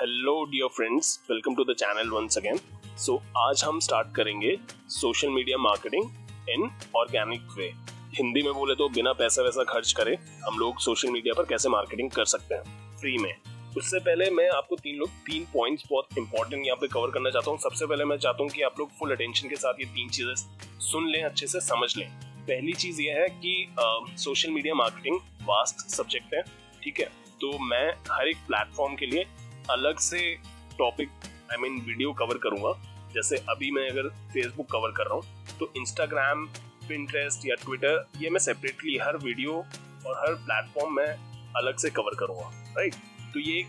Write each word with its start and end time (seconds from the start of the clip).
Hello 0.00 0.32
dear 0.50 0.68
friends 0.74 1.08
welcome 1.30 1.54
to 1.54 1.64
the 1.64 1.74
channel 1.78 2.10
once 2.10 2.36
again 2.38 2.58
so 2.98 3.16
आज 3.38 3.62
हम 3.64 3.80
start 3.80 4.14
करेंगे 4.16 4.54
social 4.90 5.28
media 5.28 5.58
marketing 5.58 6.48
in 6.50 6.62
organic 6.96 7.50
way 7.56 7.66
Hindi 8.18 8.42
में 8.42 8.52
बोले 8.54 8.74
तो 8.74 8.88
बिना 8.88 9.12
पैसा 9.12 9.42
वैसा 9.42 9.64
खर्च 9.72 9.92
करे 9.98 10.14
हम 10.44 10.58
लोग 10.58 10.78
सोशल 10.80 11.10
मीडिया 11.10 11.34
पर 11.38 11.46
कैसे 11.48 11.68
मार्केटिंग 11.68 12.10
कर 12.10 12.24
सकते 12.24 12.54
हैं? 12.54 12.96
फ्री 13.00 13.16
में. 13.18 13.34
उससे 13.76 13.98
पहले 13.98 14.30
मैं 14.30 14.48
आपको 14.50 14.76
तीन 14.76 14.96
लोग, 14.98 15.10
तीन 15.26 15.44
पॉइंट्स 15.52 15.84
बहुत 15.90 16.18
इंपॉर्टेंट 16.18 16.66
यहाँ 16.66 16.76
पे 16.76 16.88
कवर 16.92 17.10
करना 17.10 17.30
चाहता 17.30 17.50
हूँ। 17.50 17.58
सबसे 17.58 17.86
पहले 17.86 18.04
मैं 18.04 18.16
चाहता 18.18 18.42
हूँ 18.42 18.50
कि 18.50 18.62
आप 18.62 18.78
लोग 18.78 18.98
फुल 18.98 19.14
अटेंशन 19.14 19.48
के 19.48 19.56
साथ 19.56 19.80
ये 19.80 19.86
तीन 19.86 20.08
चीज़ें 20.08 20.34
सुन 20.80 21.10
लें, 21.10 21.22
अच्छे 21.22 21.46
से 21.46 21.60
समझ 21.60 21.96
लें। 21.96 22.08
पहली 22.40 22.72
चीज़ 22.84 23.02
ये 23.02 23.20
है 23.20 23.28
कि 23.44 24.16
social 24.24 24.50
media 24.50 24.74
marketing 24.74 25.20
vast 25.48 25.86
subject 25.90 26.34
है, 26.34 26.42
ठीक 26.82 27.00
है? 27.00 27.10
तो 27.40 27.58
मैं 27.66 27.86
हर 28.10 28.28
एक 28.28 28.36
प्लेटफॉर्म 28.46 28.94
के 28.94 29.06
लिए 29.06 29.26
अलग 29.70 29.98
से 30.00 30.20
topic 30.78 31.08
I 31.52 31.56
mean 31.62 31.80
video 31.86 32.12
cover 32.12 32.38
करूँगा। 32.38 32.72
जैसे 33.14 33.36
अभी 33.50 33.70
मैं 33.70 33.88
अगर 33.90 34.08
फेसबुक 34.32 34.66
कवर 34.72 34.90
कर 34.96 35.06
रहा 35.06 35.14
हूँ 35.14 35.56
तो 35.58 35.72
इंस्टाग्राम 35.76 36.46
पिंट्रेस्ट 36.88 37.46
या 37.46 37.54
ट्विटर 37.64 38.04
ये 38.20 38.30
मैं 38.30 38.40
सेपरेटली 38.40 38.96
हर 38.98 39.16
वीडियो 39.24 39.52
और 39.52 40.18
हर 40.18 40.34
प्लेटफॉर्म 40.36 40.94
में 40.96 41.06
अलग 41.56 41.76
से 41.76 41.90
कवर 41.90 42.14
करूँगा 42.18 42.50
राइट 42.76 42.94
तो 43.34 43.40
ये 43.40 43.58
एक, 43.58 43.66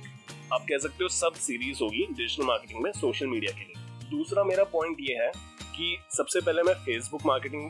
आप 0.54 0.66
कह 0.70 0.78
सकते 0.78 1.04
हो 1.04 1.08
सब 1.10 1.34
सीरीज़ 1.40 1.84
होगी 1.84 2.06
डिजिटल 2.12 2.46
मार्केटिंग 2.46 2.84
में 2.84 2.92
सोशल 2.92 3.28
मीडिया 3.28 3.52
के 3.52 3.60
लिए। 3.62 4.10
दूसरा 4.10 4.44
मेरा 4.44 4.64
पॉइंट 4.72 4.98
ये 5.02 5.16
है 5.16 5.32
कि 5.76 5.98
सबसे 6.18 6.42
पहले 6.42 6.64
मैं 6.64 6.74
फेसबुक 6.86 7.26
मार्केटिंग 7.26 7.70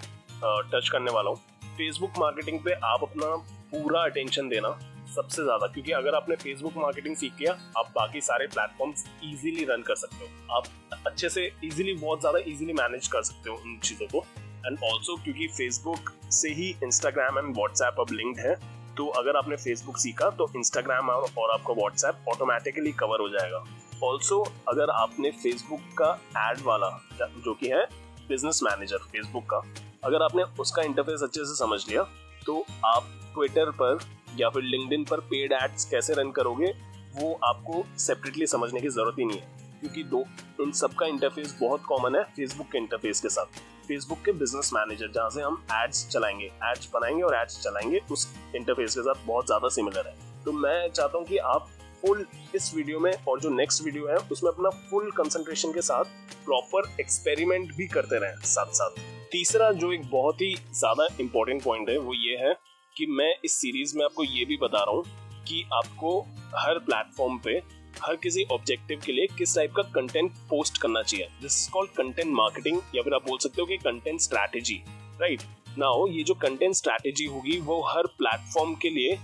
टच 0.71 0.89
करने 0.89 1.11
वाला 1.11 1.29
हूँ। 1.29 1.37
फेसबुक 1.77 2.19
मार्केटिंग 2.19 2.59
पे 2.59 2.71
आप 2.85 3.03
अपना 3.03 3.35
पूरा 3.71 4.03
अटेंशन 4.03 4.49
देना 4.49 4.69
सबसे 5.11 5.43
ज़्यादा, 5.43 5.67
क्योंकि 5.67 5.91
अगर 5.93 6.15
आपने 6.15 6.35
फेसबुक 6.37 6.77
मार्केटिंग 6.77 7.15
सीख 7.15 7.39
लिया, 7.39 7.53
आप 7.77 7.91
बाकी 7.95 8.21
सारे 8.21 8.47
प्लेटफॉर्म 8.47 8.93
इजीली 9.23 9.65
रन 9.65 9.81
कर 9.81 9.95
सकते 9.97 10.25
हो। 10.25 10.55
आप 10.55 10.67
अच्छे 11.07 11.29
से 11.29 11.45
इजीली 11.63 11.93
बहुत 11.95 12.19
ज़्यादा 12.19 12.39
इजीली 12.47 12.73
मैनेज 12.75 13.07
कर 13.07 13.23
सकते 13.23 13.49
हो 13.49 13.55
उन 13.57 13.77
चीज़ों 13.79 14.07
को। 14.07 14.25
एंड 14.67 14.77
ऑल्सो 14.83 15.15
क्योंकि 15.23 15.47
फेसबुक 15.49 16.11
से 16.31 16.49
ही 16.51 16.69
इंस्टाग्राम 16.83 17.37
एंड 17.39 17.55
व्हाट्सएप 17.55 17.99
अब 17.99 18.11
लिंक्ड 18.11 18.39
है 18.39 18.55
तो 18.97 19.05
अगर 19.17 19.37
आपने 19.37 19.55
फेसबुक 19.57 19.97
सीखा 19.97 20.29
तो 20.31 20.49
इंस्टाग्राम 20.55 21.09
और 21.09 21.51
आपका 21.51 21.73
व्हाट्सएप 21.73 22.25
ऑटोमेटिकली 22.29 22.91
कवर 22.93 23.21
हो 23.21 23.29
जाएगा। 23.29 23.63
ऑल्सो 24.03 24.41
अगर 24.69 24.89
आपने 24.91 25.31
फेसबुक 25.33 25.81
का 25.97 26.11
एड 26.39 26.61
वाला, 26.63 26.89
जो 27.21 27.53
कि 27.53 27.67
है 27.67 27.83
बिज़नेस 28.27 28.59
मैनेजर 28.63 28.97
फेसबुक 29.05 29.43
का, 29.45 29.61
अगर 30.03 30.23
आपने 30.23 30.43
उसका 30.59 30.81
इंटरफेस 30.83 31.23
अच्छे 31.23 31.41
से 31.41 31.55
समझ 31.57 31.79
लिया 31.89 32.03
तो 32.45 32.59
आप 32.85 33.07
ट्विटर 33.33 33.71
पर 33.73 33.99
या 34.39 34.49
फिर 34.49 34.63
लिंक्डइन 34.63 35.03
पर 35.03 35.19
पेड 35.19 35.53
एड्स 35.53 35.85
कैसे 35.85 36.13
रन 36.13 36.31
करोगे, 36.31 36.73
वो 37.15 37.33
आपको 37.43 37.83
सेपरेटली 37.99 38.47
समझने 38.47 38.81
की 38.81 38.89
ज़रूरत 38.89 39.19
ही 39.19 39.25
नहीं 39.25 39.39
है। 39.39 39.59
क्योंकि 39.79 40.03
दो, 40.03 40.23
इन 40.61 40.71
सब 40.71 40.93
का 40.93 41.05
इंटरफेस 41.05 41.57
बहुत 41.61 41.83
कॉमन 41.83 42.15
है 42.15 42.23
फेसबुक 42.35 42.67
के 42.71 42.77
इंटरफेस 42.77 43.21
के 43.21 43.29
साथ। 43.29 43.59
फेसबुक 43.87 44.19
के 44.25 44.31
बिज़नेस 44.31 44.69
मैनेजर 44.73 45.11
जहाँ 45.11 45.29
से 45.29 45.41
हम 45.41 45.63
एड्स 45.73 46.07
चलाएँगे 46.09 46.45
एड्स 46.45 46.89
बनाएँगे 46.93 47.23
और 47.23 47.35
एड्स 47.35 47.61
चलाएँगे, 47.63 48.01
उस 48.11 48.27
इंटरफेस 48.55 48.95
के 48.95 49.01
साथ 49.01 49.25
बहुत 49.27 49.45
ज़्यादा 49.45 49.69
सिमिलर 49.69 50.07
है। 50.07 50.15
तो 50.45 50.51
मैं 50.51 50.89
चाहता 50.89 51.17
हूँ 51.17 51.25
कि 51.25 51.37
आप 51.37 51.69
फुल 52.01 52.25
इस 52.55 52.73
वीडियो 52.75 52.99
में 52.99 53.11
और 53.27 53.39
जो 53.39 53.49
नेक्स्ट 53.49 53.83
वीडियो 53.83 54.07
है, 54.07 54.15
उसमें 54.31 54.51
अपना 54.51 54.69
फुल 54.89 55.11
कंसंट्रेशन 55.11 55.71
के 55.71 55.81
साथ 55.81 56.03
प्रॉपर 56.45 56.89
एक्सपेरिमेंट 56.99 57.75
भी 57.75 57.87
करते 57.87 58.19
रहे 58.19 58.47
साथ 58.47 58.71
साथ 58.73 59.01
तीसरा 59.31 59.71
जो 59.71 59.91
एक 59.93 60.09
बहुत 60.11 60.41
ही 60.41 60.55
ज़्यादा 60.73 61.07
इंपॉर्टेंट 61.19 61.63
पॉइंट 61.63 61.89
है, 61.89 61.97
वो 61.97 62.13
ये 62.13 62.37
है 62.37 62.53
कि 62.97 63.05
मैं 63.07 63.33
इस 63.45 63.53
सीरीज़ 63.53 63.97
में 63.97 64.03
आपको 64.05 64.23
ये 64.23 64.45
भी 64.45 64.57
बता 64.57 64.79
रहा 64.79 64.95
हूँ 64.95 65.03
कि 65.47 65.63
आपको 65.73 66.19
हर 66.55 66.79
प्लेटफॉर्म 66.79 67.37
पे, 67.37 67.51
हर 68.01 68.15
किसी 68.15 68.43
ऑब्जेक्टिव 68.51 69.01
के 69.05 69.11
लिए 69.11 69.27
किस 69.37 69.55
टाइप 69.55 69.73
का 69.75 69.83
कंटेंट 69.93 70.31
पोस्ट 70.49 70.77
करना 70.77 71.01
चाहिए। 71.01 71.27
This 71.41 71.61
is 71.61 71.69
called 71.71 71.91
content 71.91 72.33
marketing 72.33 72.81
या 72.95 73.01
फिर 73.01 73.13
आप 73.13 73.27
बोल 73.27 73.37
सकते 73.37 73.61
हो 73.61 73.65
कि 73.67 73.77
कंटेंट 73.77 74.19
स्ट्रैटेजी 74.19 74.81
राइट 75.21 75.41
नाउ 75.77 76.07
ये 76.07 76.23
जो 76.23 76.33
कंटेंट 76.35 76.75
स्ट्रैटेजी 76.75 77.25
होगी, 77.25 77.59
वो 77.59 77.81
हर 77.85 78.07
प्लेटफॉर्म 78.17 78.73
के 78.75 78.89
लिए 78.89 79.17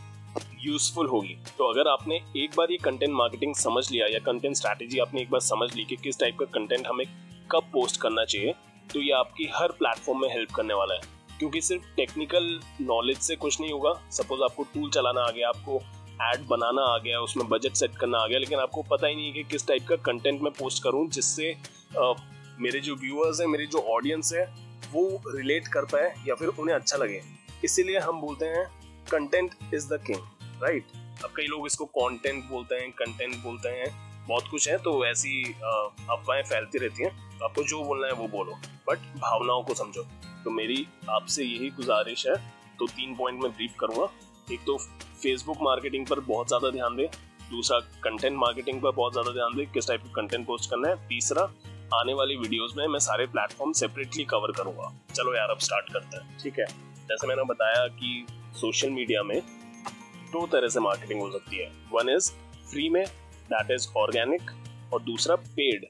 यूजफुल 0.62 1.08
होगी। 1.08 1.36
तो 1.58 1.72
अगर 1.72 1.88
आपने 1.88 2.20
एक 2.38 2.56
बार 2.58 2.72
ये 2.72 2.78
कंटेंट 2.84 3.12
मार्केटिंग 3.14 3.56
समझ 3.56 3.92
लिया, 3.92 4.08
या 4.08 4.20
कंटेंट 4.22 4.56
स्ट्रैटेजी 4.56 5.00
आपने 5.00 5.22
एक 5.22 5.30
बार 5.30 5.42
समझ 5.42 5.74
ली 5.76 5.86
कि 5.86 5.96
किस 5.96 6.20
टाइप 6.20 6.38
का 6.40 6.46
कंटेंट 6.54 6.88
हमें 6.88 7.06
कब 7.52 7.70
पोस्ट 7.74 8.02
करना 8.02 8.26
चाहिए 8.26 8.54
तो 8.94 9.02
ये 9.02 9.12
आपकी 9.14 9.50
हर 9.54 9.72
प्लेटफॉर्म 9.74 10.22
में 10.22 10.30
हेल्प 10.30 10.52
करने 10.52 10.74
वाला 10.74 10.96
है। 10.96 11.16
क्योंकि 11.40 11.62
सिर्फ़ 11.62 11.84
टेक्निकल 11.96 12.60
नॉलेज 12.82 13.18
से 13.20 13.36
कुछ 13.36 13.60
नहीं 13.62 13.72
होगा। 13.72 13.94
सपोज़ 14.12 14.42
आपको 14.44 14.64
टूल 14.74 14.90
चलाना 14.92 15.22
आ 15.22 15.32
गया, 15.32 15.50
आपको 15.50 15.82
एड 16.24 16.46
बनाना 16.48 16.82
आ 16.86 16.98
गया, 16.98 17.20
उसमें 17.22 17.48
बजट 17.50 17.74
सेट 17.74 17.98
करना 17.98 18.18
आ 18.18 18.28
गया, 18.28 18.40
लेकिन 18.40 18.60
आपको 18.60 18.84
पता 18.86 19.08
ही 19.08 19.16
नहीं 19.16 19.26
है 19.26 19.32
कि 19.34 19.44
किस 19.46 19.68
टाइप 19.68 19.88
का 19.88 19.96
कंटेंट 20.06 20.42
मैं 20.42 20.52
पोस्ट 20.54 20.84
करूँ, 20.84 21.08
जिससे 21.10 21.56
मेरे 22.60 22.80
जो 22.80 22.96
व्यूअर्स 22.98 23.40
हैं, 23.42 23.48
मेरी 23.48 23.66
जो 23.68 23.80
ऑडियंस 23.90 24.34
है, 24.34 24.46
वो 24.92 25.22
रिलेट 25.28 25.68
कर 25.68 25.86
पाए 25.86 26.14
या 26.28 26.36
फिर 26.36 26.48
उन्हें 26.50 26.76
अच्छा 26.76 26.98
लगे। 26.98 27.22
इसीलिए 27.66 28.00
हम 28.00 28.22
बोलते 28.22 28.46
हैं 28.48 28.66
content 29.12 29.54
is 29.74 29.88
the 29.88 30.00
king 30.06 30.64
right 30.64 30.92
अब 31.24 31.30
कई 31.36 31.46
लोग 31.46 31.66
इसको 31.68 31.86
कंटेंट 31.88 32.44
बोलते 32.46 32.76
हैं 32.76 32.92
कंटेंट 32.94 33.36
बोलते 33.44 33.70
हैं, 33.70 33.88
बहुत 34.28 34.48
कुछ 34.52 34.68
है 34.70 34.78
तो 34.78 35.06
ऐसी 35.06 35.44
अफवाहें 35.54 36.44
फैलती 36.44 36.78
रहती 36.78 37.04
हैं। 37.04 37.12
आपको 37.44 37.64
जो 37.64 37.84
बोलना 37.84 38.08
है 38.08 38.14
वो 38.14 38.28
बोलो 38.28 38.54
बट 38.88 38.98
भावनाओं 39.20 39.64
को 39.64 39.74
समझो। 39.76 40.06
तो 40.48 40.52
मेरी 40.54 40.86
आपसे 41.10 41.44
यही 41.44 41.70
गुजारिश 41.72 42.26
है 42.28 42.36
तो 42.80 42.86
तीन 42.88 43.16
पॉइंट 43.16 43.42
में 43.42 43.52
ब्रीफ 43.52 43.74
करूँगा। 43.80 44.06
एक 44.48 44.60
तो 44.66 44.78
फेसबुक 45.22 45.58
मार्केटिंग 45.62 46.06
पर 46.08 46.20
बहुत 46.20 46.48
ज़्यादा 46.48 46.70
ध्यान 46.72 46.96
दें, 46.96 47.08
दूसरा 47.50 47.80
कंटेंट 48.04 48.38
मार्केटिंग 48.38 48.82
पर 48.82 48.92
बहुत 48.92 49.14
ज़्यादा 49.14 49.32
ध्यान 49.32 49.58
दें, 49.58 49.66
किस 49.72 49.88
टाइप 49.88 50.02
का 50.02 50.12
कंटेंट 50.12 50.46
पोस्ट 50.48 50.70
करना 50.70 50.88
है। 50.88 50.96
तीसरा, 51.08 51.44
आने 51.94 52.14
वाली 52.14 52.36
वीडियोस 52.38 52.74
में 52.78 52.86
मैं 52.88 53.00
सारे 53.00 53.26
प्लेटफॉर्म 53.28 53.72
सेपरेटली 53.74 54.24
कवर 54.26 54.52
करूँगा। 54.54 54.92
चलो 55.14 55.36
यार, 55.36 55.50
अब 55.50 55.60
स्टार्ट 55.60 55.94
करते 55.94 56.18
हैं। 56.18 56.38
ठीक 56.40 56.60
है? 56.60 56.66
जैसे 57.10 57.28
मैंने 57.28 57.44
बताया 57.46 57.88
कि 57.90 58.26
सोशल 58.56 58.90
मीडिया 58.92 59.24
में 59.24 59.40
दो 60.32 60.46
तरह 60.48 60.68
से 60.68 60.80
मार्केटिंग 60.80 61.22
हो 61.22 61.32
सकती 61.32 61.58
है। 61.58 61.72
वन 61.94 62.16
इज़ 62.16 62.32
फ्री 62.72 62.90
में 62.90 63.06
दैट 63.52 63.72
इज़ 63.72 63.88
ऑर्गेनिक 63.98 64.52
और 64.94 65.02
दूसरा 65.04 65.36
पेड 65.36 65.88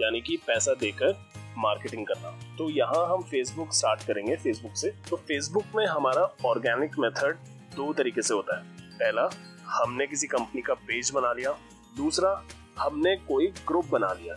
यानी 0.00 0.20
कि 0.20 0.36
पैसा 0.46 0.74
देकर 0.80 1.12
मार्केटिंग 1.58 2.06
करना। 2.06 2.30
तो 2.58 2.68
यहाँ 2.70 3.04
हम 3.06 3.22
फेसबुक 3.22 3.72
स्टार्ट 3.74 4.06
करेंगे 4.06 4.36
फेसबुक 4.36 4.76
से। 4.76 4.90
तो 5.10 5.16
फेसबुक 5.18 5.76
में 5.76 5.84
हमारा 5.86 6.22
ऑर्गेनिक 6.46 6.98
मेथड 6.98 7.38
दो 7.76 7.92
तरीके 7.92 8.22
से 8.22 8.34
होता 8.34 8.58
है। 8.58 8.76
पहला, 8.92 9.28
हमने 9.70 10.06
किसी 10.06 10.26
कंपनी 10.26 10.62
का 10.62 10.74
पेज 10.76 11.10
बना 11.14 11.32
लिया। 11.32 11.50
दूसरा, 11.96 12.42
हमने 12.78 13.16
कोई 13.18 13.46
ग्रुप 13.68 13.86
बना 13.88 14.12
लिया। 14.12 14.34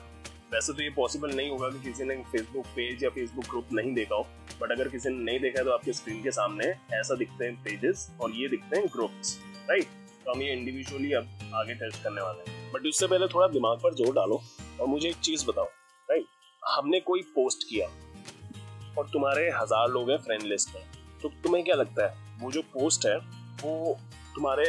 वैसे 0.54 0.74
तो 0.74 0.82
ये 0.84 0.90
पॉसिबल 0.90 1.32
नहीं 1.32 1.50
होगा 1.50 1.70
कि 1.70 1.80
किसी 1.82 2.04
ने 2.04 2.16
फेसबुक 2.32 2.66
पेज 2.76 3.04
या 3.04 3.10
फेसबुक 3.10 3.46
ग्रुप 3.50 3.68
नहीं 3.74 3.94
देखा 3.94 4.16
हो। 4.16 4.26
बट 4.62 4.72
अगर 4.72 4.88
किसी 4.90 5.10
ने 5.10 5.24
नहीं 5.24 5.40
देखा 5.40 5.60
है 5.60 5.66
तो 5.66 5.72
आपके 5.72 5.94
स्क्रीन 5.94 6.22
के 6.24 6.32
सामने 6.32 6.66
ऐसा 6.94 7.16
दिखते 7.16 7.46
हैं 7.46 7.56
पेजेस 7.64 8.10
और 8.22 8.32
ये 8.32 8.48
दिखते 8.48 8.80
हैं 8.80 8.88
ग्रुप्स 8.94 9.38
राइट 9.70 9.88
तो 10.26 10.32
हम 10.32 10.42
ये 10.42 10.52
इंडिविजुअली 10.54 11.14
अब 11.14 11.30
आगे 11.56 11.74
टेस्ट 11.76 12.04
करने 12.04 12.22
वाले 12.22 12.52
हैं। 12.52 12.72
बट 12.74 12.86
उससे 12.88 13.08
पहले 13.08 13.28
थोड़ा 13.28 13.48
दिमाग 13.50 13.78
पर 13.80 13.94
ज़ोर 13.96 14.14
डालो 14.16 14.42
और 14.82 14.88
मुझे 14.88 15.08
एक 15.10 15.16
चीज़ 15.20 15.46
बताओ 15.48 15.66
राइट 16.10 16.26
हमने 16.64 17.00
कोई 17.02 17.22
पोस्ट 17.36 17.68
किया 17.70 17.88
और 18.98 19.08
तुम्हारे 19.14 19.50
हज़ार 19.52 19.88
लोग 19.90 20.10
हैं 20.12 20.18
फ्रेंड 20.18 20.44
लिस्ट 20.44 20.76
में 20.76 20.84
तो 21.22 21.30
तुम्हें 21.44 21.64
क्या 21.66 21.76
लगता 21.76 22.06
है? 22.06 22.38
वो 22.42 22.52
जो 22.52 22.62
पोस्ट 22.74 23.06
है, 23.06 23.18
वो 23.18 23.98
तुम्हारे 24.36 24.66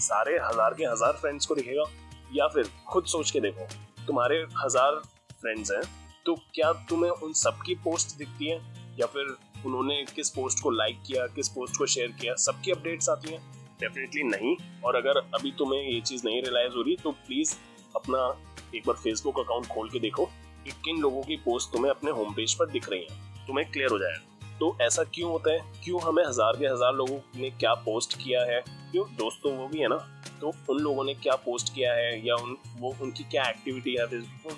सारे 0.00 0.36
हज़ार 0.38 0.74
के 0.74 0.84
हज़ार 0.84 1.12
फ्रेंड्स 1.12 1.46
को 1.46 1.54
दिखेगा? 1.54 1.84
या 2.32 2.46
फिर 2.48 2.68
खुद 2.88 3.04
सोच 3.06 3.30
के 3.30 3.40
देखो, 3.40 3.66
तुम्हारे 4.06 4.36
हज़ार 4.56 5.00
फ्रेंड्स 5.32 5.70
हैं 5.70 5.82
तो 6.26 6.34
क्या 6.54 6.72
तुम्हें 6.88 7.10
उन 7.12 7.32
सबकी 7.34 7.74
पोस्ट 7.84 8.16
दिखती 8.18 8.46
है? 8.46 8.60
या 8.98 9.06
फिर 9.06 9.36
उन्होंने 9.66 10.02
किस 10.14 10.30
पोस्ट 10.30 10.62
को 10.62 10.70
लाइक 10.70 11.02
किया, 11.06 11.26
किस 11.26 11.48
पोस्ट 11.48 11.76
को 11.78 11.86
शेयर 11.86 12.12
किया, 12.20 12.34
सबकी 12.36 12.70
अपडेट्स 12.70 13.08
आती 13.10 13.32
हैं? 13.32 13.40
डेफिनेटली 13.80 14.22
नहीं। 14.24 14.56
और 14.84 14.96
अगर 14.96 15.18
अभी 15.34 15.52
तुम्हें 15.58 15.82
ये 15.82 16.00
चीज़ 16.00 16.26
नहीं 16.26 16.42
रियलाइज़ 16.42 16.74
हो 16.74 16.82
रही 16.82 16.96
तो 17.02 17.10
प्लीज़ 17.26 17.54
अपना 17.94 18.26
एक 18.74 18.82
बार 18.86 18.96
फेसबुक 18.96 19.38
अकाउंट 19.38 19.66
खोल 19.66 19.88
के 19.90 19.98
देखो। 20.00 20.30
कि 20.64 20.70
किन 20.84 21.00
लोगों 21.00 21.22
की 21.22 21.36
पोस्ट 21.44 21.72
तुम्हें 21.72 21.90
अपने 21.90 22.10
होम 22.10 22.32
पेज 22.34 22.54
पर 22.54 22.70
दिख 22.70 22.88
रही 22.90 23.00
है? 23.00 23.46
तुम्हें 23.46 23.70
क्लियर 23.70 23.90
हो 23.90 23.98
जाएगा 23.98 24.56
तो 24.58 24.76
ऐसा 24.82 25.02
क्यों 25.04 25.30
होता 25.30 25.52
है? 25.52 25.58
क्यों 25.84 26.00
हमें 26.02 26.24
हज़ार 26.24 26.56
के 26.56 26.66
हज़ार 26.66 26.94
लोगों 26.94 27.18
ने 27.36 27.50
क्या 27.50 27.72
पोस्ट 27.84 28.16
किया 28.18 28.42
है? 28.44 28.60
क्यों 28.92 29.04
दोस्तों 29.16 29.52
वो 29.56 29.66
भी 29.68 29.78
है 29.78 29.88
ना? 29.88 29.96
तो 30.40 30.52
उन 30.70 30.78
लोगों 30.78 31.04
ने 31.04 31.14
क्या 31.14 31.34
पोस्ट 31.36 31.74
किया 31.74 31.92
है? 31.94 32.26
या 32.26 32.34
उन, 32.34 32.56
वो, 32.78 32.94
उनकी 33.02 33.24
क्या 33.24 33.48
एक्टिविटी 33.50 33.94
है? 33.94 34.04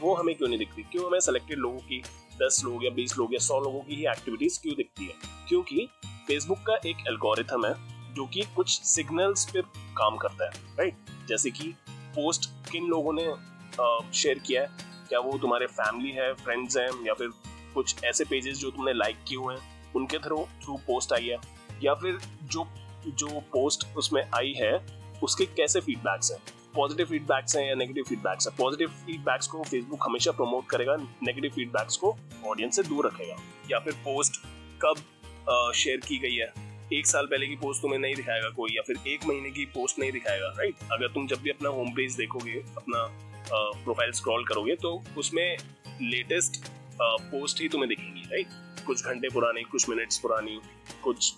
वो 0.00 0.14
हमें 0.14 0.34
क्यों 0.34 0.48
नहीं 0.48 0.58
दिखती? 0.58 0.82
क्यों 0.82 1.06
हमें 1.06 1.20
सेलेक्टेड 1.20 1.58
लोगों 1.58 1.78
की 1.80 2.02
दस 2.42 2.60
लोग 2.64 2.84
या 2.84 2.90
बीस 2.90 3.16
लोग 3.18 3.34
या 3.34 3.38
सौ 3.38 3.60
लोगों 3.60 3.80
की 3.80 3.94
ही 3.94 4.06
एक्टिविटीज़ 4.06 4.60
क्यों 4.62 4.74
दिखती 4.76 5.06
है? 5.06 5.14
क्योंकि 5.48 5.88
फेसबुक 6.26 6.58
का 6.58 6.76
एक 6.86 7.06
एल्गोरिथम 7.08 7.66
है, 7.66 7.74
जो 8.14 8.26
कि 8.26 8.42
कुछ 8.56 8.80
सिग्नल्स 8.82 9.50
पे 9.52 9.62
काम 9.96 10.16
करता 10.16 10.44
है 10.44 10.76
राइट 10.78 11.28
जैसे 11.28 11.50
कि 11.50 11.74
पोस्ट 12.14 12.50
किन 12.70 12.86
लोगों 12.86 13.12
ने 13.12 13.24
शेयर 14.14 14.38
किया 14.38 14.62
है? 14.62 14.68
क्या 15.08 15.18
वो 15.20 15.38
तुम्हारे 15.38 15.66
फैमिली 15.68 16.10
है 16.12 16.32
फ्रेंड्स 16.34 16.76
हैं, 16.76 16.88
या 17.06 17.14
फिर 17.14 17.28
कुछ 17.74 18.04
ऐसे 18.04 18.24
पेजेस 18.24 18.58
जो 18.58 18.70
तुमने 18.70 18.92
लाइक 18.92 19.16
किए 19.28 19.38
हुए 19.38 19.54
हैं, 19.54 19.92
उनके 19.96 20.18
थ्रू 20.18 20.36
थ्रू 20.62 20.76
पोस्ट 20.86 21.12
आई 21.12 21.26
है? 21.26 21.38
या 21.82 21.94
फिर 21.94 22.18
जो 22.44 22.66
जो 23.06 23.40
पोस्ट 23.52 23.86
उसमें 23.96 24.22
आई 24.34 24.52
है, 24.56 24.74
उसके 25.22 25.44
कैसे 25.46 25.80
फीडबैक्स 25.80 26.30
हैं? 26.32 26.38
पॉजिटिव 26.74 27.06
फीडबैक्स 27.06 27.56
हैं 27.56 27.66
या 27.68 27.74
नेगेटिव 27.74 28.04
फीडबैक्स 28.08 28.46
हैं? 28.48 28.56
पॉजिटिव 28.56 28.88
फीडबैक्स 29.06 29.46
को 29.46 29.62
फेसबुक 29.62 29.98
हमेशा 30.02 30.30
प्रमोट 30.32 30.66
करेगा 30.66 30.96
नेगेटिव 30.96 31.50
फीडबैक्स 31.50 31.96
को 31.96 32.16
ऑडियंस 32.46 32.76
से 32.76 32.82
दूर 32.82 33.06
रखेगा। 33.06 33.36
या 33.70 33.78
फिर 33.78 33.92
पोस्ट 34.04 34.40
कब 34.84 35.72
शेयर 35.74 36.00
की 36.08 36.18
गई 36.18 36.34
है? 36.34 36.52
एक 36.92 37.06
साल 37.06 37.26
पहले 37.26 37.46
की 37.46 37.56
पोस्ट 37.56 37.82
तुम्हें 37.82 37.98
नहीं 37.98 38.14
दिखाएगा 38.14 38.48
कोई, 38.48 38.70
या 38.70 38.82
फिर 38.82 38.96
एक 39.08 39.24
महीने 39.26 39.50
की 39.50 39.64
पोस्ट 39.66 39.98
नहीं 39.98 40.12
दिखाएगा 40.12 40.48
राइट 40.48 40.76
अगर 40.92 41.08
तुम 41.08 41.26
जब 41.26 41.40
भी 41.42 41.50
अपना 41.50 41.68
होम 41.68 41.90
पेज 41.90 42.14
देखोगे, 42.14 42.54
अपना 42.76 43.06
प्रोफ़ाइल 43.46 44.12
स्क्रॉल 44.12 44.44
करोगे 44.44 44.74
तो 44.76 45.02
उसमें 45.18 45.56
लेटेस्ट 46.02 46.64
पोस्ट 47.00 47.60
ही 47.60 47.68
तुम्हें 47.68 47.88
दिखेंगी 47.88 48.22
राइट 48.22 48.62
कुछ 48.86 49.04
घंटे 49.04 49.28
पुरानी, 49.28 49.62
कुछ 49.62 49.88
मिनट्स 49.88 50.18
पुरानी, 50.18 50.60
कुछ 51.04 51.32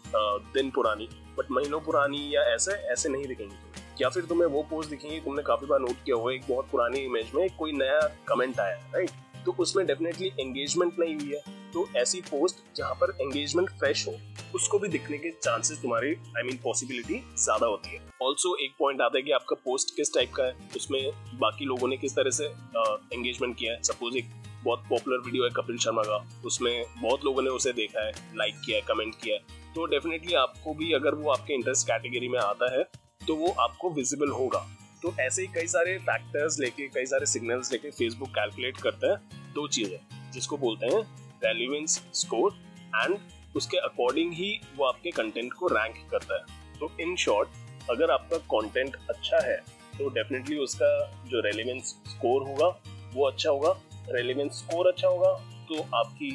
दिन 0.54 0.70
पुरानी 0.70 1.08
बट 1.38 1.50
महीनों 1.50 1.80
पुरानी 1.80 2.34
या 2.34 2.42
ऐसे 2.54 2.72
ऐसे 2.92 3.08
नहीं 3.08 3.26
दिखेंगी 3.26 3.54
या 4.00 4.08
फिर 4.08 4.24
तुम्हें 4.24 4.48
वो 4.48 4.62
पोस्ट 4.70 4.90
दिखेंगी, 4.90 5.20
तुमने 5.20 5.42
काफ़ी 5.42 5.66
बार 5.66 5.80
नोट 5.80 6.04
किया 6.04 6.16
हुआ 6.16 6.32
एक 6.32 6.42
बहुत 6.48 6.68
पुरानी 6.70 6.98
इमेज 7.00 7.30
में 7.34 7.48
कोई 7.58 7.72
नया 7.72 8.00
कमेंट 8.28 8.60
आया 8.60 8.76
राइट 8.94 9.10
तो 9.46 9.54
उसमें 9.60 9.86
डेफिनेटली 9.86 10.30
एंगेजमेंट 10.40 10.98
नहीं 10.98 11.14
हुई 11.16 11.34
है। 11.34 11.54
तो 11.72 11.86
ऐसी 11.96 12.20
पोस्ट 12.22 12.56
जहाँ 12.76 12.94
पर 12.94 13.10
एंगेजमेंट 13.20 13.68
फ्रेश 13.70 14.06
हो, 14.08 14.14
उसको 14.54 14.78
भी 14.78 14.88
दिखने 14.88 15.18
के 15.18 15.30
चांसेस 15.32 15.78
तुम्हारी 15.82 16.08
आई 16.08 16.42
मीन 16.42 16.58
पॉसिबिलिटी 16.62 17.20
ज़्यादा 17.36 17.66
होती 17.66 17.90
है। 17.90 18.00
ऑल्सो 18.22 18.54
एक 18.64 18.74
पॉइंट 18.78 19.00
आता 19.00 19.18
है 19.18 19.22
कि 19.22 19.32
आपका 19.32 19.56
पोस्ट 19.64 19.94
किस 19.96 20.14
टाइप 20.14 20.32
का 20.32 20.44
है, 20.44 20.54
उसमें 20.76 21.10
बाकी 21.40 21.64
लोगों 21.64 21.88
ने 21.88 21.96
किस 21.96 22.16
तरह 22.16 22.30
से 22.32 22.44
एंगेजमेंट 22.44 23.56
किया 23.56 23.72
है। 23.72 23.82
सपोज़ 23.84 24.16
एक 24.16 24.30
बहुत 24.64 24.84
पॉपुलर 24.88 25.18
वीडियो 25.24 25.44
है 25.44 25.50
कपिल 25.56 25.78
शर्मा 25.78 26.02
का, 26.02 26.16
उसमें 26.46 26.84
बहुत 26.96 27.24
लोगों 27.24 27.42
ने 27.42 27.50
उसे 27.50 27.72
देखा 27.74 28.06
है 28.06 28.12
लाइक 28.36 28.54
किया 28.64 28.76
है 28.76 28.82
कमेंट 28.88 29.14
किया 29.14 29.36
है। 29.36 29.72
तो 29.74 29.84
डेफिनेटली 29.86 30.34
आपको 30.36 30.74
भी 30.74 30.92
अगर 30.94 31.14
वो 31.14 31.30
आपके 31.32 31.54
इंटरेस्ट 31.54 31.86
कैटेगरी 31.86 32.28
में 32.28 32.38
आता 32.40 32.72
है 32.72 32.82
तो 33.20 33.34
वो 33.36 33.54
आपको 33.60 33.90
विजिबल 33.92 34.30
होगा। 34.30 34.66
तो 35.06 35.12
ऐसे 35.20 35.42
ही 35.42 35.48
कई 35.48 35.66
सारे 35.66 35.96
फैक्टर्स 36.00 36.58
लेके, 36.60 36.86
कई 36.88 37.06
सारे 37.06 37.26
सिग्नल्स 37.26 37.70
लेके 37.72 37.90
फेसबुक 37.90 38.28
कैलकुलेट 38.30 38.76
करता 38.76 39.10
है 39.10 39.16
दो 39.54 39.66
चीज़ें, 39.68 39.98
जिसको 40.32 40.56
बोलते 40.56 40.86
हैं 40.86 41.02
रेलिवेंस 41.44 41.94
स्कोर 42.14 42.54
एंड 42.96 43.16
उसके 43.56 43.76
अकॉर्डिंग 43.78 44.32
ही 44.32 44.48
वो 44.76 44.84
आपके 44.84 45.10
कंटेंट 45.12 45.52
को 45.52 45.66
रैंक 45.68 45.96
करता 46.10 46.34
है। 46.34 46.78
तो 46.80 46.90
इन 47.00 47.14
शॉर्ट 47.16 47.90
अगर 47.90 48.10
आपका 48.10 48.38
कंटेंट 48.50 48.96
अच्छा 49.10 49.44
है 49.44 49.56
तो 49.98 50.08
डेफिनेटली 50.08 50.56
उसका 50.58 50.88
जो 51.26 51.40
रेलिवेंस 51.42 51.94
स्कोर 52.06 52.42
होगा, 52.42 52.66
वो 53.14 53.26
अच्छा 53.26 53.50
होगा। 53.50 53.74
रेलिवेंस 54.10 54.52
स्कोर 54.54 54.88
अच्छा 54.88 55.08
होगा 55.08 55.32
तो 55.68 55.80
आपकी 55.96 56.30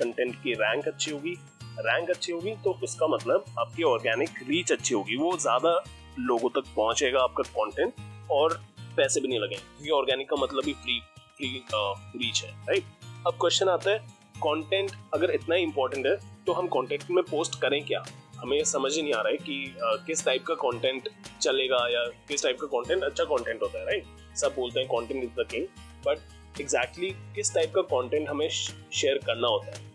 कंटेंट 0.00 0.34
की 0.36 0.54
रैंक 0.54 0.88
अच्छी 0.88 1.10
होगी। 1.10 1.36
रैंक 1.80 2.10
अच्छी 2.10 2.32
होगी 2.32 2.56
तो 2.64 2.78
उसका 2.82 3.06
मतलब 3.08 3.54
आपकी 3.58 3.82
ऑर्गेनिक 3.84 4.42
रीच 4.48 4.72
अच्छी 4.72 4.94
होगी। 4.94 5.16
वो 5.16 5.36
ज़्यादा 5.38 5.76
लोगों 6.20 6.48
तक 6.52 6.74
पहुंचेगा 6.76 7.20
आपका 7.20 7.42
कंटेंट 7.52 7.92
और 8.30 8.64
पैसे 8.96 9.20
भी 9.20 9.28
नहीं 9.28 9.38
लगे। 9.38 9.54
क्योंकि 9.54 9.90
ऑर्गेनिक 9.90 10.30
का 10.30 10.36
मतलब 10.36 10.62
ही 10.66 10.72
फ्री 10.72 11.00
फ्री 11.36 11.64
रीच 11.92 12.44
है 12.44 12.50
राइट 12.50 12.84
अब 13.26 13.32
क्वेश्चन 13.32 13.68
आता 13.68 13.90
है 13.90 13.98
कंटेंट 14.36 14.90
अगर 15.14 15.30
इतना 15.30 15.56
इंपॉर्टेंट 15.56 16.06
है 16.06 16.44
तो 16.44 16.52
हम 16.52 16.66
कंटेंट 16.66 17.04
में 17.10 17.24
पोस्ट 17.24 17.60
करें 17.60 17.84
क्या? 17.84 18.04
हमें 18.36 18.64
समझ 18.64 18.96
ही 18.96 19.02
नहीं 19.02 19.12
आ 19.12 19.20
रहा 19.20 19.28
है 19.28 19.36
कि 19.36 19.76
uh, 19.76 20.06
किस 20.06 20.24
टाइप 20.24 20.44
का 20.46 20.54
कंटेंट 20.54 21.08
चलेगा 21.40 21.88
या 21.88 22.04
किस 22.04 22.42
टाइप 22.42 22.60
का 22.60 22.66
कंटेंट 22.66 23.02
अच्छा 23.02 23.24
कंटेंट 23.24 23.62
होता 23.62 23.78
है 23.78 23.84
राइट 23.84 24.04
सब 24.36 24.54
बोलते 24.56 24.80
हैं 24.80 24.88
content 24.88 25.24
is 25.24 25.30
the 25.30 25.46
king 25.50 25.66
but 26.06 26.18
exactly 26.60 27.10
किस 27.10 27.54
टाइप 27.54 27.74
का 27.74 27.82
कंटेंट 27.82 28.28
हमें 28.28 28.48
शेयर 28.92 29.20
करना 29.26 29.48
होता 29.48 29.66
है? 29.66 29.90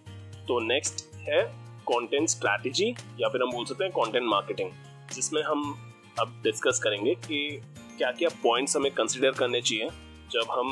तो 0.45 0.59
नेक्स्ट 0.59 1.15
है 1.15 1.43
कंटेंट 1.81 2.29
स्ट्रैटेजी 2.29 2.95
या 3.19 3.29
फिर 3.29 3.41
हम 3.41 3.51
बोल 3.51 3.65
सकते 3.65 3.83
हैं 3.83 3.93
कंटेंट 3.93 4.25
मार्केटिंग 4.25 4.71
जिसमें 5.13 5.43
हम 5.43 5.91
अब 6.19 6.41
डिस्कस 6.43 6.79
करेंगे 6.83 7.15
कि 7.15 7.61
क्या 7.99 8.11
क्या 8.11 8.29
पॉइंट्स 8.43 8.75
हमें 8.75 8.91
कंसिडर 8.91 9.31
करने 9.31 9.59
चाहिए 9.61 9.87
जब 10.31 10.51
हम 10.51 10.67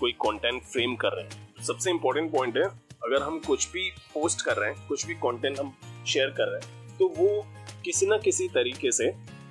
कोई 0.00 0.12
कंटेंट 0.22 0.62
फ्रेम 0.62 0.96
कर 0.96 1.12
रहे 1.12 1.24
हैं? 1.24 1.62
सबसे 1.64 1.90
इम्पोर्टेंट 1.90 2.30
पॉइंट 2.32 2.56
है, 2.56 2.64
अगर 3.04 3.22
हम 3.22 3.38
कुछ 3.46 3.70
भी 3.72 3.88
पोस्ट 4.14 4.42
कर 4.42 4.56
रहे 4.56 4.70
हैं, 4.70 4.86
कुछ 4.88 5.06
भी 5.06 5.14
कंटेंट 5.14 5.58
हम 5.60 5.72
शेयर 6.06 6.30
कर 6.30 6.48
रहे 6.48 6.60
हैं 6.60 6.98
तो 6.98 7.08
वो 7.16 7.44
किसी 7.84 8.06
ना 8.06 8.18
किसी 8.18 8.48
तरीके 8.48 8.92
से 8.92 9.06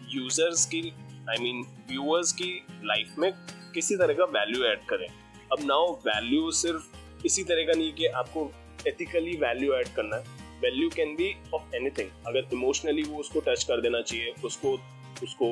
यूज़र्स 0.10 0.66
की 0.66 0.82
आई 1.30 1.44
मीन 1.44 1.66
व्यूअर्स 1.90 2.32
की 2.34 2.52
लाइफ 2.84 3.16
में 3.20 3.32
किसी 3.74 3.96
तरह 3.96 4.14
का 4.14 4.26
वैल्यू 4.32 4.64
ऐड 4.66 4.86
करें। 4.90 5.08
अब 5.08 5.66
नाउ 5.66 5.92
वैल्यू 6.08 6.52
सिर्फ़ 6.54 7.26
इसी 7.26 7.44
तरह 7.44 7.64
का 7.64 7.74
नहीं 7.74 7.94
कि 7.94 8.06
आपको 8.22 8.50
एथिकली 8.88 9.36
वैल्यू 9.38 9.74
ऐड 9.74 9.88
करना 9.96 10.16
है। 10.16 10.24
Value 10.62 10.90
can 10.90 11.16
be 11.16 11.36
of 11.54 11.76
anything 11.76 12.10
अगर 12.28 12.48
इमोशनली 12.54 13.04
वो 13.04 13.20
उसको 13.20 13.40
टच 13.48 13.64
कर 13.64 13.82
देना 13.82 14.02
चाहिए, 14.02 14.34
उसको 14.44 14.78
उसको 15.24 15.48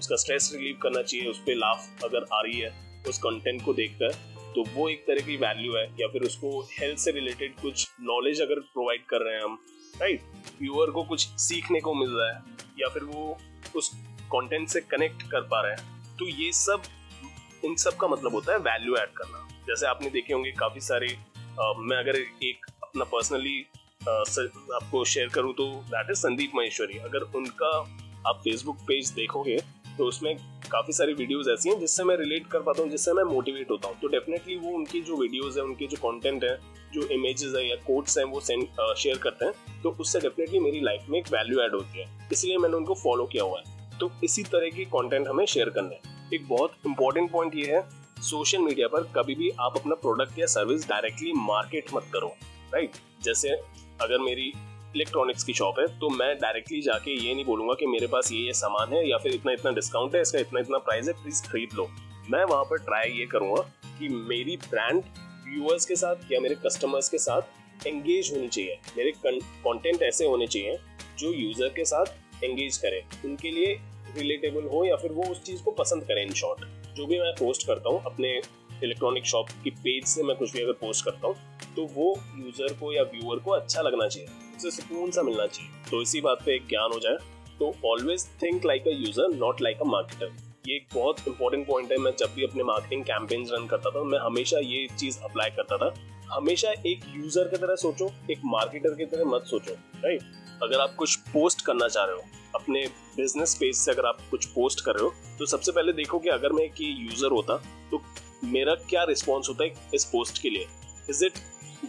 उसका 0.00 0.16
स्ट्रेस 0.16 0.50
रिलीव 0.54 0.78
करना 0.82 1.02
चाहिए 1.02 1.28
उस 1.30 1.38
पर 1.38 1.54
लाफ 1.56 2.04
अगर 2.04 2.26
आ 2.32 2.40
रही 2.40 2.60
है 2.60 2.70
उस 3.08 3.18
कंटेंट 3.18 3.64
को 3.64 3.72
देखकर 3.74 4.12
तो 4.54 4.64
वो 4.74 4.88
एक 4.88 5.04
तरह 5.06 5.26
की 5.26 5.36
वैल्यू 5.36 5.76
है 5.76 5.84
या 6.00 6.06
फिर 6.08 6.22
उसको 6.22 6.60
हेल्थ 6.72 6.98
से 6.98 7.10
रिलेटेड 7.10 7.54
कुछ 7.60 7.86
नॉलेज 8.02 8.40
अगर 8.42 8.60
प्रोवाइड 8.74 9.04
कर 9.06 9.24
रहे 9.24 9.34
हैं 9.34 9.42
हम 9.42 9.58
राइट 10.00 10.22
व्यूअर 10.60 10.90
को 10.90 11.02
कुछ 11.04 11.26
सीखने 11.40 11.80
को 11.80 11.94
मिल 11.94 12.10
रहा 12.10 12.30
है 12.30 12.42
या 12.80 12.88
फिर 12.88 13.04
वो 13.04 13.36
उस 13.76 13.90
कंटेंट 14.32 14.68
से 14.68 14.80
कनेक्ट 14.90 15.22
कर 15.30 15.40
पा 15.50 15.60
रहे 15.60 15.72
हैं 15.72 16.16
तो 16.18 16.28
ये 16.28 16.50
सब 16.52 16.82
इन 17.64 17.74
सब 17.76 17.96
का 17.96 18.08
मतलब 18.08 18.34
होता 18.34 18.52
है 18.52 18.58
वैल्यू 18.58 18.96
ऐड 18.96 19.12
करना। 19.16 19.46
जैसे 19.68 19.86
आपने 19.86 20.10
देखे 20.10 20.32
होंगे 20.34 20.50
काफ़ी 20.58 20.80
सारे 20.80 21.06
आ, 21.06 21.72
मैं 21.78 21.96
अगर 21.96 22.16
एक 22.16 22.66
अपना 22.82 23.04
पर्सनली 23.04 23.60
आपको 24.74 25.04
शेयर 25.04 25.28
करूँ 25.28 25.52
तो 25.54 25.66
दैट 25.86 26.10
इज़ 26.10 26.18
संदीप 26.18 26.52
महेश्वरी। 26.54 26.98
अगर 26.98 27.22
उनका 27.38 27.76
आप 28.28 28.40
फेसबुक 28.44 28.78
पेज 28.88 29.10
देखोगे 29.10 29.56
तो 29.98 30.04
उसमें 30.04 30.36
काफ़ी 30.70 30.92
सारी 30.92 31.12
वीडियोस 31.12 31.48
ऐसी 31.48 31.68
हैं 31.68 31.78
जिससे 31.80 32.04
मैं 32.04 32.16
रिलेट 32.16 32.46
कर 32.46 32.60
पाता 32.60 32.82
हूँ, 32.82 32.90
जिससे 32.90 33.12
मैं 33.12 33.24
मोटिवेट 33.24 33.70
होता 33.70 33.88
हूँ। 33.88 33.96
तो 34.00 34.08
डेफिनेटली 34.08 34.56
वो 34.56 34.70
उनकी 34.70 35.00
जो 35.00 35.16
वीडियोस 35.16 35.56
है, 35.56 35.62
उनके 35.62 35.86
जो 35.86 35.96
कंटेंट 35.96 36.44
है, 36.44 36.56
जो 36.94 37.06
इमेजेस 37.08 37.52
है 37.56 37.68
या 37.68 37.76
कोट्स 37.76 38.18
हैं, 38.18 38.24
वो 38.24 38.40
सेंड 38.40 38.66
शेयर 38.96 39.18
करते 39.18 39.44
हैं। 39.44 39.82
तो 39.82 39.90
उससे 40.00 40.20
डेफिनेटली 40.20 40.58
मेरी 40.58 40.80
लाइफ 40.80 41.06
में 41.08 41.18
एक 41.18 41.32
वैल्यू 41.32 41.60
ऐड 41.60 41.74
होती 41.74 42.00
है। 42.00 42.06
इसलिए 42.32 42.56
मैंने 42.56 42.76
उनको 42.76 42.94
फॉलो 42.94 43.26
किया 43.26 43.44
हुआ 43.44 43.60
है। 43.60 43.98
तो 43.98 44.10
इसी 44.24 44.42
तरह 44.42 44.70
की 44.70 44.84
कॉन्टेंट 44.84 45.28
हमें 45.28 45.44
शेयर 45.46 45.70
करना 45.70 45.88
है। 45.88 46.18
एक 46.34 46.48
बहुत 46.48 46.74
इंपॉर्टेंट 46.86 47.30
पॉइंट 47.30 47.54
ये 47.54 47.66
है 47.66 47.82
सोशल 48.22 48.58
मीडिया 48.58 48.88
पर 48.88 49.02
कभी 49.16 49.34
भी 49.34 49.50
आप 49.60 49.76
अपना 49.76 49.94
प्रोडक्ट 49.94 50.38
या 50.38 50.46
सर्विस 50.46 50.88
डायरेक्टली 50.88 51.32
मार्केट 51.32 51.94
मत 51.94 52.06
करो 52.12 52.34
राइट 52.74 52.96
जैसे 53.22 53.48
अगर 54.00 54.18
मेरी 54.18 54.52
इलेक्ट्रॉनिक्स 54.96 55.44
की 55.44 55.52
शॉप 55.54 55.78
है 55.78 55.86
तो 55.98 56.08
मैं 56.10 56.34
डायरेक्टली 56.38 56.80
जाके 56.82 57.14
ये 57.16 57.34
नहीं 57.34 57.44
बोलूँगा 57.44 57.74
कि 57.80 57.86
मेरे 57.86 58.06
पास 58.06 58.30
ये 58.32 58.38
ये 58.40 58.52
सामान 58.54 58.92
है 58.92 59.08
या 59.08 59.18
फिर 59.18 59.34
इतना 59.34 59.52
इतना 59.52 59.70
डिस्काउंट 59.72 60.14
है, 60.14 60.22
इसका 60.22 60.38
इतना 60.38 60.60
इतना 60.60 60.78
प्राइस 60.80 61.08
है 61.08 61.12
प्लीज़ 61.14 61.42
खरीद 61.44 61.74
लो। 61.74 61.88
मैं 62.30 62.44
वहाँ 62.44 62.64
पर 62.64 62.78
ट्राई 62.84 63.10
ये 63.10 63.26
करूँगा 63.26 63.62
कि 63.98 64.08
मेरी 64.08 64.56
ब्रांड 64.64 65.02
व्यूअर्स 65.44 65.86
के 65.86 65.96
साथ 65.96 66.32
या 66.32 66.40
मेरे 66.40 66.54
कस्टमर्स 66.64 67.08
के 67.08 67.18
साथ 67.18 67.86
एंगेज 67.86 68.30
होनी 68.34 68.48
चाहिए। 68.48 68.78
मेरे 68.96 69.12
कंटेंट 69.24 70.02
ऐसे 70.02 70.26
होने 70.26 70.46
चाहिए 70.46 70.76
जो 71.18 71.32
यूज़र 71.32 71.68
के 71.76 71.84
साथ 71.84 72.44
एंगेज 72.44 72.76
करे, 72.76 73.02
उनके 73.24 73.50
लिए 73.50 73.78
रिलेटेबल 74.16 74.68
हो 74.68 74.84
या 74.84 74.96
फिर 74.96 75.12
वो 75.12 75.30
उस 75.30 75.42
चीज़ 75.44 75.62
को 75.62 75.70
पसंद 75.72 76.04
करें 76.04 76.22
इन 76.22 76.32
शॉर्ट 76.34 76.64
जो 76.96 77.06
भी 77.06 77.20
मैं 77.20 77.32
पोस्ट 77.34 77.66
करता 77.66 77.90
हूँ, 77.90 78.02
अपने 78.06 78.40
इलेक्ट्रॉनिक 78.82 79.26
शॉप 79.26 79.48
की 79.64 79.70
पेज 79.72 80.04
से 80.06 80.22
मैं 80.22 80.36
कुछ 80.36 80.52
भी 80.52 80.62
अगर 80.62 80.72
पोस्ट 80.80 81.04
करता 81.04 81.26
हूँ 81.26 81.74
तो 81.76 81.82
वो 81.94 82.14
यूज़र 82.36 82.72
को 82.74 82.92
या 82.92 83.02
व्यूअर 83.04 83.38
को 83.38 83.50
अच्छा 83.52 83.82
लगना 83.82 84.06
चाहिए। 84.08 84.28
उसे 84.60 84.70
सुकून 84.72 85.10
सा 85.10 85.22
मिलना 85.22 85.46
चाहिए। 85.46 85.70
तो 85.90 86.02
इसी 86.02 86.20
बात 86.20 86.42
पे 86.46 86.54
एक 86.54 86.66
ज्ञान 86.68 86.92
हो 86.92 86.98
जाए 87.00 87.16
तो 87.58 87.74
always 87.86 88.26
think 88.42 88.64
like 88.66 88.86
a 88.88 88.92
user 88.92 89.34
not 89.34 89.60
like 89.62 89.80
a 89.82 89.84
marketer 89.86 90.32
ये 90.68 90.76
एक 90.76 90.86
बहुत 90.94 91.20
इंपॉर्टेंट 91.28 91.66
पॉइंट 91.66 91.92
है। 91.92 91.98
मैं 91.98 92.12
जब 92.18 92.32
भी 92.34 92.44
अपने 92.44 92.62
मार्केटिंग 92.64 93.04
कैंपेन 93.04 93.46
रन 93.50 93.66
करता 93.66 93.90
था, 93.90 94.02
मैं 94.04 94.18
हमेशा 94.20 94.58
ये 94.60 94.86
चीज़ 94.98 95.18
अप्लाई 95.20 95.50
करता 95.50 95.76
था। 95.76 95.94
हमेशा 96.30 96.70
एक 96.86 97.04
यूज़र 97.16 97.48
की 97.48 97.56
तरह 97.56 97.76
सोचो, 97.76 98.10
एक 98.30 98.40
मार्केटर 98.46 98.94
की 98.94 99.04
तरह 99.06 99.24
मत 99.26 99.44
सोचो 99.46 99.72
राइट 100.04 100.22
अगर 100.62 100.80
आप 100.80 100.94
कुछ 100.96 101.16
पोस्ट 101.32 101.64
करना 101.66 101.88
चाह 101.88 102.04
रहे 102.04 102.14
हो, 102.14 102.22
अपने 102.54 102.86
बिज़नेस 103.16 103.54
पेज 103.60 103.74
से 103.76 103.90
अगर 103.90 104.06
आप 104.06 104.18
कुछ 104.30 104.46
पोस्ट 104.48 104.84
कर 104.84 104.94
रहे 104.94 105.04
हो 105.04 105.36
तो 105.38 105.46
सबसे 105.48 105.72
पहले 105.72 105.92
देखो 105.92 106.18
कि 106.18 106.28
अगर 106.30 106.52
मैं 106.52 106.64
एक 106.64 106.80
यूज़र 106.80 107.32
होता 107.32 107.56
तो 107.90 108.02
मेरा 108.46 108.74
क्या 108.90 109.04
रिस्पॉन्स 109.04 109.48
होता 109.48 109.64
है 109.64 109.90
इस 109.94 110.04
पोस्ट 110.06 110.42
के 110.42 110.50
लिए? 110.50 110.66
Is 111.10 111.24
it 111.24 111.38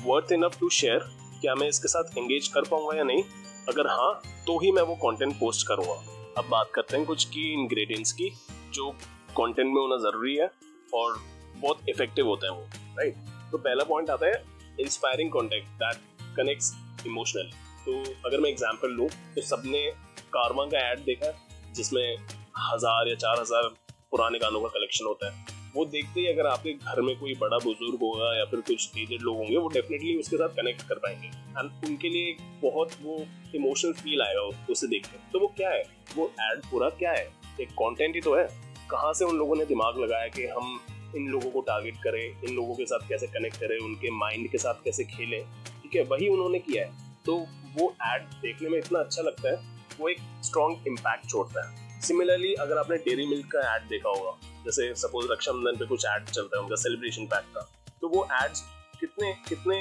worth 0.05 0.31
enough 0.31 0.59
to 0.59 0.69
share 0.71 1.09
क्या 1.41 1.53
मैं 1.55 1.67
इसके 1.67 1.87
साथ 1.87 2.17
एंगेज 2.17 2.47
कर 2.47 2.67
पाऊँगा 2.69 2.97
या 2.97 3.03
नहीं? 3.03 3.23
अगर 3.69 3.87
हाँ 3.89 4.13
तो 4.47 4.57
ही 4.59 4.71
मैं 4.71 4.81
वो 4.83 4.95
कंटेंट 4.97 5.33
पोस्ट 5.39 5.67
करूँगा। 5.67 5.93
अब 6.37 6.47
बात 6.49 6.69
करते 6.75 6.97
हैं 6.97 7.05
कुछ 7.05 7.23
की 7.25 7.51
इंग्रेडिएंट्स 7.53 8.11
की, 8.11 8.29
जो 8.73 8.89
कंटेंट 9.31 9.67
में 9.67 9.81
होना 9.81 9.97
ज़रूरी 10.01 10.35
है 10.35 10.49
और 10.93 11.19
बहुत 11.55 11.89
इफ़ेक्टिव 11.89 12.27
होते 12.27 12.47
हैं 12.47 12.53
वो 12.53 12.95
राइट 12.97 13.15
तो 13.51 13.57
पहला 13.57 13.83
पॉइंट 13.83 14.09
आता 14.09 14.25
है 14.25 14.43
inspiring 14.79 15.31
content 15.31 15.67
that 15.79 16.35
connects 16.37 16.73
emotionally 17.05 17.51
तो 17.85 17.99
अगर 18.25 18.39
मैं 18.39 18.49
एग्ज़ाम्पल 18.49 18.91
लूँ 18.91 19.07
तो 19.35 19.41
सबने 19.41 19.85
कारवा 20.33 20.65
का 20.65 20.89
एड 20.91 20.99
देखा 21.05 21.31
जिसमें 21.73 22.17
हज़ार 22.61 23.07
या 23.09 23.15
चार 23.15 23.39
हज़ार 23.39 23.69
पुराने 24.11 24.39
गानों 24.39 24.61
का 24.61 24.67
कलेक्शन 24.69 25.05
होता 25.05 25.31
है। 25.31 25.59
वो 25.75 25.85
देखते 25.85 26.19
ही 26.19 26.27
अगर 26.27 26.47
आपके 26.47 26.73
घर 26.73 27.01
में 27.01 27.19
कोई 27.19 27.33
बड़ा 27.35 27.57
बुज़ुर्ग 27.57 27.99
होगा 28.01 28.37
या 28.37 28.45
फिर 28.45 28.59
कुछ 28.59 28.97
एजेड 28.97 29.21
लोग 29.21 29.37
होंगे, 29.37 29.57
वो 29.57 29.67
डेफिनेटली 29.67 30.15
उसके 30.17 30.37
साथ 30.37 30.49
कनेक्ट 30.49 30.81
कर 30.81 30.95
पाएँगे। 30.95 31.27
एंड 31.27 31.71
उनके 31.89 32.09
लिए 32.09 32.35
बहुत 32.61 32.91
वो 33.01 33.25
इमोशनल 33.55 33.93
फील 33.93 34.21
आएगा 34.21 34.41
उसे 34.41 34.87
देख 34.87 35.05
के। 35.05 35.17
तो 35.33 35.39
वो 35.39 35.47
क्या 35.47 35.69
है? 35.69 35.83
वो 36.15 36.31
एड 36.41 36.61
पूरा 36.71 36.89
क्या 36.89 37.11
है? 37.11 37.31
एक 37.61 37.69
कॉन्टेंट 37.77 38.15
ही 38.15 38.21
तो 38.21 38.35
है। 38.35 38.47
कहाँ 38.91 39.13
से 39.13 39.25
उन 39.25 39.37
लोगों 39.37 39.55
ने 39.55 39.65
दिमाग 39.65 39.99
लगाया 39.99 40.27
कि 40.27 40.45
हम 40.45 40.79
इन 41.15 41.27
लोगों 41.27 41.51
को 41.51 41.61
टारगेट 41.61 41.95
करें, 41.95 42.41
इन 42.43 42.55
लोगों 42.55 42.75
के 42.75 42.85
साथ 42.85 43.09
कैसे 43.09 43.27
कनेक्ट 43.27 43.57
करें, 43.57 43.77
उनके 43.79 44.11
माइंड 44.11 44.51
के 44.51 44.57
साथ 44.57 44.73
कैसे 44.73 45.03
खेलें? 45.03 45.43
ठीक 45.83 45.95
है, 45.95 46.03
वही 46.03 46.27
उन्होंने 46.27 46.59
किया 46.59 46.85
है। 46.85 46.91
तो 47.25 47.37
वो 47.79 47.95
एड 48.05 48.21
देखने 48.21 48.69
में 48.69 48.77
इतना 48.77 48.99
अच्छा 48.99 49.21
लगता 49.21 49.49
है, 49.49 49.55
वो 49.99 50.09
एक 50.09 50.17
स्ट्रॉन्ग 50.43 50.87
इम्पैक्ट 50.87 51.29
छोड़ता 51.29 51.69
है। 51.69 52.01
सिमिलरली 52.01 52.53
अगर 52.53 52.77
आपने 52.77 52.97
डेरी 52.97 53.25
मिल्क 53.25 53.45
का 53.45 53.75
एड 53.75 53.81
देखा 53.81 54.09
होगा 54.09 54.37
जैसे 54.65 54.93
सपोज़ 54.97 55.31
रक्षाबंधन 55.31 55.77
पे 55.77 55.85
कुछ 55.87 56.05
एड 56.07 56.29
चलता 56.29 56.57
है 56.57 56.63
उनका 56.63 56.75
सेलिब्रेशन 56.81 57.25
पैक 57.25 57.45
का। 57.55 57.67
तो 58.01 58.07
वो 58.09 58.27
एड्स 58.33 58.63
कितने 58.99 59.33
कितने 59.47 59.77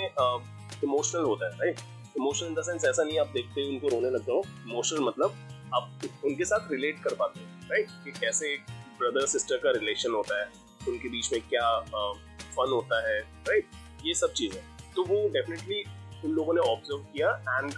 इमोशनल 0.85 1.23
होता 1.23 1.47
है 1.47 1.59
right 1.59 1.81
emotional 2.17 2.49
in 2.49 2.55
the 2.55 2.63
sense 2.63 2.85
ऐसा 2.85 3.03
नहीं 3.03 3.19
आप 3.21 3.31
देखते 3.35 3.69
उनको 3.69 3.89
रोने 3.89 4.11
लगते 4.11 4.33
हो 4.33 4.43
इमोशनल 4.67 5.01
मतलब 5.07 5.35
आप 5.75 6.25
उनके 6.25 6.45
साथ 6.45 6.71
रिलेट 6.73 7.03
कर 7.05 7.15
पाते 7.15 7.41
हो 7.41 7.69
राइट 7.71 7.91
कि 8.05 8.11
कैसे 8.21 8.53
एक 8.55 8.71
ब्रदर 8.99 9.27
सिस्टर 9.27 9.57
का 9.57 9.71
रिलेशन 9.71 10.13
होता 10.13 10.41
है, 10.41 10.49
उनके 10.89 11.09
बीच 11.09 11.33
में 11.33 11.41
क्या 11.49 11.69
फन 11.81 12.73
होता 12.73 13.01
है 13.09 13.19
राइट 13.49 13.67
ये 14.05 14.15
सब 14.15 14.33
चीज़ें। 14.33 14.61
तो 14.95 15.05
वो 15.05 15.29
डेफिनेटली 15.29 15.83
उन 16.25 16.33
लोगों 16.33 16.55
ने 16.55 16.61
ऑब्ज़र्व 16.71 17.03
किया 17.13 17.31
एंड 17.49 17.75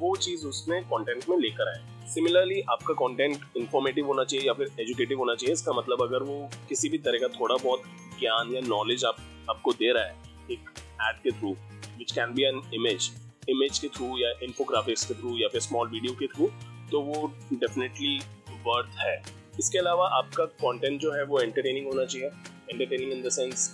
वो 0.00 0.14
चीज़ 0.16 0.46
उसने 0.46 0.80
कंटेंट 0.90 1.28
में 1.28 1.36
लेकर 1.38 1.68
आए 1.68 1.80
सिमिलरली 2.08 2.60
आपका 2.70 2.94
कंटेंट 2.96 3.56
इन्फॉर्मेटिव 3.56 4.06
होना 4.06 4.24
चाहिए 4.24 4.46
या 4.46 4.52
फिर 4.52 4.70
एजुकेटिव 4.80 5.18
होना 5.18 5.34
चाहिए, 5.34 5.52
इसका 5.52 5.72
मतलब 5.72 6.02
अगर 6.02 6.22
वो 6.24 6.38
किसी 6.68 6.88
भी 6.88 6.98
तरह 6.98 7.18
का 7.18 7.28
थोड़ा 7.30 7.56
बहुत 7.56 7.82
ज्ञान 8.20 8.54
या 8.54 8.60
नॉलेज 8.66 9.04
आप, 9.04 9.16
आपको 9.50 9.72
दे 9.72 9.92
रहा 9.92 10.04
है 10.04 10.14
एक 10.50 10.70
एड 11.02 11.22
के 11.22 11.30
through 11.30 11.50
which 11.98 12.12
can 12.12 12.34
be 12.34 12.44
an 12.44 12.62
image 12.74 13.10
image 13.48 13.78
के 13.78 13.88
थ्रू 13.88 14.16
या 14.18 14.30
इन्फोग्राफिक्स 14.42 15.04
के 15.04 15.14
थ्रू 15.14 15.36
या 15.38 15.48
फिर 15.48 15.60
स्मॉल 15.60 15.88
वीडियो 15.90 16.12
के 16.14 16.26
थ्रू 16.28 16.46
तो 16.90 17.00
वो 17.02 17.26
डेफिनेटली 17.52 18.18
वर्थ 18.66 18.98
है। 18.98 19.16
इसके 19.58 19.78
अलावा 19.78 20.08
आपका 20.18 20.44
कंटेंट 20.62 21.00
जो 21.00 21.12
है 21.12 21.24
वो 21.24 21.40
एंटरटेनिंग 21.40 21.86
होना 21.86 22.04
चाहिए। 22.04 22.26
एंटरटेनिंग 22.26 23.12
इन 23.12 23.22
द 23.22 23.28
सेंस 23.30 23.68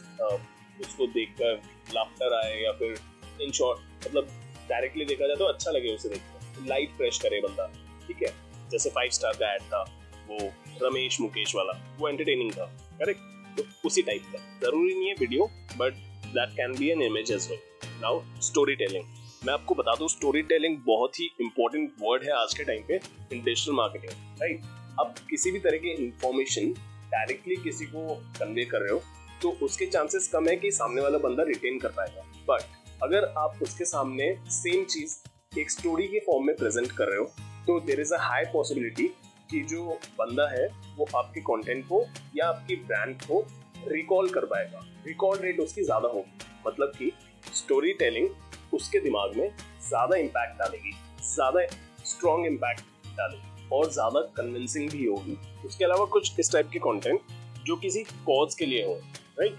उसको 0.81 1.07
देखकर 1.09 1.61
लाफ्टर 1.95 2.35
आए 2.37 2.61
या 2.63 2.73
फिर 2.79 3.43
इन 3.43 3.51
शॉर्ट 3.53 4.07
मतलब 4.07 4.29
डायरेक्टली 4.69 5.05
देखा 5.05 5.27
जाए 5.27 5.37
तो 5.37 5.45
अच्छा 5.45 5.71
लगे 5.71 5.95
उसे 5.95 6.09
देखकर। 6.09 6.67
लाइट 6.69 6.97
फ्रेश 6.97 7.19
करे 7.19 7.41
बंदा। 7.41 7.71
ठीक 8.07 8.23
है? 8.23 8.33
जैसे 8.71 8.91
फाइव 8.91 9.11
स्टार 9.11 9.33
का 9.41 9.53
एड 9.55 9.63
था, 9.63 9.83
वो 10.29 10.39
रमेश 10.83 11.21
मुकेश 11.21 11.55
वाला, 11.55 11.73
वो 11.99 12.09
एंटरटेनिंग 12.09 12.53
था 12.53 12.65
करेक्ट 12.99 13.21
तो 13.57 13.65
उसी 13.87 14.03
टाइप 14.03 14.23
का। 14.33 14.39
ज़रूरी 14.61 14.95
नहीं 14.95 15.09
है 15.09 15.15
video 15.19 15.45
but 15.77 15.95
that 16.29 16.57
can 16.57 16.73
be 16.79 16.91
an 16.91 17.03
image 17.03 17.31
as 17.33 17.49
well 17.51 17.59
now 18.03 18.23
storytelling 18.77 19.05
मैं 19.47 19.53
आपको 19.53 19.75
बता 19.75 19.95
दूँ 19.95 20.09
स्टोरी 20.09 20.43
टेलिंग 20.51 20.77
बहुत 20.87 21.21
ही 21.21 21.31
इंपॉर्टेंट 21.41 21.93
वर्ड 22.01 22.25
है 22.25 22.33
आज 22.33 22.55
के 22.55 22.65
टाइम 22.65 22.83
पे 22.89 23.01
इन 23.33 23.43
डिजिटल 23.43 23.73
मार्केटिंग 23.73 24.41
राइट 24.41 24.63
अब 25.01 25.15
किसी 25.31 25.51
भी 25.51 25.59
तरह 25.59 25.79
की 25.79 25.91
इंफॉर्मेशन 26.05 26.73
डायरेक्टली 27.11 27.57
किसी 27.65 27.87
को 27.87 28.15
कन्वे 28.39 28.65
कर 28.65 28.81
रहे 28.81 28.93
हो 28.93 29.03
तो 29.43 29.51
उसके 29.63 29.87
चांसेस 29.87 30.29
कम 30.29 30.49
है 30.49 30.57
कि 30.57 30.71
सामने 30.73 31.03
वाला 31.03 31.19
बंदा 31.19 31.43
रिटेन 31.43 31.79
कर 31.79 31.89
पाएगा। 31.89 32.23
बट 32.49 33.03
अगर 33.03 33.25
आप 33.39 33.59
उसके 33.63 33.85
सामने 33.85 34.35
सेम 34.51 34.85
चीज़ 34.85 35.17
एक 35.61 35.71
स्टोरी 35.71 36.07
के 36.09 36.19
फॉर्म 36.27 36.47
में 36.47 36.55
प्रेजेंट 36.57 36.93
कर 36.93 37.09
रहे 37.09 37.19
हो 37.19 37.25
तो 37.67 37.79
there 37.81 38.01
is 38.01 38.15
a 38.15 38.19
high 38.21 38.45
possibility 38.53 39.07
कि 39.51 39.61
जो 39.71 39.99
बंदा 40.19 40.49
है 40.51 40.67
वो 40.97 41.07
आपके 41.17 41.41
कंटेंट 41.43 41.85
को 41.87 42.05
या 42.37 42.49
आपकी 42.49 42.77
ब्रांड 42.79 43.15
को 43.23 43.45
रिकॉल 43.89 44.29
कर 44.31 44.45
पाएगा। 44.45 44.85
रिकॉल 45.07 45.39
रेट 45.39 45.61
उसकी 45.61 45.83
ज़्यादा 45.85 46.09
होगी। 46.09 46.47
मतलब 46.67 46.93
कि 46.99 47.13
स्टोरी 47.55 47.93
टेलिंग 47.95 48.75
उसके 48.75 49.01
दिमाग 49.01 49.37
में 49.37 49.49
ज़्यादा 49.89 50.17
इम्पैक्ट 50.17 50.59
डालेगी 50.59 50.93
ज़्यादा 51.25 51.67
स्ट्रॉन्ग 52.05 52.47
इम्पैक्ट 52.47 52.81
डालेगी 53.17 53.69
और 53.73 53.91
ज़्यादा 53.93 54.21
कन्विंसिंग 54.37 54.91
भी 54.91 55.05
होगी। 55.07 55.37
उसके 55.67 55.85
अलावा 55.85 56.05
कुछ 56.13 56.41
इस 56.41 56.53
टाइप 56.53 56.71
के 56.73 56.79
कंटेंट 56.79 57.21
जो 57.67 57.77
किसी 57.77 58.03
कॉज 58.27 58.55
के 58.55 58.67
लिए 58.67 58.85
हो 58.87 58.95
राइट 59.41 59.57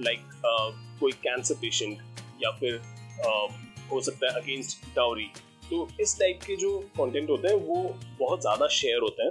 लाइक 0.00 0.18
like, 0.18 0.34
uh, 0.40 1.00
कोई 1.00 1.12
कैंसर 1.22 1.54
पेशेंट 1.60 1.98
या 2.42 2.50
फिर 2.58 2.78
uh, 2.78 3.50
हो 3.90 4.00
सकता 4.00 4.26
है 4.26 4.40
अगेंस्ट 4.40 4.84
डाउरी 4.96 5.30
तो 5.70 5.88
इस 6.00 6.18
टाइप 6.18 6.40
के 6.42 6.56
जो 6.56 6.78
कंटेंट 6.96 7.30
होते 7.30 7.48
हैं, 7.48 7.54
वो 7.56 7.94
बहुत 8.20 8.40
ज़्यादा 8.40 8.68
शेयर 8.72 9.02
होते 9.02 9.22
हैं 9.22 9.30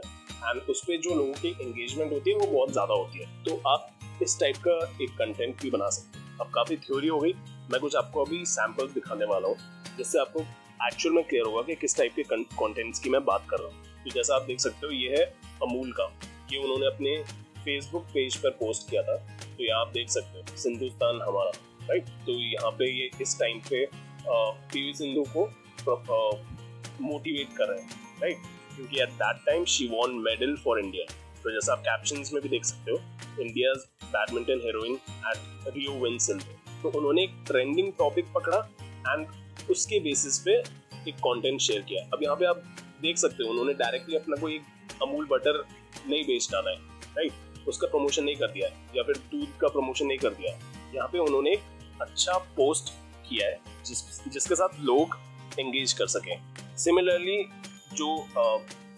एंड 0.50 0.62
उस 0.70 0.84
पर 0.88 0.98
जो 1.00 1.16
लोगों 1.16 1.34
की 1.34 1.50
एंगेजमेंट 1.62 2.12
होती 2.12 2.32
है, 2.32 2.38
वो 2.38 2.48
बहुत 2.48 2.72
ज़्यादा 2.72 2.94
होती 2.94 3.20
है। 3.20 3.44
तो 3.44 3.62
आप 3.68 3.90
इस 4.24 4.40
टाइप 4.40 4.56
का 4.68 4.78
एक 5.04 5.10
कंटेंट 5.18 5.62
भी 5.62 5.70
बना 5.72 5.90
सकते 5.90 6.20
हैं। 6.20 6.26
अब 6.40 6.52
काफ़ी 6.54 6.76
थ्योरी 6.78 7.08
हो 7.08 7.20
गई। 7.20 7.34
मैं 7.72 7.80
कुछ 7.82 7.96
आपको 7.96 8.24
अभी 8.26 8.46
सैम्पल्स 8.48 8.92
दिखाने 8.92 9.26
वाला 9.26 9.48
हूँ, 9.48 9.58
जिससे 9.98 10.20
आपको 10.20 10.42
एक्चुअल 10.88 11.16
में 11.16 11.24
क्लियर 11.24 11.46
होगा 11.46 11.62
कि 11.64 11.76
किस 11.76 11.98
टाइप 11.98 12.14
के 12.16 12.24
कंटेंट्स 12.24 13.00
की 13.00 13.10
मैं 13.10 13.24
बात 13.26 13.48
कर 13.50 13.60
रहा 13.60 13.68
हूँ। 13.68 14.04
तो 14.04 14.12
जैसा 14.12 14.36
आप 14.36 14.42
देख 14.44 14.60
सकते 14.60 14.88
हो, 14.88 14.92
ये 14.94 15.10
है 15.12 15.24
अमूल 15.64 15.92
का। 15.92 16.12
ये 16.52 16.58
उन्होंने 16.58 16.86
अपने 16.88 17.18
फेसबुक 17.58 18.04
पेज 18.14 18.36
पर 18.38 18.50
पोस्ट 18.60 18.90
किया 18.90 19.02
था। 19.04 19.16
तो 19.48 19.64
यहाँ 19.64 19.80
आप 19.82 19.92
देख 19.94 20.10
सकते 20.10 20.40
हो, 20.40 20.58
सिंधुस्तान 20.58 21.22
हमारा 21.22 21.52
राइट 21.90 22.08
तो 22.26 22.32
यहाँ 22.34 22.72
पे 22.72 22.90
ये 22.92 23.10
इस 23.22 23.38
टाइम 23.40 23.60
पे 23.70 23.88
पी 24.26 24.82
वी 24.82 24.94
सिंधु 24.94 25.24
को 25.34 25.46
मोटिवेट 27.02 27.58
कर 27.58 27.68
रहे 27.68 27.82
हैं 27.82 27.90
राइट 28.22 28.38
क्योंकि 28.76 29.02
at 29.02 29.10
that 29.10 29.46
time 29.46 29.66
she 29.66 29.88
won 29.88 30.16
medal 30.22 30.56
for 30.64 30.80
India 30.80 31.06
तो 31.44 31.52
जैसा 31.52 31.74
आप 31.74 31.80
कैप्शन 31.80 32.24
में 32.34 32.42
भी 32.44 32.50
देख 32.50 32.66
सकते 32.66 32.92
हो 32.92 32.98
India 33.42 33.74
badminton 34.04 34.62
heroine 34.64 34.94
at 34.94 35.74
Rio 35.76 35.92
win 36.00 36.18
silver 36.18 36.82
तो 36.84 36.98
उन्होंने 36.98 37.24
एक 37.24 37.44
ट्रेंडिंग 37.48 37.92
टॉपिक 38.00 38.26
पकड़ा 38.36 38.58
एंड 38.88 39.28
उसके 39.72 40.00
बेसिस 40.00 40.40
पे 40.40 40.52
एक 41.10 41.16
कंटेंट 41.16 41.60
शेयर 41.62 41.82
किया। 41.82 42.04
अब 42.14 42.24
यहाँ 42.24 42.36
पे 42.36 42.46
आप 42.46 42.64
देख 43.02 43.18
सकते 43.18 43.44
हो, 43.44 43.50
उन्होंने 43.50 43.74
डायरेक्टली 43.74 44.16
अपना 44.16 44.36
कोई 44.42 44.60
अमूल 45.02 45.26
बटर 45.26 45.64
नहीं 46.10 46.24
बेच 46.24 46.48
डाला 46.52 46.72
है 46.72 46.78
राइट 47.18 47.68
उसका 47.68 47.88
प्रमोशन 47.88 48.24
नहीं 48.24 48.36
कर 48.36 48.48
दिया 48.48 48.68
है, 48.68 48.74
या 48.96 49.04
फिर 49.04 49.18
दूध 49.32 49.58
का 49.62 49.68
प्रमोशन 49.68 50.06
नहीं 50.06 50.18
कर 50.18 50.30
दिया 50.30 50.52
है। 50.54 50.60
यहाँ 50.96 51.08
पे 51.14 51.20
उन्होंने 51.20 51.52
एक 51.52 52.02
अच्छा 52.02 52.38
पोस्ट 52.58 52.90
किया 53.30 53.48
है, 53.48 53.60
जिस, 53.86 54.04
जिसके 54.28 54.56
साथ 54.56 54.80
लोग 54.80 55.18
एंगेज 55.60 55.94
कर 55.94 56.08
सकें। 56.08 56.36
सिमिलरली 56.78 57.38
जो 57.94 58.16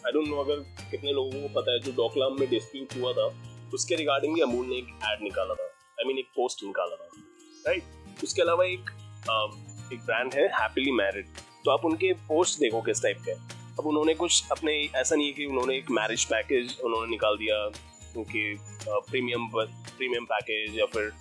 आई 0.06 0.12
डोंट 0.12 0.28
नो 0.28 0.42
अगर 0.44 0.60
कितने 0.92 1.12
लोगों 1.12 1.42
को 1.42 1.48
पता 1.56 1.72
है 1.72 1.80
जो 1.80 1.92
डोकलाम 1.98 2.40
में 2.40 2.50
डिस्प्यूट 2.50 2.96
हुआ 2.98 3.14
था 3.14 3.28
उसके 3.74 3.96
रिगार्डिंग 3.96 4.34
भी 4.36 4.42
अमूल 4.42 4.66
ने 4.66 4.76
एक 4.76 4.88
एड 5.12 5.24
निकाला 5.24 5.54
था। 5.54 5.64
आई 5.64 6.04
I 6.04 6.08
मीन 6.08 6.16
mean, 6.16 6.20
एक 6.20 6.32
पोस्ट 6.36 6.64
निकाला 6.64 6.96
था। 6.96 7.10
Right 7.68 7.84
right? 7.84 8.24
उसके 8.24 8.42
अलावा 8.42 8.66
एक 8.66 8.90
uh, 9.34 9.94
एक 9.94 10.00
ब्रांड 10.06 10.34
है 10.34 10.48
हैप्पीली 10.56 10.92
मैरिड 10.94 11.28
तो 11.66 11.72
आप 11.72 11.86
उनके 11.86 12.12
पोस्ट 12.28 12.60
देखो 12.60 12.82
किस 12.82 13.02
टाइप 13.04 13.22
के। 13.26 13.32
अब 13.32 13.88
उन्होंने 13.88 14.14
कुछ 14.16 14.52
अपने 14.52 14.74
ऐसा 14.96 15.16
नहीं 15.16 15.26
है 15.28 15.34
कि 15.34 15.46
उन्होंने 15.46 15.78
एक 15.78 15.92
मैरिज 15.92 16.26
पैकेज 16.26 16.78
उन्होंने 16.84 17.10
निकाल 17.10 17.38
दिया 17.38 17.64
उनके 18.18 18.44
प्रीमियम 19.10 19.48
प्रीमियम 19.56 20.26
पैकेज 20.26 20.78
या 20.80 20.86
फिर 20.94 21.12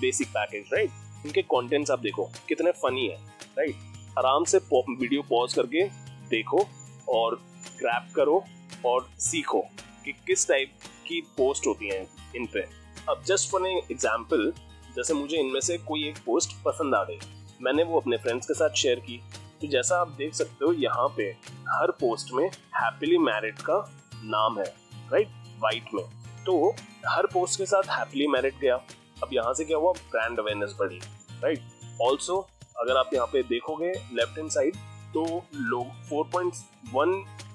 बेसिक 0.00 0.28
पैकेज 0.28 0.72
राइट 0.74 1.24
उनके 1.26 1.42
कंटेंट्स 1.54 1.90
आप 1.90 2.00
देखो 2.00 2.24
कितने 2.48 2.70
फनी 2.82 3.06
है 3.06 3.16
राइट 3.58 3.91
आराम 4.18 4.44
से 4.44 4.58
वीडियो 4.58 5.22
पॉज 5.22 5.54
करके 5.54 5.84
देखो 6.30 6.66
और 7.10 7.34
ग्रैप 7.78 8.12
करो 8.16 8.42
और 8.86 9.08
सीखो 9.20 9.60
कि 10.04 10.12
किस 10.26 10.48
टाइप 10.48 10.72
की 11.08 11.20
पोस्ट 11.36 11.66
होती 11.66 11.88
हैं 11.88 12.06
इन 12.36 12.46
पे। 12.54 12.60
अब 13.08 13.22
जस्ट 13.26 13.50
फॉर 13.50 13.66
एग्ज़ाम्पल 13.66 14.52
जैसे 14.96 15.14
मुझे 15.14 15.36
इनमें 15.36 15.60
से 15.60 15.76
कोई 15.78 16.04
एक 16.08 16.18
पोस्ट 16.26 16.52
पसंद 16.64 16.94
आ 16.94 17.02
गई, 17.04 17.18
मैंने 17.62 17.82
वो 17.82 18.00
अपने 18.00 18.16
फ्रेंड्स 18.16 18.46
के 18.46 18.54
साथ 18.54 18.74
शेयर 18.76 19.00
की। 19.00 19.20
तो 19.60 19.68
जैसा 19.68 20.00
आप 20.00 20.08
देख 20.08 20.34
सकते 20.34 20.64
हो, 20.64 20.72
यहाँ 20.72 21.08
पे 21.16 21.24
हर 21.70 21.90
पोस्ट 22.00 22.32
में 22.34 22.44
हैप्पीली 22.46 23.18
मैरिड 23.20 23.60
का 23.60 23.78
नाम 24.24 24.58
है 24.58 24.64
राइट 25.12 25.28
वाइट 25.60 25.94
में। 25.94 26.04
तो 26.44 26.74
हर 27.06 27.26
पोस्ट 27.32 27.58
के 27.58 27.66
साथ 27.66 27.90
हैप्पीली 27.90 28.26
मैरिड 28.28 28.58
गया। 28.60 28.74
अब 29.22 29.28
यहाँ 29.32 29.54
से 29.54 29.64
क्या 29.64 29.76
हुआ? 29.76 29.92
ब्रांड 29.92 30.38
अवेयरनेस 30.38 30.74
बढ़ी 30.80 30.98
राइट 31.42 32.00
ऑल्सो 32.02 32.40
अगर 32.76 32.96
आप 32.96 33.10
यहाँ 33.14 33.26
पे 33.26 33.42
देखोगे 33.44 33.92
लेफ़्ट 34.14 34.38
हैंड 34.38 34.50
साइड 34.50 34.76
तो 35.14 35.24
लोग 35.54 35.86
4.1 36.08 37.14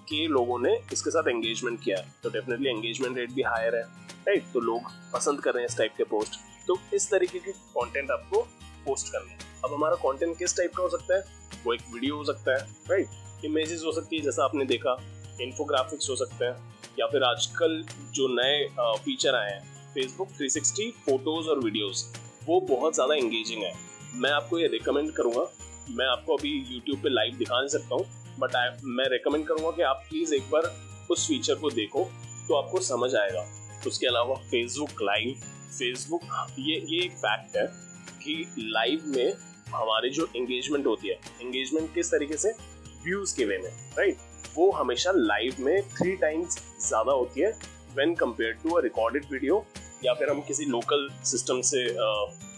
के 0.10 0.26
लोगों 0.30 0.60
ने 0.60 0.74
इसके 0.94 1.12
साथ 1.12 1.28
एंगेजमेंट 1.28 1.80
किया 1.84 1.98
है। 1.98 2.14
तो 2.24 2.30
डेफिनेटली 2.30 2.70
एंगेजमेंट 2.70 3.18
रेट 3.18 3.32
भी 3.32 3.42
हायर 3.44 3.76
है 3.76 3.82
राइट 4.28 4.52
तो 4.54 4.60
लोग 4.62 4.92
पसंद 5.14 5.42
कर 5.42 5.54
रहे 5.54 5.64
हैं 5.64 5.70
इस 5.70 5.78
टाइप 5.78 5.94
के 5.98 6.04
पोस्ट 6.06 6.40
तो 6.68 6.78
इस 6.94 7.10
तरीके 7.12 7.40
के 7.40 7.52
कंटेंट 7.52 8.12
आपको 8.12 8.42
पोस्ट 8.86 9.12
करना 9.12 9.32
है। 9.32 9.38
अब 9.66 9.74
हमारा 9.74 9.96
कंटेंट 9.98 10.38
किस 10.38 10.58
टाइप 10.58 10.72
का 10.78 10.84
हो 10.84 10.90
सकता 10.90 11.16
है? 11.16 11.24
वो 11.66 11.74
एक 11.74 11.82
वीडियो 11.94 12.16
हो 12.16 12.24
सकता 12.24 12.52
है 12.54 12.68
राइट 12.90 13.46
इमेजेस 13.46 13.82
हो 13.86 13.92
सकती 13.92 14.16
है, 14.16 14.22
जैसा 14.22 14.44
आपने 14.44 14.66
देखा। 14.66 14.98
इन्फोग्राफिक्स 15.42 16.10
हो 16.10 16.16
सकते 16.16 16.46
हैं, 16.46 16.56
या 17.00 17.08
फिर 17.08 17.24
आजकल 17.24 17.84
जो 18.14 18.28
नए 18.30 18.68
फीचर 19.00 19.36
आए 19.36 19.52
हैं 19.52 19.94
फेसबुक 19.94 20.30
360 20.32 20.90
फ़ोटोज़ 21.06 21.48
और 21.50 21.60
वीडियोस 21.60 22.06
वो 22.48 22.60
बहुत 22.70 22.94
ज़्यादा 22.96 23.16
एंगेजिंग 23.16 23.64
है। 23.64 23.74
मैं 24.16 24.32
आपको 24.32 24.60
ये 24.60 24.68
रिकमेंड 24.68 25.12
करूँगा। 25.12 25.48
मैं 25.90 26.06
आपको 26.08 26.36
अभी 26.38 26.50
यूट्यूब 26.70 27.02
पे 27.04 27.10
लाइव 27.10 27.36
दिखा 27.38 27.60
नहीं 27.60 27.70
सकता 27.70 27.96
हूँ 27.96 28.06
बट 28.40 28.56
आई 28.56 28.70
मैं 28.86 29.10
रिकमेंड 29.10 29.46
करूँगा 29.48 29.72
कि 29.72 29.82
आप 29.84 30.04
प्लीज़ 30.10 30.34
एक 30.36 30.50
बार 30.52 30.72
उस 31.12 31.28
फीचर 31.28 31.56
को 31.56 31.70
देखो 31.72 32.04
तो 32.48 32.56
आपको 32.56 32.80
समझ 32.84 33.14
आएगा। 33.16 33.46
उसके 33.88 34.08
अलावा 34.08 34.36
फेसबुक 34.52 35.02
लाइव 35.02 35.42
फेसबुक 35.70 36.22
ये 36.60 36.76
ये 36.90 37.04
एक 37.06 37.18
फैक्ट 37.18 37.58
है 37.58 37.66
कि 38.24 38.46
लाइव 38.60 39.04
में 39.16 39.34
हमारी 39.70 40.10
जो 40.10 40.28
एंगेजमेंट 40.36 40.86
होती 40.86 41.08
है 41.08 41.16
एंगेजमेंट 41.42 41.94
किस 41.94 42.12
तरीके 42.12 42.38
से? 42.38 42.52
व्यूज़ 43.04 43.36
के 43.38 43.46
वे 43.46 43.58
में 43.58 43.70
राइट 43.98 44.18
वो 44.56 44.70
हमेशा 44.72 45.12
लाइव 45.16 45.56
में 45.60 45.82
थ्री 45.90 46.16
टाइम्स 46.18 46.58
ज़्यादा 46.88 47.12
होती 47.12 47.42
है 47.42 47.50
when 47.96 48.14
compare 48.16 48.54
to 48.64 48.70
a 48.70 48.82
recorded 48.84 49.26
video 49.32 49.66
या 50.06 50.14
फिर 50.14 50.30
हम 50.30 50.42
किसी 50.48 50.66
लोकल 50.66 51.08
सिस्टम 51.26 51.62
से 51.62 51.86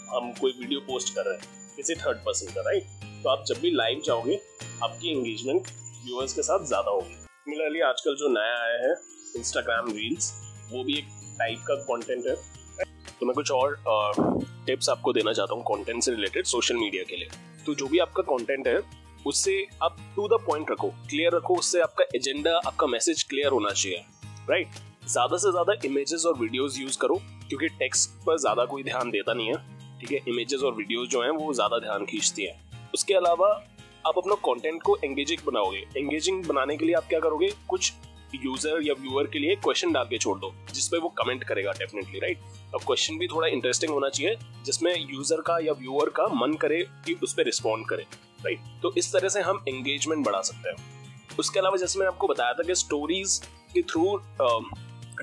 हम 0.10 0.32
कोई 0.40 0.52
वीडियो 0.52 0.80
पोस्ट 0.82 1.14
कर 1.16 1.26
रहे 1.26 1.36
हैं, 1.36 1.76
किसी 1.76 1.96
थर्ड 1.96 2.18
पर्सन 2.26 2.54
का 2.54 2.62
राइट 2.62 2.84
तो 3.24 3.30
आप 3.30 3.44
जब 3.48 3.60
भी 3.62 3.72
लाइव 3.72 4.02
जाओगे, 4.06 4.40
आपकी 4.84 5.12
एंगेजमेंट 5.12 5.68
व्यूअर्स 6.06 6.34
के 6.34 6.42
साथ 6.44 6.66
ज़्यादा 6.68 6.92
होगी। 6.92 7.16
सिमिलरली 7.16 7.82
आजकल 7.84 8.16
जो 8.16 8.30
नया 8.32 8.58
आया 8.60 8.78
है 8.84 8.94
इंस्टाग्राम 9.36 9.92
रील्स 9.92 10.32
वो 10.72 10.84
भी 10.84 10.98
एक 10.98 11.06
टाइप 11.40 11.60
का 11.68 11.76
कंटेंट 11.84 12.28
है। 12.28 12.36
तो 13.20 13.26
मैं 13.26 13.34
कुछ 13.36 13.52
और 13.52 13.76
टिप्स 14.66 14.90
आपको 14.90 15.14
देना 15.14 15.34
चाहता 15.34 15.56
हूँ 15.56 15.64
कंटेंट 15.66 16.04
से 16.04 16.12
रिलेटेड 16.12 16.46
सोशल 16.48 16.76
मीडिया 16.78 17.04
के 17.04 17.16
लिए। 17.16 17.30
तो 17.66 17.76
जो 17.76 17.88
भी 17.88 18.00
आपका 18.00 18.24
कंटेंट 18.26 18.68
है, 18.68 18.80
उससे 19.26 19.56
आप 19.84 19.98
टू 20.16 20.28
द 20.28 20.40
पॉइंट 20.46 20.72
रखो 20.72 20.88
क्लियर 21.10 21.36
रखो, 21.36 21.56
उससे 21.56 21.82
आपका 21.82 22.06
एजेंडा 22.16 22.56
आपका 22.58 22.88
मैसेज 22.88 23.24
क्लियर 23.24 23.52
होना 23.52 23.70
चाहिए 23.72 24.06
राइट 24.50 24.68
ज़्यादा 25.08 25.38
से 25.38 25.52
ज़्यादा 25.52 25.74
इमेजेस 25.86 26.26
और 26.26 26.38
वीडियोस 26.38 26.78
यूज़ 26.80 26.98
करो, 27.00 27.16
क्योंकि 27.50 27.68
टेक्स्ट 27.70 28.10
पर 28.26 28.38
ज़्यादा 28.40 28.66
कोई 28.66 28.84
ध्यान 28.84 29.10
देता 29.12 29.34
नहीं 29.34 29.48
है। 29.48 29.79
ठीक 30.02 30.12
है 30.12 30.20
इमेजेस 30.28 30.62
और 30.62 30.74
वीडियोस 30.74 31.08
जो 31.10 31.22
हैं, 31.22 31.30
वो 31.32 31.54
ज़्यादा 31.54 31.80
ध्यान 31.80 32.06
खींचती 32.06 32.44
है। 32.44 32.60
उसके 32.94 33.14
अलावा, 33.14 33.50
आप 34.06 34.18
अपना 34.18 34.36
कंटेंट 34.46 34.82
को 34.82 34.98
एंगेजिंग 34.98 35.40
बनाओगे। 35.46 35.84
एंगेजिंग 35.98 36.46
बनाने 36.46 36.78
के 36.78 36.86
लिए 36.86 36.96
आप 36.96 37.08
क्या 37.10 37.20
करोगे? 37.20 37.52
कुछ 37.68 37.94
यूज़र 38.36 38.82
या 38.84 38.94
व्यूअर 38.94 39.28
के 39.28 39.40
लिए 39.40 39.56
क्वेश्चन 39.56 39.92
डाल 39.92 40.06
के 40.06 40.18
छोड़ 40.18 40.38
दो 40.40 40.52
जिसपे 40.74 40.98
वो 40.98 41.10
कमेंट 41.18 41.44
करेगा 41.44 41.72
डेफिनेटली 41.74 42.20
राइट 42.20 42.40
अब 42.76 42.82
क्वेश्चन 42.82 43.18
भी 43.18 43.28
थोड़ा 43.28 43.48
इंटरेस्टिंग 43.48 43.92
होना 43.92 44.10
चाहिए, 44.10 44.36
जिसमें 44.66 44.94
यूज़र 44.96 45.42
का 45.42 45.58
या 45.60 45.74
व्यूअर 45.74 46.10
का 46.10 46.28
मन 46.36 46.54
करे 46.54 46.82
कि 47.06 47.14
उस 47.24 47.34
पर 47.34 47.46
रिस्पॉन्ड 47.46 47.88
करे 47.88 48.06
राइट 48.40 48.82
तो 48.82 48.94
इस 48.98 49.12
तरह 49.14 49.30
से 49.30 49.42
हम 49.42 49.64
एंगेजमेंट 49.70 50.26
बढ़ा 50.26 50.42
सकते 50.42 50.70
हैं। 50.70 51.38
उसके 51.40 51.60
अलावा, 51.60 51.78
जैसे 51.78 52.00
मैंने 52.00 52.12
आपको 52.12 52.28
बताया 52.28 52.54
था 52.54 52.64
कि 52.64 52.76
स्टोरीज 52.76 53.42
के 53.74 53.82
थ्रू 53.84 54.16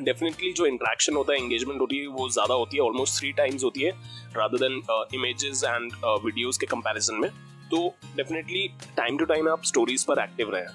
डेफिनेटली 0.03 0.53
जो 0.53 0.67
इंट्रैक्शन 0.67 1.17
होता 1.17 1.33
है 1.33 1.43
एंगेजमेंट 1.43 1.81
होती 1.81 1.99
है 1.99 2.07
वो 2.09 2.29
ज़्यादा 2.31 2.55
होती 2.55 2.77
है 2.77 2.83
ऑलमोस्ट 2.83 3.19
थ्री 3.19 3.33
टाइम्स 3.33 3.65
होती 3.65 3.83
है 3.83 3.91
rather 4.37 4.59
than 4.59 4.81
images 5.15 5.63
and 5.65 5.93
videos 6.25 6.59
के 6.59 6.67
कंपैरिजन 6.67 7.21
में। 7.21 7.31
तो 7.71 7.87
डेफिनेटली 8.17 8.69
टाइम 8.97 9.19
टू 9.19 9.25
टाइम 9.25 9.49
आप 9.49 9.63
स्टोरीज 9.65 10.05
पर 10.05 10.23
एक्टिव 10.23 10.51
रहें। 10.55 10.67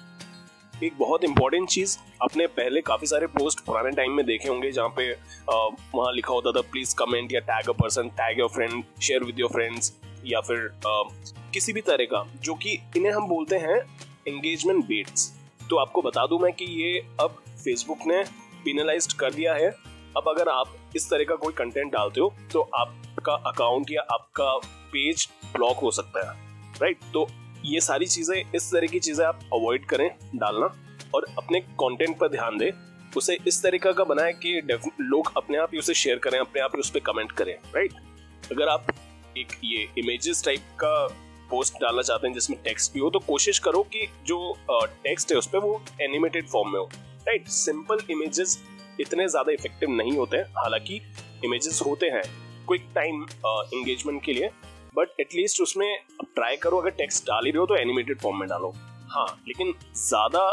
एक 0.82 0.92
बहुत 0.98 1.24
इंपॉर्टेंट 1.24 1.68
चीज़ 1.68 1.96
आपने 2.22 2.46
पहले 2.56 2.80
काफ़ी 2.80 3.06
सारे 3.06 3.26
पोस्ट 3.28 3.60
पुराने 3.66 3.90
टाइम 3.96 4.12
में 4.12 4.24
देखे 4.26 4.48
होंगे 4.48 4.70
जहाँ 4.72 4.88
पे 4.96 5.10
वहाँ 5.50 6.12
लिखा 6.12 6.32
होता 6.32 6.52
था 6.52 6.60
प्लीज़ 6.70 6.94
कमेंट 6.98 7.32
या 7.32 7.40
tag 7.40 7.68
a 7.68 7.72
person 7.72 8.08
tag 8.20 8.38
your 8.38 8.48
friend 8.48 8.82
share 9.02 9.24
with 9.24 9.40
your 9.40 9.50
friends 9.52 9.92
या 10.24 10.40
फिर 10.40 10.66
आ, 10.86 11.02
किसी 11.54 11.72
भी 11.72 11.80
तरह 11.80 12.04
का 12.04 12.24
जो 12.42 12.54
कि 12.54 12.78
इन्हें 12.96 13.12
हम 13.12 13.26
बोलते 13.28 13.56
हैं 13.58 13.78
एंगेजमेंट 14.28 14.84
बेट्स 14.86 15.32
तो 15.70 15.76
आपको 15.76 16.02
बता 16.02 16.26
दूँ 16.26 16.38
मैं 16.38 16.52
कि 16.52 16.64
ये 16.82 16.98
अब 17.20 17.42
फेसबुक 17.64 18.06
ने 18.06 18.22
पिनलाइज 18.64 19.12
कर 19.14 19.34
दिया 19.34 19.54
है। 19.54 19.68
अब 20.16 20.28
अगर 20.28 20.48
आप 20.50 20.74
इस 20.96 21.08
तरह 21.10 21.24
का 21.24 21.34
कोई 21.36 21.52
कंटेंट 21.54 21.92
डालते 21.92 22.20
हो 22.20 22.32
तो 22.52 22.60
आपका 22.74 23.34
अकाउंट 23.50 23.90
या 23.90 24.02
आपका 24.12 24.56
पेज 24.92 25.28
ब्लॉक 25.54 25.78
हो 25.78 25.90
सकता 25.90 26.30
है 26.30 26.34
राइट 26.80 26.98
तो 27.12 27.26
ये 27.64 27.80
सारी 27.80 28.06
चीज़ें, 28.06 28.52
इस 28.54 28.70
तरह 28.72 28.86
की 28.86 29.00
चीज़ें 29.00 29.24
आप 29.26 29.40
अवॉइड 29.54 29.84
करें 29.86 30.08
डालना 30.34 30.66
और 31.14 31.26
अपने 31.38 31.60
कंटेंट 31.60 32.18
पर 32.18 32.28
ध्यान 32.28 32.58
दें। 32.58 32.70
उसे 33.16 33.36
इस 33.46 33.62
तरीका 33.62 33.92
का 33.92 34.04
बनाए 34.04 34.32
कि 34.34 34.60
लोग 35.00 35.32
अपने 35.36 35.58
आप 35.58 35.70
ही 35.72 35.78
उसे 35.78 35.94
शेयर 35.94 36.18
करें, 36.18 36.38
अपने 36.38 36.60
आप 36.60 36.72
ही 36.74 36.80
उस 36.80 36.90
पर 36.90 37.00
कमेंट 37.02 37.32
करें 37.32 37.54
राइट 37.74 37.92
अगर 38.52 38.68
आप 38.68 38.86
एक 39.38 39.52
ये 39.64 39.86
इमेजेस 39.98 40.44
टाइप 40.44 40.60
का 40.80 41.06
पोस्ट 41.50 41.74
डालना 41.74 42.02
चाहते 42.02 42.26
हैं 42.26 42.34
जिसमें 42.34 42.58
टेक्स्ट 42.64 42.92
भी 42.94 43.00
हो 43.00 43.10
तो 43.10 43.18
कोशिश 43.18 43.58
करो 43.58 43.82
कि 43.92 44.06
जो 44.26 44.56
टेक्स्ट 44.72 45.32
है 45.32 45.38
उस 45.38 45.46
पर 45.46 45.58
वो 45.58 45.80
एनिमेटेड 46.02 46.48
फॉर्म 46.48 46.72
में 46.72 46.78
हो। 46.80 46.88
राइट 47.28 47.48
सिंपल 47.50 47.98
इमेजेस 48.10 48.58
इतने 49.00 49.28
ज़्यादा 49.28 49.52
इफ़ेक्टिव 49.52 49.90
नहीं 49.90 50.16
होते 50.16 50.36
हैं। 50.36 50.44
हालाँकि 50.56 51.00
इमेजेस 51.44 51.80
होते 51.86 52.06
हैं 52.08 52.22
क्विक 52.68 52.88
टाइम 52.94 53.22
एंगेजमेंट 53.74 54.22
के 54.24 54.32
लिए 54.32 54.50
बट 54.94 55.20
एटलीस्ट 55.20 55.60
उसमें 55.60 55.88
ट्राई 56.24 56.56
करो 56.56 56.80
अगर 56.80 56.90
टेक्स्ट 56.96 57.24
डाल 57.26 57.44
ही 57.46 57.50
रहे 57.50 57.60
हो 57.60 57.66
तो 57.66 57.76
एनिमेटेड 57.76 58.20
फॉर्म 58.20 58.38
में 58.40 58.48
डालो। 58.48 58.72
हाँ 59.10 59.26
लेकिन 59.48 59.74
ज़्यादा 59.96 60.44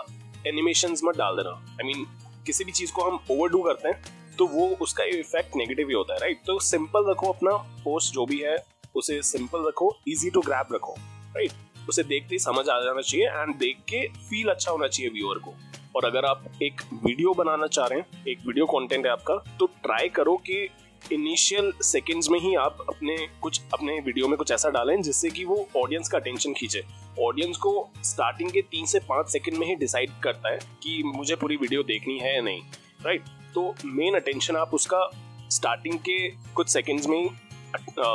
एनिमेशन 0.48 0.96
मत 1.04 1.18
डाल 1.18 1.36
देना। 1.36 1.50
आई 1.50 1.78
I 1.78 1.86
मीन 1.86 1.96
mean, 1.96 2.46
किसी 2.46 2.64
भी 2.64 2.72
चीज़ 2.72 2.92
को 2.94 3.02
हम 3.02 3.20
ओवरडू 3.32 3.62
करते 3.64 3.88
हैं 3.88 4.18
तो 4.38 4.46
वो 4.48 4.68
उसका 4.82 5.04
इफ़ेक्ट 5.06 5.56
नेगेटिव 5.56 5.88
ही 5.88 5.94
होता 5.94 6.14
है 6.14 6.20
राइट 6.20 6.42
तो 6.46 6.58
सिंपल 6.66 7.10
रखो 7.10 7.32
अपना 7.32 7.52
पोस्ट 7.84 8.14
जो 8.14 8.26
भी 8.26 8.40
है 8.42 8.56
उसे 8.96 9.22
सिंपल 9.24 9.68
रखो 9.68 9.96
इजी 10.08 10.30
टू 10.30 10.42
ग्रैप 10.42 10.74
रखो 10.74 10.96
राइट 11.36 11.90
उसे 11.90 12.04
देखते 12.04 12.36
ही 12.36 12.40
समझ 12.40 12.68
आ 12.70 12.80
जाना 12.80 13.02
चाहिए 13.02 13.28
एंड 13.28 13.56
देख 13.58 13.78
के 13.90 14.08
फील 14.20 14.50
अच्छा 14.50 14.72
होना 14.72 14.88
चाहिए 14.88 15.12
व्यूअर 15.12 15.40
को। 15.40 15.54
और 16.00 16.06
अगर 16.06 16.26
आप 16.26 16.44
एक 16.64 16.82
वीडियो 16.96 17.34
बनाना 17.34 17.68
चाह 17.68 17.86
रहे 17.86 18.00
हैं, 18.00 18.24
एक 18.28 18.46
वीडियो 18.48 18.66
कंटेंट 18.68 19.06
है 19.06 19.12
आपका 19.12 19.34
तो 19.60 19.66
ट्राई 19.84 20.10
करो 20.10 20.36
कि 20.46 20.68
इनिशियल 21.14 21.72
सेकंड्स 21.84 22.30
में 22.30 22.40
ही 22.40 22.54
आप 22.58 22.78
अपने 22.90 23.16
कुछ, 23.42 23.62
अपने 23.74 24.00
वीडियो 24.00 24.28
में 24.28 24.38
कुछ 24.38 24.52
ऐसा 24.52 24.70
डालें 24.70 25.02
जिससे 25.02 25.30
कि 25.30 25.44
वो 25.46 25.68
ऑडियंस 25.78 26.10
का 26.10 26.18
अटेंशन 26.18 26.54
खींचे। 26.54 26.84
ऑडियंस 27.22 27.58
को 27.58 27.74
स्टार्टिंग 28.04 28.52
के 28.52 28.62
तीन 28.62 28.86
से 28.86 29.00
पाँच 29.10 29.30
सेकंड 29.30 29.58
में 29.58 29.66
ही 29.68 29.76
डिसाइड 29.76 30.12
करता 30.24 30.50
है 30.50 30.60
कि 30.84 31.02
मुझे 31.06 31.36
पूरी 31.36 31.58
वीडियो 31.58 31.84
देखनी 31.84 32.18
है 32.20 32.34
या 32.36 32.42
नहीं 32.42 32.62
राइट 33.06 33.26
तो 33.54 33.74
मेन 33.86 34.16
अटेंशन 34.16 34.56
आप 34.56 34.74
उसका 34.74 35.04
स्टार्टिंग 35.52 36.00
के 36.00 36.18
कुछ 36.56 36.70
सेकंड्स 36.70 37.08
में 37.08 37.18
ही 37.18 37.30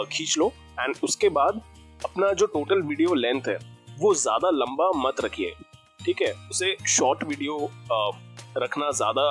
खींच 0.09 0.39
लो 0.39 0.53
एंड 0.81 0.97
उसके 1.05 1.29
बाद 1.31 1.61
अपना 2.01 2.33
जो 2.33 2.47
टोटल 2.49 2.83
वीडियो 2.83 3.15
लेंथ 3.17 3.49
है, 3.49 3.59
वो 3.99 4.15
ज़्यादा 4.17 4.51
लंबा 4.55 4.91
मत 4.99 5.25
रखिए। 5.25 5.53
ठीक 6.05 6.23
है, 6.23 6.33
उसे 6.51 6.77
शॉर्ट 6.89 7.25
वीडियो 7.25 7.71
रखना 8.59 8.91
ज़्यादा 8.93 9.23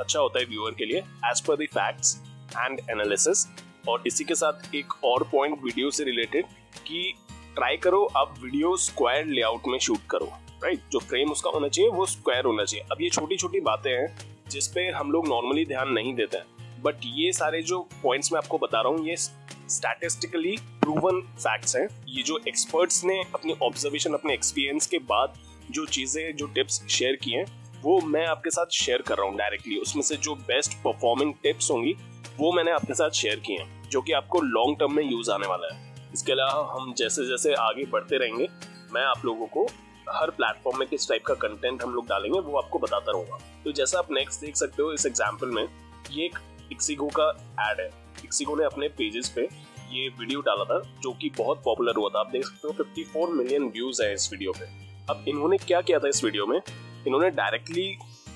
अच्छा 0.00 0.18
होता 0.20 0.38
है 0.38 0.44
व्यूअर 0.46 0.74
के 0.74 0.84
लिए 0.86 0.98
as 1.30 1.40
per 1.46 1.56
the 1.56 1.66
facts 1.72 2.16
and 2.56 2.80
analysis 2.90 3.46
और 3.88 4.02
इसी 4.06 4.24
के 4.24 4.34
साथ 4.34 4.74
एक 4.74 4.92
और 5.04 5.22
पॉइंट 5.32 5.58
वीडियो 5.64 5.90
से 5.90 6.04
रिलेटेड 6.04 6.46
कि 6.86 7.12
ट्राई 7.54 7.76
करो, 7.76 8.04
आप 8.16 8.34
वीडियो 8.42 8.76
स्क्वायर 8.78 9.26
लेआउट 9.26 9.68
में 9.68 9.78
शूट 9.78 10.06
करो 10.10 10.32
राइट 10.64 10.80
जो 10.92 10.98
फ्रेम 11.00 11.30
उसका 11.30 11.50
होना 11.50 11.68
चाहिए, 11.68 11.90
वो 11.90 12.06
स्क्वायर 12.06 12.44
होना 12.44 12.64
चाहिए। 12.64 12.86
अब 12.92 13.00
ये 13.02 13.08
छोटी 13.10 13.36
छोटी 13.36 13.60
बातें 13.60 13.90
हैं 13.90 14.48
जिसपे 14.50 14.88
हम 14.90 15.10
लोग 15.12 15.28
नॉर्मली 15.28 15.64
ध्यान 15.66 15.88
नहीं 15.92 16.14
देते 16.14 16.36
हैं। 16.36 16.80
बट 16.82 17.00
ये 17.06 17.32
सारे 17.32 17.62
जो 17.62 17.80
पॉइंट्स 18.02 18.32
मैं 18.32 18.38
आपको 18.38 18.58
बता 18.58 18.80
रहा 18.80 18.92
हूँ, 18.92 19.06
ये 19.08 19.16
स्टैटिस्टिकली 19.16 20.56
प्रूवन 20.80 21.20
फैक्ट्स 21.20 21.76
हैं। 21.76 21.86
ये 22.08 22.22
जो 22.22 22.38
एक्सपर्ट्स 22.48 23.04
ने 23.04 23.20
अपनी 23.24 23.56
ऑब्जर्वेशन 23.62 24.14
अपने 24.14 24.34
एक्सपीरियंस 24.34 24.86
के 24.86 24.98
बाद 25.10 25.34
जो 25.72 25.84
चीज़ें, 25.86 26.36
जो 26.36 26.46
टिप्स 26.46 26.86
शेयर 26.88 27.16
किए 27.16 27.36
हैं, 27.36 27.46
वो 27.82 28.00
मैं 28.00 28.26
आपके 28.26 28.50
साथ 28.50 28.66
शेयर 28.72 29.02
कर 29.02 29.18
रहा 29.18 29.26
हूँ 29.26 29.36
डायरेक्टली 29.36 29.76
उसमें 29.76 30.02
से 30.02 30.16
जो 30.16 30.34
बेस्ट 30.34 30.74
परफॉर्मिंग 30.74 31.34
टिप्स 31.42 31.70
होंगी, 31.70 31.94
वो 32.38 32.52
मैंने 32.52 32.70
आपके 32.70 32.94
साथ 32.94 33.10
शेयर 33.10 33.40
किए 33.40 33.56
हैं, 33.58 33.88
जो 33.90 34.02
कि 34.02 34.12
आपको 34.12 34.40
लॉन्ग 34.40 34.78
टर्म 34.78 34.94
में 34.96 35.02
यूज़ 35.04 35.30
आने 35.30 35.46
वाला 35.46 35.74
है। 35.74 36.10
इसके 36.14 36.32
अलावा 36.32 36.72
हम 36.72 36.92
जैसे 36.94 37.26
जैसे 37.26 37.54
आगे 37.54 37.84
बढ़ते 37.84 38.18
रहेंगे, 38.18 38.48
मैं 38.92 39.02
आप 39.02 39.24
लोगों 39.24 39.46
को 39.46 39.66
हर 40.10 40.30
प्लेटफॉर्म 40.30 40.78
में 40.78 40.88
किस 40.88 41.08
टाइप 41.08 41.24
का 41.26 41.34
कंटेंट 41.34 41.82
हम 41.82 41.94
लोग 41.94 42.06
डालेंगे, 42.06 42.40
वो 42.40 42.58
आपको 42.58 42.78
बताता 42.78 43.12
रहूँगा। 43.12 43.38
तो 43.64 43.72
जैसा 43.72 43.98
आप 43.98 44.12
नेक्स्ट 44.12 44.40
देख 44.40 44.56
सकते 44.56 44.82
हो 44.82 44.92
इस 44.92 45.06
एग्ज़ाम्पल 45.06 45.50
में, 45.50 45.66
ये 46.10 46.24
एक 46.24 46.38
इक्सिगो 46.72 47.08
का 47.18 47.28
एड 47.70 47.80
है। 47.80 47.90
इक्सिगो 48.24 48.56
ने 48.56 48.64
अपने 48.64 48.88
पेजेस 48.88 49.28
पे 49.28 49.48
ये 49.92 50.08
वीडियो 50.08 50.40
डाला 50.40 50.64
था, 50.64 50.78
जो 51.02 51.12
कि 51.12 51.30
बहुत 51.38 51.62
पॉपुलर 51.64 51.96
हुआ 51.96 52.08
था। 52.08 52.20
आप 52.20 52.30
देख 52.30 52.44
सकते 52.44 52.68
हो 52.68 52.72
54 52.74 53.30
मिलियन 53.30 53.68
व्यूज़ 53.68 54.02
है 54.02 54.12
इस 54.14 54.28
वीडियो 54.32 54.52
पे। 54.52 54.66
अब 55.10 55.24
इन्होंने 55.28 55.56
क्या 55.58 55.80
किया 55.80 55.98
था 55.98 56.08
इस 56.08 56.22
वीडियो 56.24 56.46
में? 56.46 56.60
इन्होंने 57.06 57.30
डायरेक्टली 57.32 57.86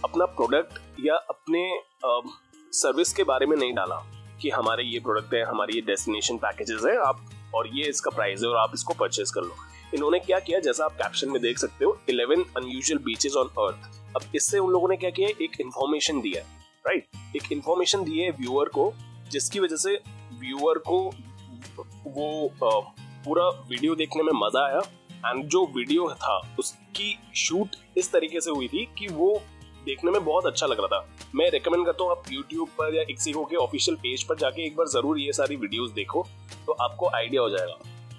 अपना 0.04 0.24
प्रोडक्ट 0.26 0.78
या 1.00 1.14
अपने 1.30 1.68
सर्विस 2.72 3.12
के 3.12 3.24
बारे 3.24 3.46
में 3.46 3.56
नहीं 3.56 3.72
डाला 3.74 3.96
कि 4.40 4.50
हमारे 4.50 4.84
ये 4.84 4.98
प्रोडक्ट 5.00 5.34
है, 5.34 5.42
हमारे 5.44 5.74
ये 5.74 5.80
डेस्टिनेशन 5.82 6.36
पैकेजेस 6.38 6.84
है, 6.84 6.96
आप 6.98 7.20
और 7.54 7.68
ये 7.74 7.88
इसका 7.88 8.10
प्राइस 8.10 8.40
है 8.42 8.48
और 8.48 8.56
आप 8.56 8.70
इसको 8.74 8.94
परचेज 8.94 9.30
कर 9.30 9.42
लो। 9.42 9.54
इन्होंने 9.94 10.18
क्या 10.20 10.38
किया? 10.40 10.58
जैसा 10.60 10.84
आप 10.84 10.92
कैप्शन 10.92 11.30
में 11.30 11.40
देख 11.42 11.58
सकते 11.58 11.84
हो 11.84 11.96
eleven 12.08 12.44
unusual 12.56 12.98
beaches 13.04 13.36
on 13.36 13.48
earth 13.58 14.16
अब 14.16 14.22
इससे 14.34 14.58
उन 14.58 14.70
लोगों 14.72 14.88
ने 14.88 14.96
क्या 14.96 15.10
किया? 15.10 15.28
एक 15.28 15.60
इन्फॉर्मेशन 15.60 16.20
दिया 16.20 16.42
राइट 16.84 17.36
एक 17.36 17.52
इन्फॉर्मेशन 17.52 18.04
दी 18.04 18.18
है 18.18 18.30
व्यूअर 18.32 18.68
को, 18.68 18.92
जिसकी 19.30 19.60
वजह 19.60 19.76
से 19.76 19.94
व्यूअर 20.40 20.78
को 20.88 20.98
वो 22.06 22.52
पूरा 22.62 23.48
वीडियो 23.68 23.94
देखने 23.94 24.22
में 24.22 24.32
मज़ा 24.36 24.66
आया। 24.66 24.80
एंड 25.26 25.44
जो 25.44 25.64
वीडियो 25.76 26.08
था, 26.12 26.38
उसकी 26.58 27.16
शूट 27.36 27.76
इस 27.98 28.10
तरीके 28.12 28.40
से 28.40 28.50
हुई 28.50 28.68
थी 28.68 28.84
कि 28.98 29.06
वो 29.08 29.32
देखने 29.84 30.10
में 30.10 30.24
बहुत 30.24 30.46
अच्छा 30.46 30.66
लग 30.66 30.80
रहा 30.80 30.86
था। 30.90 31.28
मैं 31.34 31.50
रिकमेंड 31.50 31.84
करता 31.86 32.04
हूँ, 32.04 32.10
आप 32.12 32.32
यूट्यूब 32.32 32.68
पर 32.78 32.94
या 32.94 33.02
इक्सिको 33.10 33.44
के 33.44 33.56
ऑफिशियल 33.56 33.96
पेज 33.96 34.22
पर 34.22 34.38
जाके 34.38 34.66
एक 34.66 34.76
बार 34.76 34.86
ज़रूर 34.88 35.18
ये 35.18 35.32
सारी 35.32 35.56
वीडियोस 35.56 35.90
देखो 35.92 36.26
तो 36.66 36.72
आपको 36.74 37.08
आइडिया 37.08 37.42
हो 37.42 37.50
जाएगा। 37.50 37.74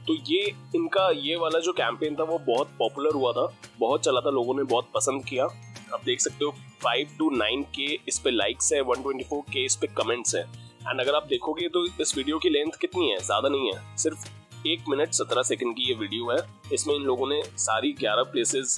तो 0.07 0.13
ये, 0.27 0.53
इनका 0.75 1.09
ये 1.11 1.35
वाला 1.35 1.59
जो 1.59 1.71
कैंपेन 1.73 2.15
था, 2.15 2.23
वो 2.23 2.37
बहुत 2.39 2.69
पॉपुलर 2.79 3.13
हुआ 3.13 3.31
था, 3.31 3.47
बहुत 3.79 4.03
चला 4.03 4.21
था, 4.21 4.29
लोगों 4.29 4.55
ने 4.55 4.63
बहुत 4.65 4.89
पसंद 4.93 5.25
किया। 5.25 5.45
आप 5.93 6.03
देख 6.05 6.19
सकते 6.21 6.45
हो 6.45 6.51
फाइव 6.81 7.09
टू 7.17 7.29
नाइन 7.31 7.63
के 7.75 7.93
इस 8.07 8.19
पे 8.19 8.31
लाइक्स 8.31 8.71
है 8.73 8.81
वन 8.83 9.01
ट्वेंटी 9.03 9.23
फोर 9.23 9.41
के 9.53 9.65
इस 9.65 9.75
पे 9.75 9.87
कमेंट्स 9.97 10.35
है। 10.35 10.41
एंड 10.41 11.01
अगर 11.01 11.15
आप 11.15 11.27
देखोगे 11.29 11.67
तो 11.69 11.85
इस 12.01 12.17
वीडियो 12.17 12.37
की 12.39 12.49
लेंथ 12.49 12.79
कितनी 12.81 13.09
है? 13.09 13.17
ज़्यादा 13.19 13.49
नहीं 13.49 13.71
है, 13.73 13.97
सिर्फ़ 13.97 14.25
एक 14.67 14.83
मिनट 14.89 15.11
सत्रह 15.13 15.43
सेकंड 15.43 15.75
की 15.75 15.87
ये 15.87 15.93
वीडियो 15.95 16.29
है। 16.29 16.37
इसमें 16.73 16.93
इन 16.95 17.01
लोगों 17.03 17.27
ने 17.27 17.41
सारी 17.57 17.91
ग्यारह 17.99 18.23
प्लेसेस 18.31 18.77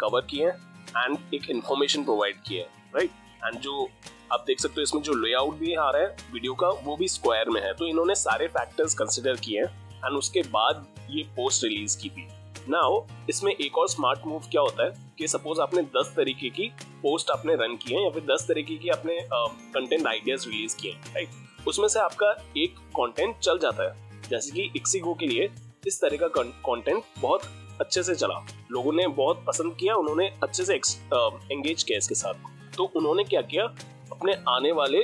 कवर 0.00 0.26
किए 0.30 0.46
हैं 0.46 1.04
एंड 1.04 1.34
एक 1.34 1.50
इंफॉर्मेशन 1.50 2.04
प्रोवाइड 2.04 2.42
की 2.48 2.54
है 2.54 2.66
राइट 2.94 3.10
एंड 3.44 3.60
जो 3.60 3.88
आप 4.32 4.44
देख 4.46 4.60
सकते 4.60 4.74
हो 4.76 4.82
इसमें 4.82 5.02
जो 5.02 5.12
लेआउट 5.14 5.54
भी 5.54 5.74
आ 5.74 5.88
रहा 5.90 6.02
है 6.02 6.16
वीडियो 6.32 6.54
का, 6.54 6.68
वो 6.68 6.96
भी 6.96 7.08
स्क्वायर 7.08 7.48
में 7.50 7.60
है। 7.62 7.72
तो 7.74 7.86
इन्होंने 7.86 8.14
सारे 8.14 8.46
फैक्टर्स 8.48 8.94
कंसिडर 8.94 9.36
किए 9.36 9.60
हैं 9.60 9.66
एंड 10.04 10.16
उसके 10.18 10.42
बाद 10.50 10.86
ये 11.10 11.22
पोस्ट 11.36 11.64
रिलीज़ 11.64 11.98
की 12.02 12.08
थी। 12.08 12.26
नाउ 12.68 13.00
इसमें 13.30 13.52
एक 13.52 13.78
और 13.78 13.88
स्मार्ट 13.88 14.26
मूव 14.26 14.42
क्या 14.50 14.60
होता 14.62 14.84
है 14.84 15.14
कि 15.18 15.28
सपोज़ 15.28 15.60
आपने 15.60 15.82
10 15.96 16.12
तरीके 16.16 16.50
की 16.50 16.68
पोस्ट 17.02 17.30
आपने 17.30 17.54
रन 17.56 17.76
की 17.76 17.94
है 17.94 18.02
या 18.02 18.10
फिर 18.10 18.22
10 18.26 18.46
तरीके 18.48 18.76
की 18.76 18.88
आपने 18.90 19.18
कंटेंट 19.32 20.06
आइडियाज़ 20.06 20.48
रिलीज़ 20.48 20.76
किए 20.76 20.92
राइट 20.92 21.66
उसमें 21.68 21.88
से 21.88 22.00
आपका 22.00 22.30
एक 22.56 22.78
कंटेंट 22.96 23.36
चल 23.38 23.58
जाता 23.58 23.82
है। 23.84 24.11
जैसे 24.32 24.50
कि 24.50 24.70
इक्सीगो 24.76 25.14
के 25.14 25.26
लिए 25.26 25.48
इस 25.86 26.00
तरह 26.00 26.16
का 26.18 26.26
कंटेंट 26.28 27.02
बहुत 27.20 27.42
अच्छे 27.80 28.02
से 28.02 28.14
चला। 28.14 28.34
लोगों 28.72 28.92
ने 28.92 29.06
बहुत 29.08 29.42
पसंद 29.46 29.74
किया, 29.80 29.94
उन्होंने 29.94 30.28
अच्छे 30.42 30.64
से 30.64 30.74
एंगेज 30.74 31.82
किया 31.82 31.98
इसके 31.98 32.14
साथ। 32.14 32.76
तो 32.76 32.84
उन्होंने 32.96 33.24
क्या 33.24 33.40
किया? 33.42 33.64
अपने 34.12 34.32
आने 34.48 34.72
वाले 34.72 35.00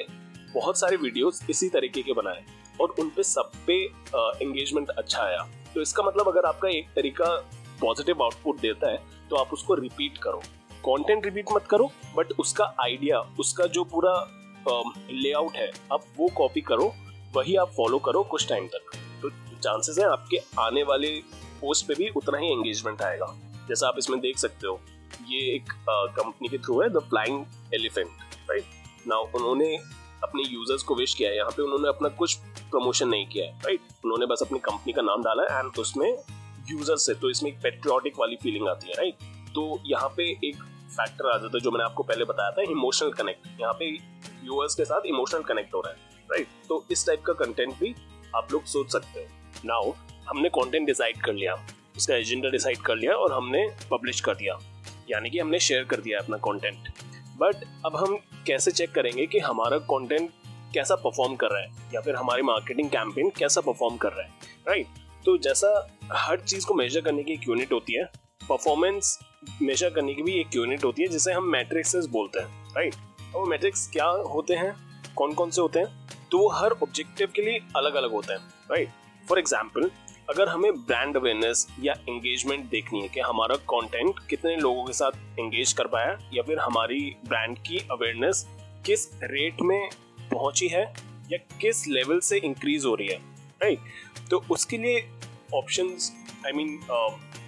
बहुत 0.55 0.79
सारे 0.79 0.97
वीडियोस 0.97 1.41
इसी 1.51 1.69
तरीके 1.69 2.03
के 2.03 2.13
बनाए 2.13 2.45
और 2.81 2.95
उन 3.01 3.11
पे 3.17 3.23
सब 3.25 3.51
पे 3.67 3.75
एंगेजमेंट 4.43 4.91
अच्छा 4.91 5.23
आया। 5.23 5.47
तो 5.75 5.83
इसका 5.83 6.03
मतलब 6.03 6.29
अगर 6.29 6.47
आपका 6.47 6.69
एक 6.69 6.89
तरीका 6.95 7.35
पॉजिटिव 7.81 8.23
आउटपुट 8.23 8.61
देता 8.61 8.91
है 8.91 9.03
तो 9.31 9.37
आप 9.37 9.53
उसको 9.53 9.75
रिपीट 9.75 10.19
करो। 10.19 10.43
कंटेंट 10.85 11.25
रिपीट 11.25 11.53
मत 11.53 11.67
करो 11.71 11.91
बट 12.17 12.33
उसका 12.41 12.75
आइडिया 12.83 13.21
उसका 13.41 13.67
जो 13.69 13.85
पूरा 13.87 14.15
लेआउट 14.69 15.57
है, 15.57 15.71
आप 15.93 16.05
वो 16.17 16.29
कॉपी 16.37 16.61
करो, 16.63 16.93
वही 17.35 17.55
आप 17.57 17.71
फॉलो 17.77 17.99
करो 17.99 18.23
कुछ 18.25 18.49
टाइम 18.49 18.67
तक। 18.67 18.97
चांसेस 19.59 19.99
है 19.99 20.05
आपके 20.07 20.41
आने 20.61 20.83
वाले 20.85 21.11
पोस्ट 21.61 21.87
पे 21.87 21.95
भी 21.95 22.09
उतना 22.17 22.39
ही 22.39 22.53
एंगेजमेंट 22.53 23.03
आएगा। 23.03 23.35
जैसा 23.69 23.89
आप 23.89 23.95
इसमें 23.99 24.19
देख 24.21 24.39
सकते 24.39 24.67
हो, 24.67 24.81
ये 25.29 25.39
एक 25.55 25.73
कंपनी 25.89 26.49
के 26.49 26.59
थ्रू 26.59 26.81
है 26.81 26.89
the 26.91 26.99
flying 27.11 27.45
elephant 27.75 28.09
right 28.51 29.07
now 29.09 29.27
उन्होंने 29.37 29.77
अपने 30.25 30.43
यूज़र्स 30.45 30.83
को 30.83 30.95
विश 30.95 31.15
किया 31.15 31.31
है। 31.31 31.37
यहाँ 31.37 31.51
पे 31.51 31.63
उन्होंने 31.63 31.89
अपना 31.89 32.09
कुछ 32.19 32.35
प्रमोशन 32.71 33.09
नहीं 33.09 33.27
किया 33.27 33.47
है 33.47 33.53
राइट 33.65 33.81
उन्होंने 34.05 34.27
बस 34.27 34.43
अपनी 34.43 34.59
कंपनी 34.61 34.93
का 34.93 35.03
नाम 35.03 35.23
डाला 35.23 35.43
है 35.45 35.59
एंड 35.59 35.79
उसमें 35.79 36.09
यूज़र्स 36.71 37.07
से 37.07 37.15
तो 37.15 37.31
इसमें 37.31 37.51
एक 37.51 37.59
पेट्रियोटिक 37.63 38.19
वाली 38.19 38.37
फीलिंग 38.43 38.69
आती 38.69 38.89
है 38.89 38.95
राइट 38.95 39.23
तो 39.55 39.81
यहाँ 39.87 40.09
पे 40.17 40.31
एक 40.45 40.57
फैक्टर 40.91 41.29
आ 41.29 41.37
जाता 41.39 41.57
है, 41.57 41.61
जो 41.61 41.71
मैंने 41.71 41.85
आपको 41.85 42.03
पहले 42.03 42.25
बताया 42.25 42.51
था 42.51 42.63
इमोशनल 42.63 43.11
कनेक्ट 43.13 43.61
यहाँ 43.61 43.73
पे 43.73 43.91
व्यूअर्स 44.43 44.75
के 44.75 44.85
साथ 44.85 45.07
इमोशनल 45.07 45.43
कनेक्ट 45.45 45.75
हो 45.75 45.81
रहा 45.81 45.93
है 45.93 46.27
राइट 46.31 46.49
तो 46.69 46.85
इस 46.91 47.07
टाइप 47.07 47.23
का 47.23 47.33
कंटेंट 47.35 47.79
भी 47.79 47.95
आप 48.37 48.53
लोग 48.53 48.65
सोच 48.67 48.93
सकते 48.93 49.21
हो। 49.21 49.27
नाउ 49.65 49.93
हमने 50.29 50.49
कंटेंट 50.49 50.87
डिसाइड 50.87 51.21
कर 51.21 51.33
लिया, 51.33 51.55
उसका 51.97 52.15
एजेंडा 52.15 52.49
डिसाइड 52.49 52.79
कर 52.79 52.97
लिया 52.97 53.13
और 53.13 53.33
हमने 53.33 53.67
पब्लिश 53.91 54.21
कर 54.21 54.35
दिया। 54.35 54.59
यानी 55.11 55.31
कि 55.31 55.39
हमने 55.39 55.59
शेयर 55.59 55.85
कर 55.85 56.01
दिया 56.01 56.19
अपना 56.19 56.37
कंटेंट 56.37 56.89
बट 57.39 57.65
अब 57.87 57.97
हम 57.97 58.17
कैसे 58.47 58.71
चेक 58.71 58.91
करेंगे 58.93 59.27
कि 59.27 59.39
हमारा 59.39 59.79
कंटेंट 59.79 60.31
कैसा 60.75 60.95
परफॉर्म 60.95 61.35
कर 61.37 61.47
रहा 61.47 61.63
है? 61.63 61.69
या 61.95 62.01
फिर 62.01 62.17
हमारी 62.17 62.43
मार्केटिंग 62.43 62.91
कैंपेन 62.91 63.31
कैसा 63.31 63.61
परफॉर्म 63.61 63.97
कर 63.97 64.13
रहा 64.13 64.23
है? 64.23 64.33
Right 64.69 64.87
right? 64.87 65.25
तो 65.25 65.37
जैसा 65.39 65.99
हर 66.13 66.41
चीज़ 66.41 66.67
को 66.67 66.75
मेजर 66.75 67.01
करने 67.01 67.23
की 67.23 67.33
एक 67.33 67.49
यूनिट 67.49 67.73
होती 67.73 67.93
है 67.93 68.05
परफॉर्मेंस 68.49 69.19
मेजर 69.63 69.91
करने 69.91 70.15
की 70.15 70.23
भी 70.23 70.33
एक 70.33 70.57
यूनिट 70.57 70.85
होती 70.85 71.03
है, 71.03 71.09
जिसे 71.09 71.33
हम 71.33 71.45
मैट्रिक्सेस 71.45 72.07
बोलते 72.07 72.41
हैं। 72.41 72.73
Right 72.77 72.95
right? 72.95 73.35
और 73.35 73.49
मैट्रिक्स 73.49 73.89
क्या 73.93 74.07
होते 74.07 74.55
हैं? 74.55 74.75
कौन 75.17 75.35
कौन 75.35 75.51
से 75.51 75.61
होते 75.61 75.79
हैं? 75.79 76.09
तो 76.31 76.39
वो 76.39 76.49
हर 76.49 76.73
ऑब्जेक्टिव 76.73 77.29
के 77.37 77.43
लिए 77.43 77.61
अलग 77.77 77.95
अलग 77.95 78.13
होते 78.13 78.33
हैं। 78.33 78.41
राइट 78.71 78.89
फॉर 79.29 79.39
एग्ज़ाम्पल 79.39 79.91
अगर 80.31 80.49
हमें 80.49 80.73
ब्रांड 80.77 81.17
अवेयरनेस 81.17 81.67
या 81.81 81.93
एंगेजमेंट 82.09 82.65
देखनी 82.71 83.01
है 83.01 83.09
कि 83.09 83.21
हमारा 83.21 83.57
कंटेंट 83.57 84.15
कितने 84.31 84.57
लोगों 84.57 84.85
के 84.85 84.93
साथ 84.93 85.41
एंगेज 85.41 85.73
कर 85.73 85.87
पाया 85.87 86.19
या 86.35 86.43
फिर 86.43 86.59
हमारी 86.59 87.17
ब्रांड 87.29 87.59
की 87.59 87.79
अवेयरनेस 87.91 88.47
किस 88.87 89.09
रेट 89.23 89.63
में 89.63 89.89
पहुँची 90.33 90.69
है 90.69 90.83
या 91.33 91.39
किस 91.61 91.87
लेवल 91.89 92.21
से 92.21 92.39
इंक्रीज 92.39 92.85
हो 92.85 92.95
रही 92.95 93.09
है 93.09 93.19
राइट 93.63 93.79
तो 94.31 94.45
उसके 94.51 94.79
लिए 94.79 95.09
ऑप्शंस 95.55 96.13
आई 96.47 96.53
मीन 96.53 96.79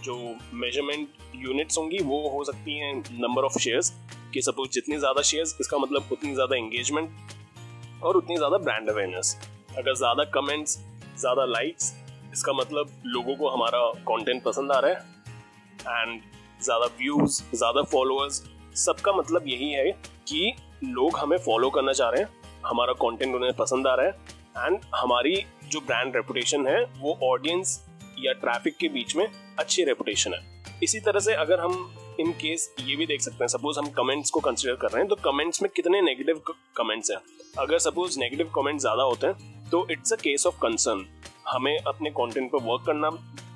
जो 0.04 0.16
मेज़रमेंट 0.54 1.08
यूनिट्स 1.36 1.78
होंगी, 1.78 1.98
वो 1.98 2.28
हो 2.28 2.44
सकती 2.44 2.78
हैं 2.78 2.94
नंबर 2.96 3.42
ऑफ़ 3.42 3.58
शेयर्स 3.58 3.92
कि 4.34 4.42
सपोज़ 4.42 4.70
जितनी 4.70 4.96
ज़्यादा 4.96 5.22
शेयर्स 5.22 5.56
इसका 5.60 5.78
मतलब 5.78 6.08
उतनी 6.12 6.34
ज़्यादा 6.34 6.56
एंगेजमेंट 6.56 8.02
और 8.02 8.16
उतनी 8.16 8.36
ज़्यादा 8.36 8.58
ब्रांड 8.58 8.88
अवेयरनेस 8.88 9.36
अगर 9.78 9.94
ज़्यादा 9.94 10.24
कमेंट्स 10.24 10.78
ज़्यादा 11.20 11.44
लाइक्स 11.46 11.92
इसका 12.32 12.52
मतलब 12.52 12.90
लोगों 13.06 13.36
को 13.36 13.48
हमारा 13.48 13.80
कंटेंट 14.08 14.42
पसंद 14.42 14.72
आ 14.72 14.78
रहा 14.78 14.90
है 14.90 16.02
एंड 16.02 16.20
ज़्यादा 16.62 16.86
व्यूज़ 16.98 17.42
ज़्यादा 17.54 17.82
फॉलोअर्स 17.92 18.42
सबका 18.78 19.12
मतलब 19.12 19.48
यही 19.48 19.70
है 19.70 19.90
कि 20.28 20.52
लोग 20.84 21.16
हमें 21.18 21.36
फॉलो 21.38 21.70
करना 21.70 21.92
चाह 21.92 22.10
रहे 22.10 22.22
हैं, 22.22 22.28
हमारा 22.66 22.92
कंटेंट 23.00 23.34
उन्हें 23.34 23.52
पसंद 23.54 23.86
आ 23.86 23.94
रहा 23.94 24.06
है 24.06 24.66
एंड 24.66 24.78
हमारी 24.94 25.34
जो 25.70 25.80
ब्रांड 25.80 26.16
रेपुटेशन 26.16 26.66
है, 26.66 26.82
वो 26.82 27.18
ऑडियंस 27.24 27.80
या 28.18 28.32
ट्रैफ़िक 28.34 28.76
के 28.76 28.88
बीच 28.88 29.16
में 29.16 29.26
अच्छी 29.58 29.84
रेपुटेशन 29.84 30.34
है। 30.34 30.40
इसी 30.82 31.00
तरह 31.00 31.20
से 31.20 31.34
अगर 31.36 31.60
हम 31.60 31.72
इन 32.20 32.32
केस 32.32 32.74
ये 32.80 32.96
भी 32.96 33.06
देख 33.06 33.20
सकते 33.20 33.44
हैं 33.44 33.48
सपोज़ 33.48 33.78
हम 33.78 33.86
कमेंट्स 33.92 34.30
को 34.30 34.40
कंसिडर 34.40 34.74
कर 34.76 34.90
रहे 34.90 35.00
हैं 35.00 35.08
तो 35.08 35.16
कमेंट्स 35.24 35.62
में 35.62 35.70
कितने 35.76 36.00
नेगेटिव 36.02 36.42
कमेंट्स 36.76 37.10
हैं? 37.10 37.18
अगर 37.58 37.78
सपोज़ 37.80 38.18
नेगेटिव 38.20 38.50
कमेंट्स 38.54 38.82
ज़्यादा 38.82 39.02
होते 39.02 39.26
हैं 39.26 39.59
तो 39.70 39.86
it's 39.90 40.12
a 40.12 40.16
case 40.16 40.46
of 40.46 40.56
concern 40.62 41.04
हमें 41.48 41.76
अपने 41.78 42.10
कंटेंट 42.10 42.50
पर 42.52 42.62
वर्क 42.62 42.86
करना 42.86 43.10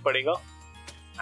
पड़ेगा 0.04 0.32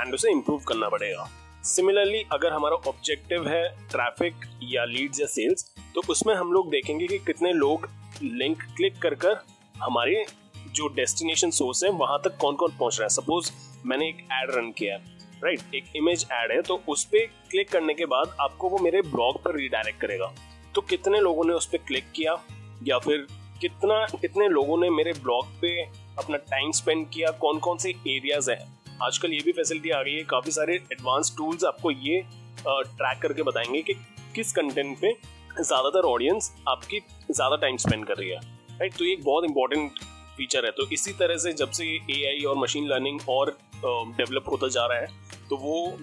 एंड 0.00 0.14
उसे 0.14 0.30
इम्प्रूव 0.30 0.62
करना 0.68 0.88
पड़ेगा। 0.88 1.28
सिमिलरली 1.64 2.22
अगर 2.32 2.52
हमारा 2.52 2.76
ऑब्जेक्टिव 2.88 3.48
है 3.48 3.62
ट्रैफ़िक 3.90 4.44
या 4.64 4.84
लीड्स 4.84 5.20
या 5.20 5.26
सेल्स 5.28 5.70
तो 5.94 6.02
उसमें 6.08 6.34
हम 6.34 6.52
लोग 6.52 6.70
देखेंगे 6.70 7.06
कि 7.06 7.18
कितने 7.18 7.52
लोग 7.52 7.88
लिंक 8.22 8.62
क्लिक 8.76 8.98
कर 9.02 9.14
कर 9.16 9.42
हमारे 9.74 10.24
जो 10.68 10.86
डेस्टिनेशन 10.88 11.50
सोर्स 11.50 11.82
है, 11.84 11.90
वहाँ 11.90 12.20
तक 12.24 12.36
कौन 12.36 12.54
कौन 12.56 12.70
पहुँच 12.70 12.98
रहा 12.98 13.04
है। 13.04 13.08
सपोज़ 13.08 13.50
मैंने 13.86 14.08
एक 14.08 14.20
एड 14.32 14.50
रन 14.56 14.70
किया 14.72 14.94
है 14.94 15.10
राइट 15.44 15.58
right? 15.58 15.74
एक 15.74 15.96
इमेज 15.96 16.26
एड 16.32 16.52
है 16.52 16.60
तो 16.62 16.80
उस 16.88 17.04
पर 17.04 17.26
क्लिक 17.50 17.70
करने 17.70 17.94
के 17.94 18.06
बाद 18.06 18.36
आपको 18.40 18.68
वो 18.68 18.78
मेरे 18.78 19.02
ब्लॉग 19.02 19.42
पर 19.44 19.56
रिडायरेक्ट 19.56 20.00
करेगा। 20.00 20.32
तो 20.74 20.80
कितने 20.80 21.20
लोगों 21.20 21.44
ने 21.44 21.52
उस 21.52 21.66
पर 21.66 21.78
क्लिक 21.78 22.10
किया 22.14 22.36
या 22.82 22.98
फिर 22.98 23.26
कितना, 23.62 24.04
कितने 24.20 24.48
लोगों 24.48 24.78
ने 24.78 24.88
मेरे 24.90 25.12
ब्लॉग 25.14 25.46
पे 25.60 25.80
अपना 26.18 26.36
टाइम 26.46 26.70
स्पेंड 26.72 27.06
किया 27.10 27.30
कौन 27.40 27.58
कौन 27.58 27.78
से 27.78 27.90
एरियाज़ 27.90 28.50
हैं? 28.50 28.58
आजकल 29.02 29.32
ये 29.32 29.40
भी 29.44 29.52
फैसिलिटी 29.52 29.90
आ 29.90 30.02
गई 30.02 30.12
है, 30.12 30.22
काफ़ी 30.24 30.52
सारे 30.52 30.74
एडवांस 30.92 31.34
टूल्स 31.36 31.64
आपको 31.64 31.90
ये 31.90 32.22
ट्रैक 32.60 33.18
करके 33.22 33.42
बताएँगे 33.42 33.82
कि 33.82 33.94
किस 34.34 34.52
कंटेंट 34.52 34.96
पे 35.00 35.12
ज़्यादातर 35.54 36.08
ऑडियंस 36.08 36.52
आपकी 36.68 37.00
ज़्यादा 37.30 37.56
टाइम 37.56 37.76
स्पेंड 37.76 38.06
कर 38.06 38.16
रही 38.16 38.28
है। 38.30 38.40
राइट 38.72 38.96
तो 38.98 39.04
ये 39.04 39.12
एक 39.12 39.24
बहुत 39.24 39.44
इंपॉर्टेंट 39.44 39.98
फीचर 40.36 40.64
है। 40.64 40.70
तो 40.70 40.88
इसी 40.92 41.12
तरह 41.14 41.36
से 41.38 41.52
जब 41.54 41.70
से 41.70 41.84
एआई 41.86 42.44
और 42.44 42.56
मशीन 42.58 42.88
लर्निंग 42.88 43.20
और 43.28 43.56
डेवलप 43.84 44.48
होता 44.50 44.68
जा 44.68 44.86
रहा 44.86 44.98
है 44.98 45.48
तो 45.48 45.56
वो, 45.56 45.98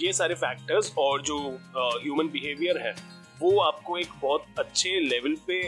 ये 0.00 0.12
सारे 0.12 0.34
फैक्टर्स 0.36 0.92
और 0.98 1.22
जो 1.22 1.38
ह्यूमन 1.76 2.28
बिहेवियर 2.28 2.78
है, 2.78 2.94
वो 3.40 3.58
आपको 3.60 3.98
एक 3.98 4.08
बहुत 4.22 4.44
अच्छे 4.58 4.98
लेवल 5.00 5.36
पे 5.46 5.62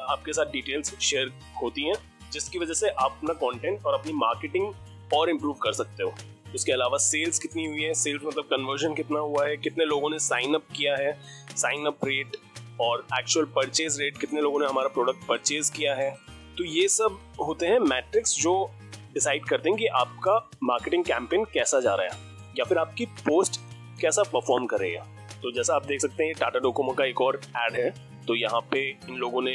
आपके 0.00 0.32
साथ 0.32 0.46
डिटेल्स 0.46 0.98
शेयर 1.00 1.32
होती 1.62 1.82
हैं, 1.82 1.94
जिसकी 2.32 2.58
वजह 2.58 2.74
से 2.74 2.88
आप 2.88 3.10
अपना 3.12 3.34
कंटेंट 3.34 3.84
और 3.86 3.94
अपनी 3.94 4.12
मार्केटिंग 4.14 4.72
और 5.14 5.30
इम्प्रूव 5.30 5.54
कर 5.54 5.72
सकते 5.72 6.02
हो। 6.02 6.12
उसके 6.54 6.72
अलावा 6.72 6.98
सेल्स 6.98 7.38
कितनी 7.38 7.64
हुई 7.66 7.82
है? 7.82 7.92
सेल्स 7.94 8.22
मतलब 8.26 8.44
कन्वर्जन 8.44 8.94
कितना 8.94 9.18
हुआ 9.18 9.46
है? 9.46 9.56
कितने 9.56 9.84
लोगों 9.84 10.10
ने 10.10 10.18
साइन 10.18 10.54
अप 10.54 10.64
किया 10.76 10.96
है? 10.96 11.12
साइन 11.56 11.86
अप 11.86 12.04
रेट 12.04 12.36
और 12.80 13.06
एक्चुअल 13.18 13.46
परचेज 13.46 14.00
रेट 14.00 14.18
कितने 14.18 14.40
लोगों 14.40 14.60
ने 14.60 14.66
हमारा 14.66 14.88
प्रोडक्ट 14.88 15.26
परचेज 15.28 15.70
किया 15.70 15.94
है? 15.94 16.10
तो 16.58 16.64
ये 16.64 16.88
सब 16.88 17.18
होते 17.40 17.66
हैं 17.66 17.78
मैट्रिक्स 17.80 18.36
जो 18.38 18.70
डिसाइड 19.14 19.44
करते 19.44 19.68
हैं 19.68 19.78
कि 19.78 19.86
आपका 19.86 20.38
मार्केटिंग 20.62 21.04
कैंपेन 21.04 21.44
कैसा 21.44 21.80
जा 21.80 21.94
रहा 21.94 22.06
है, 22.06 22.52
या 22.58 22.64
फिर 22.64 22.78
आपकी 22.78 23.06
पोस्ट 23.20 23.60
कैसा 24.00 24.22
परफॉर्म 24.22 24.66
करेगा 24.66 25.06
तो 25.42 25.50
जैसा 25.52 25.74
आप 25.74 25.84
देख 25.86 26.00
सकते 26.00 26.24
हैं 26.24 26.34
टाटा 26.34 26.58
डोकोमो 26.58 26.92
का 26.92 27.04
एक 27.04 27.20
और 27.20 27.40
एड 27.56 27.76
है। 27.76 27.88
तो 28.28 28.34
यहाँ 28.36 28.60
पे 28.70 28.88
इन 28.88 29.16
लोगों 29.16 29.42
ने 29.42 29.52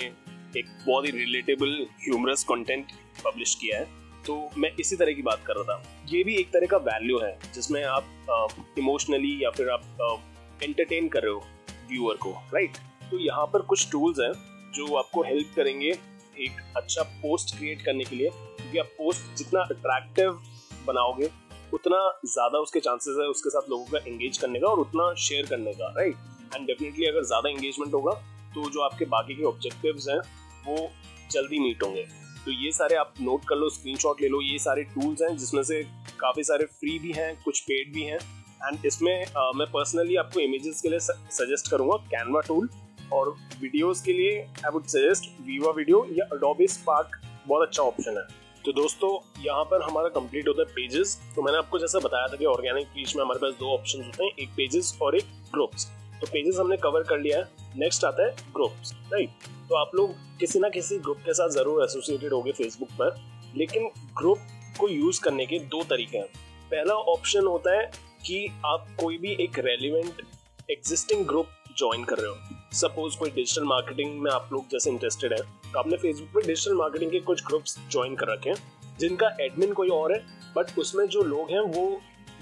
एक 0.58 0.66
बहुत 0.86 1.06
ही 1.06 1.12
रिलेटेबल 1.12 1.76
ह्यूमरस 2.02 2.44
कंटेंट 2.44 2.92
पब्लिश 3.26 3.54
किया 3.56 3.80
है। 3.80 3.86
तो 4.26 4.50
मैं 4.58 4.70
इसी 4.80 4.96
तरह 4.96 5.14
की 5.14 5.22
बात 5.22 5.44
कर 5.48 5.56
रहा 5.56 5.64
था। 5.68 6.06
ये 6.10 6.24
भी 6.24 6.36
एक 6.36 6.52
तरह 6.54 6.68
का 6.68 6.78
वैल्यू 6.80 7.20
है, 7.20 7.38
जिसमें 7.54 7.84
आप 7.84 8.76
इमोशनली 8.80 9.44
या 9.44 9.50
फिर 9.52 9.70
आप 9.70 10.62
एंटरटेन 10.64 11.08
कर 11.10 11.24
रहे 11.24 11.32
हो 11.32 11.44
व्यूअर 11.90 12.16
को 12.18 12.32
राइट 12.54 12.78
तो 13.12 13.20
यहाँ 13.20 13.46
पर 13.48 13.62
कुछ 13.64 13.92
टूल्स 13.92 14.20
हैं 14.20 14.32
जो 14.74 14.96
आपको 14.98 15.24
हेल्प 15.24 15.52
करेंगे 15.56 15.90
एक 16.38 16.62
अच्छा 16.78 17.04
पोस्ट 17.04 17.58
क्रिएट 17.58 17.82
करने 17.82 18.04
के 18.04 18.16
लिए। 18.16 18.30
क्योंकि 18.30 18.78
आप 18.78 18.86
पोस्ट 18.98 19.38
जितना 19.38 19.62
अट्रैक्टिव 19.62 20.42
बनाओगे, 20.88 21.30
उतना 21.74 21.98
ज़्यादा 22.26 22.60
उसके 22.60 22.80
चांसेस 22.80 23.16
है 23.20 23.28
उसके 23.28 23.50
साथ 23.50 23.70
लोगों 23.70 23.86
का 23.86 23.98
एंगेज 24.08 24.38
करने 24.38 24.60
का 24.60 24.68
और 24.68 24.80
उतना 24.80 25.14
शेयर 25.20 25.46
करने 25.46 25.74
का 25.74 25.94
राइट 25.98 26.56
एंड 26.56 26.66
डेफिनेटली 26.68 27.06
अगर 27.06 27.24
ज़्यादा 27.26 27.50
एंगेजमेंट 27.50 27.94
होगा 27.94 28.12
तो 28.56 28.70
जो 28.70 28.82
आपके 28.82 29.06
बाकी 29.08 29.36
के 29.36 29.44
ऑब्जेक्टिव्स 29.46 30.08
हैं 30.10 30.20
वो 30.66 30.90
जल्दी 31.32 31.60
मीट 31.60 31.84
होंगे। 31.84 32.06
तो 32.46 32.52
ये 32.54 32.72
सारे 32.72 32.96
आप 32.96 33.14
नोट 33.22 33.46
कर 33.50 33.56
लो 33.56 33.70
स्क्रीनशॉट 33.70 34.22
ले 34.22 34.28
लो 34.28 34.42
ये 34.42 34.58
सारे 34.60 34.84
टूल्स 34.86 35.22
हैं 35.22 35.36
जिसमें 35.38 35.62
से 35.64 35.82
काफ़ी 36.20 36.44
सारे 36.44 36.66
फ्री 36.72 36.98
भी 37.00 37.12
हैं 37.12 37.36
कुछ 37.44 37.60
पेड 37.62 37.94
भी 37.94 38.04
हैं। 38.04 38.20
एंड 38.62 38.86
इसमें 38.86 39.26
आ, 39.28 39.52
मैं 39.56 39.68
पर्सनली 39.72 40.16
आपको 40.16 40.40
इमेजेस 40.40 40.82
के 40.82 40.90
लिए 40.90 41.00
सजेस्ट 41.00 41.70
करूँगा 41.72 41.98
कैनवा 42.10 42.42
टूल 42.42 42.70
और 43.14 43.30
वीडियोस 43.62 44.02
के 44.02 44.14
लिए 44.14 44.40
I 44.40 44.72
would 44.74 44.86
suggest 44.88 45.30
Viva 45.42 45.72
video 45.72 46.06
या 46.12 46.26
अडोबी 46.34 46.68
स्पार्क 46.70 47.20
बहुत 47.48 47.68
अच्छा 47.68 47.84
ऑप्शन 47.84 48.18
है। 48.18 48.24
तो 48.66 48.72
दोस्तों 48.74 49.10
यहाँ 49.44 49.64
पर 49.72 49.82
हमारा 49.84 50.10
कंप्लीट 50.10 50.48
होता 50.48 50.62
है 50.62 50.74
पेजेस 50.76 51.18
तो 51.36 51.42
मैंने 51.42 51.58
आपको 51.58 51.80
जैसा 51.80 52.00
बताया 52.00 52.28
था 52.28 52.38
कि 52.38 52.46
ऑर्गेनिक 52.46 52.88
रीच 52.98 53.16
में 53.16 53.24
हमारे 53.24 53.40
पास 53.40 53.54
दो 53.60 53.74
ऑप्शन 53.74 54.04
होते 54.04 54.24
हैं 54.24 54.32
एक 54.40 54.50
पेजेस 54.58 54.98
और 55.02 55.16
एक 55.18 55.26
ग्रुप्स 55.54 55.88
तो 56.24 56.28
पेजेस 56.32 56.58
हमने 56.58 56.76
कवर 56.78 57.04
कर 57.04 57.20
लिया 57.20 57.38
है। 57.38 57.72
नेक्स्ट 57.78 58.04
आता 58.06 58.26
है 58.26 58.32
ग्रुप्स 58.54 58.92
राइट 59.14 59.48
तो 59.70 59.76
आप 59.76 59.96
लोग 59.96 60.12
किसी 60.40 60.60
ना 60.60 60.68
किसी 60.70 60.98
ग्रुप 60.98 61.18
के 61.26 61.34
साथ 61.34 61.50
ज़रूर 61.52 61.84
एसोसिएटेड 61.84 62.34
होंगे 62.34 62.52
फेसबुक 62.52 62.90
पर। 63.00 63.16
लेकिन 63.56 63.90
ग्रुप 64.18 64.40
को 64.80 64.88
यूज़ 64.90 65.20
करने 65.22 65.46
के 65.46 65.60
दो 65.66 65.84
तरीके 65.90 66.18
हैं। 66.18 66.28
पहला 66.72 66.94
ऑप्शन 67.14 67.48
होता 67.48 67.76
है 67.78 67.86
कि 68.26 68.48
आप 68.66 68.88
कोई 69.00 69.18
भी 69.18 69.36
एक 69.44 69.60
रेलिवेंट 69.60 70.22
एग्जिस्टिंग 70.70 71.26
ग्रुप 71.28 71.48
ज्वाइन 71.78 72.04
कर 72.04 72.18
रहे 72.18 72.28
हो। 72.28 72.76
सपोज़ 72.76 73.18
कोई 73.18 73.30
डिजिटल 73.32 73.64
मार्केटिंग 73.66 74.20
में 74.22 74.32
आप 74.32 74.50
लोग 74.54 74.68
जैसे 74.72 74.90
इंटरेस्टेड 74.90 75.34
है 75.34 75.42
तो 75.42 75.80
आपने 75.80 75.98
फेसबुक 75.98 76.30
पे 76.36 76.48
डिजिटल 76.48 76.76
मार्केटिंग 76.76 77.12
के 77.12 77.20
कुछ 77.22 77.46
ग्रुप्स 77.48 77.78
ज्वाइन 77.92 78.16
कर 78.16 78.32
रखे 78.34 78.50
हैं, 78.50 78.58
जिनका 79.00 79.36
एडमिन 79.42 79.74
कोई 79.74 79.90
और 79.92 80.14
है 80.14 80.24
बट 80.56 80.78
उसमें 80.80 81.06
जो 81.08 81.24
लोग 81.26 81.52
हैं 81.52 81.62
वो 81.70 81.86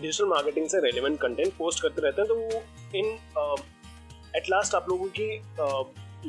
डिजिटल 0.02 0.26
मार्केटिंग 0.28 0.68
से 0.70 0.80
रेलिवेंट 0.82 1.20
कंटेंट 1.22 1.54
पोस्ट 1.58 1.82
करते 1.82 2.02
रहते 2.02 2.22
हैं 2.22 2.28
तो 2.28 2.36
वो 2.36 2.64
इन 2.96 3.18
एट 4.38 4.50
लास्ट 4.50 4.76
आप 4.76 4.90
लोगों 4.90 5.08
की 5.20 5.28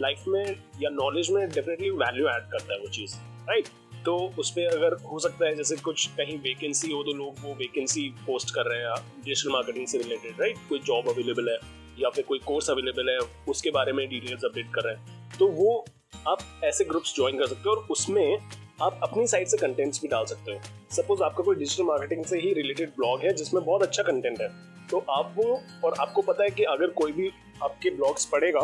लाइफ 0.00 0.24
में 0.28 0.44
या 0.80 0.90
नॉलेज 0.92 1.30
में 1.30 1.48
डेफिनेटली 1.48 1.90
वैल्यू 1.90 2.28
ऐड 2.28 2.50
करता 2.52 2.72
है 2.74 2.78
वो 2.80 2.88
चीज़ 2.88 3.14
राइट 3.48 3.68
तो 4.04 4.16
उस 4.38 4.50
पर 4.50 4.76
अगर 4.76 4.96
हो 5.02 5.18
सकता 5.18 5.46
है, 5.46 5.54
जैसे 5.56 5.76
कुछ 5.78 6.06
कहीं 6.16 6.38
वैकेंसी 6.38 6.90
हो 6.92 7.02
तो 7.02 7.12
लोग 7.14 7.34
वो 7.40 7.54
वैकेंसी 7.54 8.08
पोस्ट 8.26 8.54
कर 8.54 8.66
रहे 8.66 8.80
हैं 8.80 8.94
डिजिटल 9.24 9.52
मार्केटिंग 9.52 9.86
से 9.86 9.98
रिलेटेड 9.98 10.40
राइट 10.40 10.56
कोई 10.68 10.78
जॉब 10.80 11.08
अवेलेबल 11.08 11.50
है, 11.50 11.58
या 11.98 12.10
फिर 12.10 12.24
कोई 12.24 12.38
कोर्स 12.38 12.70
अवेलेबल 12.70 13.10
है, 13.10 13.18
उसके 13.48 13.70
बारे 13.70 13.92
में 13.92 14.08
डिटेल्स 14.08 14.44
अपडेट 14.44 14.72
कर 14.74 14.84
रहे 14.84 14.94
हैं। 14.94 15.38
तो 15.38 15.48
वो 15.50 15.84
आप 16.28 16.38
ऐसे 16.64 16.84
ग्रुप्स 16.84 17.14
ज्वाइन 17.16 17.38
कर 17.38 17.46
सकते 17.46 17.68
हो 17.68 17.74
और 17.74 17.86
उसमें 17.90 18.38
आप 18.82 18.98
अपनी 19.02 19.26
साइड 19.26 19.48
से 19.48 19.56
कंटेंट्स 19.56 20.02
भी 20.02 20.08
डाल 20.08 20.24
सकते 20.24 20.52
हो। 20.52 20.60
सपोज़ 20.96 21.22
आपका 21.22 21.44
कोई 21.44 21.56
डिजिटल 21.56 21.84
मार्केटिंग 21.84 22.24
से 22.24 22.38
ही 22.40 22.52
रिलेटेड 22.54 22.90
ब्लॉग 22.90 23.20
है, 23.20 23.32
जिसमें 23.34 23.64
बहुत 23.64 23.82
अच्छा 23.82 24.02
कंटेंट 24.02 24.40
है 24.40 24.48
तो 24.90 24.98
आप 25.10 25.34
वो, 25.36 25.60
और 25.84 25.94
आपको 26.00 26.22
पता 26.22 26.44
है 26.44 26.50
कि 26.50 26.62
अगर 26.66 26.90
कोई 26.92 27.12
भी 27.12 27.30
आपके 27.62 27.90
ब्लॉग्स 27.90 28.24
पढ़ेगा 28.24 28.60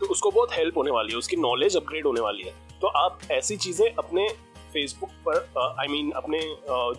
तो 0.00 0.06
उसको 0.06 0.30
बहुत 0.30 0.52
हेल्प 0.52 0.76
होने 0.76 0.90
वाली 0.90 1.12
है 1.12 1.18
उसकी 1.18 1.36
नॉलेज 1.36 1.76
अपग्रेड 1.76 2.06
होने 2.06 2.20
वाली 2.20 2.42
है। 2.42 2.54
तो 2.80 2.86
आप 2.98 3.18
ऐसी 3.30 3.56
चीज़ें 3.56 3.88
अपने 3.88 4.28
फेसबुक 4.72 5.10
पर 5.28 5.36
I 5.58 5.86
uh, 5.86 5.92
mean 5.92 6.04
I 6.04 6.06
mean, 6.06 6.16
अपने 6.16 6.38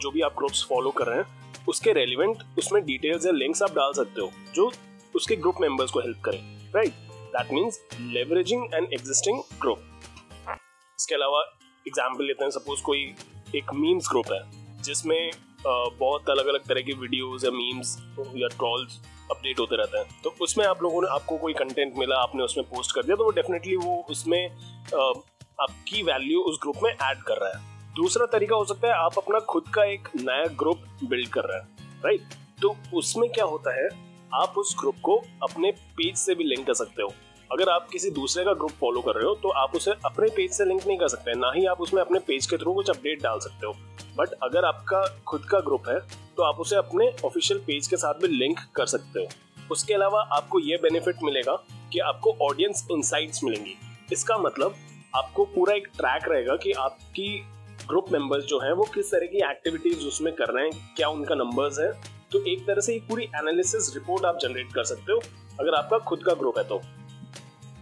जो 0.01 0.11
भी 0.11 0.21
आप 0.21 0.35
ग्रुप्स 0.37 0.65
फॉलो 0.69 0.91
कर 0.91 1.05
रहे 1.05 1.17
हैं 1.17 1.65
उसके 1.69 1.93
रेलिवेंट 1.93 2.43
उसमें 2.57 2.83
डिटेल्स 2.85 3.25
या 3.25 3.31
लिंक्स 3.31 3.61
आप 3.63 3.75
डाल 3.75 3.93
सकते 3.93 4.21
हो 4.21 4.29
जो 4.55 4.71
उसके 5.15 5.35
ग्रुप 5.35 5.61
मेंबर्स 5.61 5.91
को 5.91 5.99
हेल्प 5.99 6.21
करें 6.25 6.39
right 6.75 6.93
that 7.35 7.53
means 7.53 7.79
leveraging 7.99 8.63
an 8.73 8.87
existing 8.93 9.41
group 9.61 9.83
इसके 10.99 11.15
अलावा 11.15 11.41
एग्ज़ाम्पल 11.87 12.25
लेते 12.25 12.43
हैं 12.43 12.51
सपोज़ 12.51 12.81
कोई 12.81 13.03
एक 13.55 13.73
मीम्स 13.75 14.07
ग्रुप 14.09 14.31
है 14.31 14.41
जिसमें 14.81 15.31
बहुत 15.65 16.29
अलग 16.29 16.47
अलग 16.47 16.65
तरह 16.67 16.81
की 16.81 16.93
वीडियोस 16.93 17.43
या 17.45 17.51
मीम्स 17.51 17.97
या 18.35 18.47
ट्रॉल्स 18.47 18.99
अपडेट 19.31 19.59
होते 19.59 19.75
रहते 19.75 19.97
हैं। 19.97 20.21
तो 20.23 20.33
उसमें 20.41 20.65
आप 20.65 20.83
लोगों 20.83 21.01
ने, 21.01 21.07
आपको 21.09 21.37
कोई 21.37 21.53
कंटेंट 21.53 21.97
मिला, 21.97 22.15
आपने 22.17 22.43
उसमें 22.43 22.65
पोस्ट 22.67 22.95
कर 22.95 23.03
दिया 23.03 23.15
तो 23.15 23.23
वो 23.23 23.31
डेफिनेटली 23.31 23.75
वो 23.77 23.95
उसमें 24.09 24.45
आपकी 25.59 26.03
वैल्यू 26.03 26.41
उस 26.41 26.59
ग्रुप 26.61 26.79
में 26.83 26.91
ऐड 26.91 27.21
कर 27.21 27.37
रहा 27.37 27.49
है। 27.49 27.71
दूसरा 27.95 28.25
तरीका 28.27 28.55
हो 28.55 28.65
सकता 28.65 28.87
है, 28.87 28.93
आप 28.95 29.17
अपना 29.17 29.39
खुद 29.41 29.67
का 29.73 29.83
एक 29.85 30.07
नया 30.17 30.45
ग्रुप 30.55 30.85
बिल्ड 31.03 31.29
कर 31.29 31.43
रहे 31.43 31.59
हैं 31.59 32.01
राइट 32.03 32.33
तो 32.61 32.75
उसमें 32.93 33.29
क्या 33.31 33.45
होता 33.45 33.75
है, 33.75 33.87
आप 34.33 34.57
उस 34.57 34.75
ग्रुप 34.79 34.95
को 35.03 35.15
अपने 35.43 35.71
पेज 35.71 36.15
से 36.17 36.35
भी 36.35 36.43
लिंक 36.45 36.65
कर 36.67 36.73
सकते 36.75 37.01
हो। 37.01 37.13
अगर 37.49 37.69
आप 37.69 37.87
किसी 37.91 38.09
दूसरे 38.11 38.43
का 38.45 38.53
ग्रुप 38.53 38.71
फॉलो 38.71 39.01
कर 39.01 39.15
रहे 39.15 39.25
हो 39.25 39.33
तो 39.35 39.49
आप 39.53 39.75
उसे 39.75 39.91
अपने 40.05 40.29
पेज 40.35 40.51
से 40.51 40.65
लिंक 40.65 40.85
नहीं 40.87 40.97
कर 40.97 41.07
सकते 41.07 41.33
ना 41.35 41.51
ही 41.55 41.65
आप 41.65 41.81
उसमें 41.81 42.01
अपने 42.01 42.19
पेज 42.27 42.45
के 42.45 42.57
थ्रू 42.57 42.73
कुछ 42.73 42.89
अपडेट 42.89 43.21
डाल 43.23 43.39
सकते 43.39 43.67
हो। 43.67 43.73
बट 44.17 44.33
अगर 44.43 44.65
आपका 44.65 45.05
खुद 45.27 45.45
का 45.45 45.59
ग्रुप 45.59 45.87
है 45.89 45.99
तो 46.37 46.43
आप 46.43 46.59
उसे 46.59 46.75
अपने 46.75 47.11
ऑफिशियल 47.25 47.59
पेज 47.59 47.87
के 47.87 47.97
साथ 47.97 48.21
भी 48.21 48.27
लिंक 48.29 48.59
कर 48.75 48.85
सकते 48.87 49.19
हो। 49.19 49.27
उसके 49.71 49.93
अलावा 49.93 50.21
आपको 50.33 50.59
ये 50.59 50.77
बेनिफिट 50.77 51.23
मिलेगा 51.23 51.55
कि 51.93 51.99
आपको 52.01 52.35
ऑडियंस 52.41 52.87
इंसाइट्स 52.91 53.43
मिलेंगी। 53.43 53.75
इसका 54.13 54.37
मतलब 54.37 54.75
आपको 55.15 55.45
पूरा 55.45 55.73
एक 55.73 55.87
ट्रैक 55.97 56.27
रहेगा 56.27 56.55
कि 56.55 56.71
आपकी 56.71 57.27
ग्रुप 57.87 58.11
मेंबर्स 58.11 58.45
जो 58.45 58.59
हैं, 58.59 58.71
वो 58.71 58.83
किस 58.93 59.11
तरह 59.11 59.25
की 59.25 59.37
एक्टिविटीज़ 59.45 60.05
उसमें 60.07 60.33
कर 60.33 60.53
रहे 60.53 60.65
हैं, 60.65 60.93
क्या 60.95 61.07
उनका 61.09 61.35
नंबर्स 61.35 61.79
है। 61.79 61.91
तो 62.31 62.43
एक 62.45 62.65
तरह 62.67 62.81
से 62.81 62.95
एक 62.95 63.07
पूरी 63.07 63.23
एनालिसिस 63.25 63.93
रिपोर्ट 63.93 64.25
आप 64.25 64.37
जनरेट 64.41 64.73
कर 64.73 64.83
सकते 64.83 65.11
हो, 65.11 65.19
अगर 65.59 65.75
आपका 65.75 65.97
खुद 65.99 66.23
का 66.23 66.33
ग्रुप 66.33 66.57
है 66.57 66.63
तो। 66.63 66.81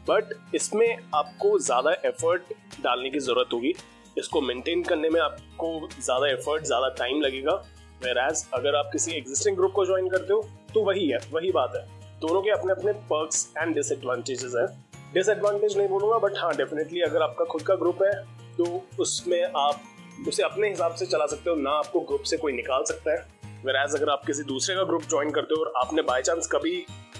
बट 0.07 0.33
इसमें 0.55 0.97
आपको 1.15 1.57
ज़्यादा 1.59 1.91
एफर्ट 2.05 2.53
डालने 2.83 3.09
की 3.09 3.19
ज़रूरत 3.19 3.53
होगी। 3.53 3.73
इसको 4.17 4.41
मेंटेन 4.41 4.83
करने 4.83 5.09
में 5.09 5.19
आपको 5.21 5.87
ज़्यादा 5.91 6.27
एफर्ट 6.29 6.63
ज़्यादा 6.65 6.89
टाइम 6.97 7.21
लगेगा। 7.21 7.53
वेर 8.01 8.17
एज 8.19 8.45
अगर 8.53 8.75
आप 8.75 8.89
किसी 8.93 9.11
एग्जिस्टिंग 9.13 9.57
ग्रुप 9.57 9.71
को 9.71 9.85
ज्वाइन 9.85 10.07
करते 10.09 10.33
हो 10.33 10.47
तो 10.73 10.83
वही 10.83 11.07
है, 11.07 11.19
वही 11.33 11.51
बात 11.51 11.73
है। 11.75 11.85
दोनों 12.21 12.41
के 12.41 12.49
अपने 12.51 12.71
अपने 12.71 12.91
पर्क्स 13.09 13.47
एंड 13.57 13.73
डिसएडवांटेजेस 13.75 14.53
हैं। 14.55 14.67
डिसएडवांटेज 15.13 15.77
नहीं 15.77 15.87
बोलूँगा 15.89 16.17
बट 16.19 16.37
हाँ 16.37 16.53
डेफिनेटली 16.55 17.01
अगर 17.01 17.21
आपका 17.21 17.45
खुद 17.45 17.61
का 17.61 17.75
ग्रुप 17.75 18.03
है 18.03 18.13
तो 18.57 18.81
उसमें 18.99 19.43
आप 19.43 19.81
उसे 20.27 20.43
अपने 20.43 20.69
हिसाब 20.69 20.95
से 20.95 21.05
चला 21.05 21.25
सकते 21.25 21.49
हो, 21.49 21.55
ना 21.55 21.69
आपको 21.71 21.99
ग्रुप 22.01 22.23
से 22.23 22.37
कोई 22.37 22.53
निकाल 22.53 22.83
सकता 22.85 23.11
है। 23.11 23.25
वेर 23.65 23.75
एज 23.77 23.95
अगर 23.95 24.09
आप 24.09 24.23
किसी 24.27 24.43
दूसरे 24.45 24.75
का 24.75 24.83
ग्रुप 24.83 25.03
ज्वाइन 25.09 25.31
करते 25.31 25.55
हो 25.55 25.63
और 25.63 25.73
आपने 25.77 26.01
बाई 26.03 26.21
चांस 26.21 26.47
कभी 26.51 26.75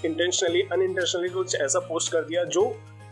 इंटेंशनली 0.06 0.62
अनइंटेंशनली 0.64 1.30
कुछ 1.30 1.56
ऐसा 1.58 1.80
पोस्ट 1.80 2.12
कर 2.12 2.24
दिया 2.24 2.44
जो 2.46 2.64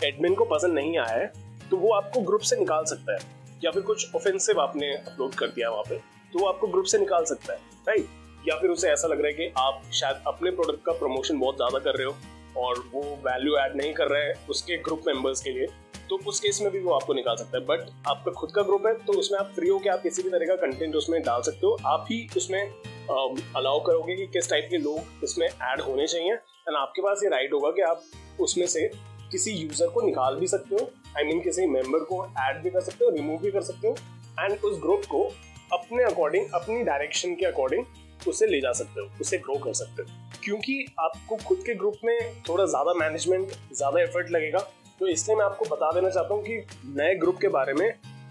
एडमिन 0.04 0.36
को 0.36 0.46
पसंद 0.48 0.74
नहीं 0.74 0.98
आया 1.00 1.16
है 1.16 1.32
तो 1.70 1.78
वो 1.78 1.94
आपको 1.94 2.22
ग्रुप 2.22 2.42
से 2.42 2.56
निकाल 2.56 2.86
सकता 2.86 3.14
है। 3.14 3.38
या 3.64 3.72
फिर 3.72 3.82
कुछ 3.84 4.16
ऑफेंसिव 4.16 4.60
आपने 4.62 4.94
अपलोड 4.94 5.36
कर 5.36 5.48
दिया 5.48 5.70
वहाँ 5.70 5.84
पे 5.90 5.98
तो 6.34 6.40
वो 6.40 6.48
आपको 6.48 6.68
ग्रुप 6.68 6.86
से 6.86 6.98
निकाल 6.98 7.26
सकता 7.26 7.54
है 7.54 7.60
राइट 7.88 8.48
या 8.48 8.56
फिर 8.56 8.70
उसे 8.70 8.90
ऐसा 8.90 9.08
लग 9.08 9.22
रहा 9.22 9.28
है 9.28 9.34
कि 9.34 9.54
आप 9.58 9.82
शायद 9.94 10.24
अपने 10.28 10.52
प्रोडक्ट 10.52 10.86
का 10.86 10.92
प्रमोशन 10.94 11.40
बहुत 11.40 11.56
ज़्यादा 11.56 11.80
कर 11.80 11.96
रहे 11.96 12.08
हो 12.08 12.16
और 12.58 12.84
वो 12.94 13.02
वैल्यू 13.26 13.58
ऐड 13.58 13.76
नहीं 13.76 13.94
कर 13.94 14.08
रहे 14.08 14.24
हैं 14.24 14.48
उसके 14.50 14.78
ग्रुप 14.84 15.04
मेंबर्स 15.08 15.42
के 15.42 15.52
लिए 15.52 15.68
तो 16.10 16.18
उस 16.28 16.40
केस 16.40 16.62
में 16.62 16.72
भी 16.72 16.80
वो 16.80 16.94
आपको 16.94 17.14
निकाल 17.14 17.36
सकता 17.36 17.58
है। 17.58 17.64
बट 17.66 17.90
आपका 18.10 18.32
खुद 18.32 18.52
का 18.52 18.62
ग्रुप 18.62 18.86
है 18.88 18.94
तो 19.06 19.14
उसमें 19.14 19.38
आप 19.40 19.52
फ्री 19.56 19.68
हो 19.70 19.78
के 19.80 19.90
आप 19.90 20.02
किसी 20.04 20.24
भी 20.24 20.30
तरह 20.30 20.48
का 20.48 20.56
कंटेंट 20.58 20.96
उसमें 20.96 21.22
डाल 21.24 21.42
सकते 21.42 21.68
हो। 21.68 21.78
आप 21.88 22.06
ही 22.12 22.28
उसमें 22.38 22.62
अलाउ 22.62 23.80
करोगे 23.80 24.16
कि 24.16 24.26
किस 24.28 24.50
टाइप 24.50 24.68
के 24.72 24.78
लोग 24.78 25.24
इसमें 25.24 25.48
ऐड 25.48 25.82
होने 25.82 26.08
चाहिए। 26.08 26.34
एंड 26.34 26.76
आपके 26.78 27.02
पास 27.02 27.22
ये 27.24 27.30
राइट 27.30 27.54
होगा 27.54 27.72
कि 27.72 27.82
आप 27.82 28.04
उसमें 28.40 28.66
से 28.68 28.90
किसी 29.32 29.52
यूज़र 29.52 29.88
को 29.88 30.02
निकाल 30.02 30.36
भी 30.36 30.48
सकते 30.48 30.76
हो 30.76 30.90
आई 31.18 31.24
मीन 31.24 31.42
किसी 31.42 31.66
मेंबर 31.68 32.04
को 32.04 32.26
ऐड 32.40 32.62
भी 32.64 32.70
कर 32.70 32.82
सकते 32.82 33.06
हो 33.06 33.12
रिमूव 33.12 33.42
भी 33.42 33.52
कर 33.52 33.62
सकते 33.62 33.88
हो 33.88 33.96
एंड 34.40 34.64
उस 34.66 34.80
ग्रुप 34.82 35.06
को 35.06 35.24
अपने 35.74 36.04
अकॉर्डिंग 36.04 36.46
अपनी 36.54 36.84
डायरेक्शन 36.84 37.36
के 37.36 37.46
अकॉर्डिंग 37.46 37.86
उसे 38.28 38.48
ले 38.48 38.60
जा 38.62 38.72
सकते 38.74 39.02
हो, 39.02 39.08
उसे 39.22 39.38
ग्रो 39.38 39.56
कर 39.56 39.74
सकते 39.74 40.02
हो। 40.02 40.40
क्योंकि 40.44 40.86
आपको 41.00 41.36
खुद 41.38 41.58
के 41.66 41.74
ग्रुप 41.76 41.98
में 42.06 42.42
थोड़ा 42.50 42.66
ज़्यादा 42.66 42.94
मैनेजमेंट 42.94 43.52
ज़्यादा 43.74 44.02
एफर्ट 44.02 44.32
लगेगा। 44.32 44.60
तो 45.00 45.08
इसलिए 45.08 45.38
मैं 45.38 45.46
आपको 45.46 45.66
बता 45.66 45.92
देना 45.92 46.10
चाहता 46.10 46.34
हूँ 46.34 46.44
कि 46.44 46.58
नए 46.98 47.16
ग्रुप 47.16 47.38
के 47.42 47.48
बारे 47.48 47.74
में 47.74 47.88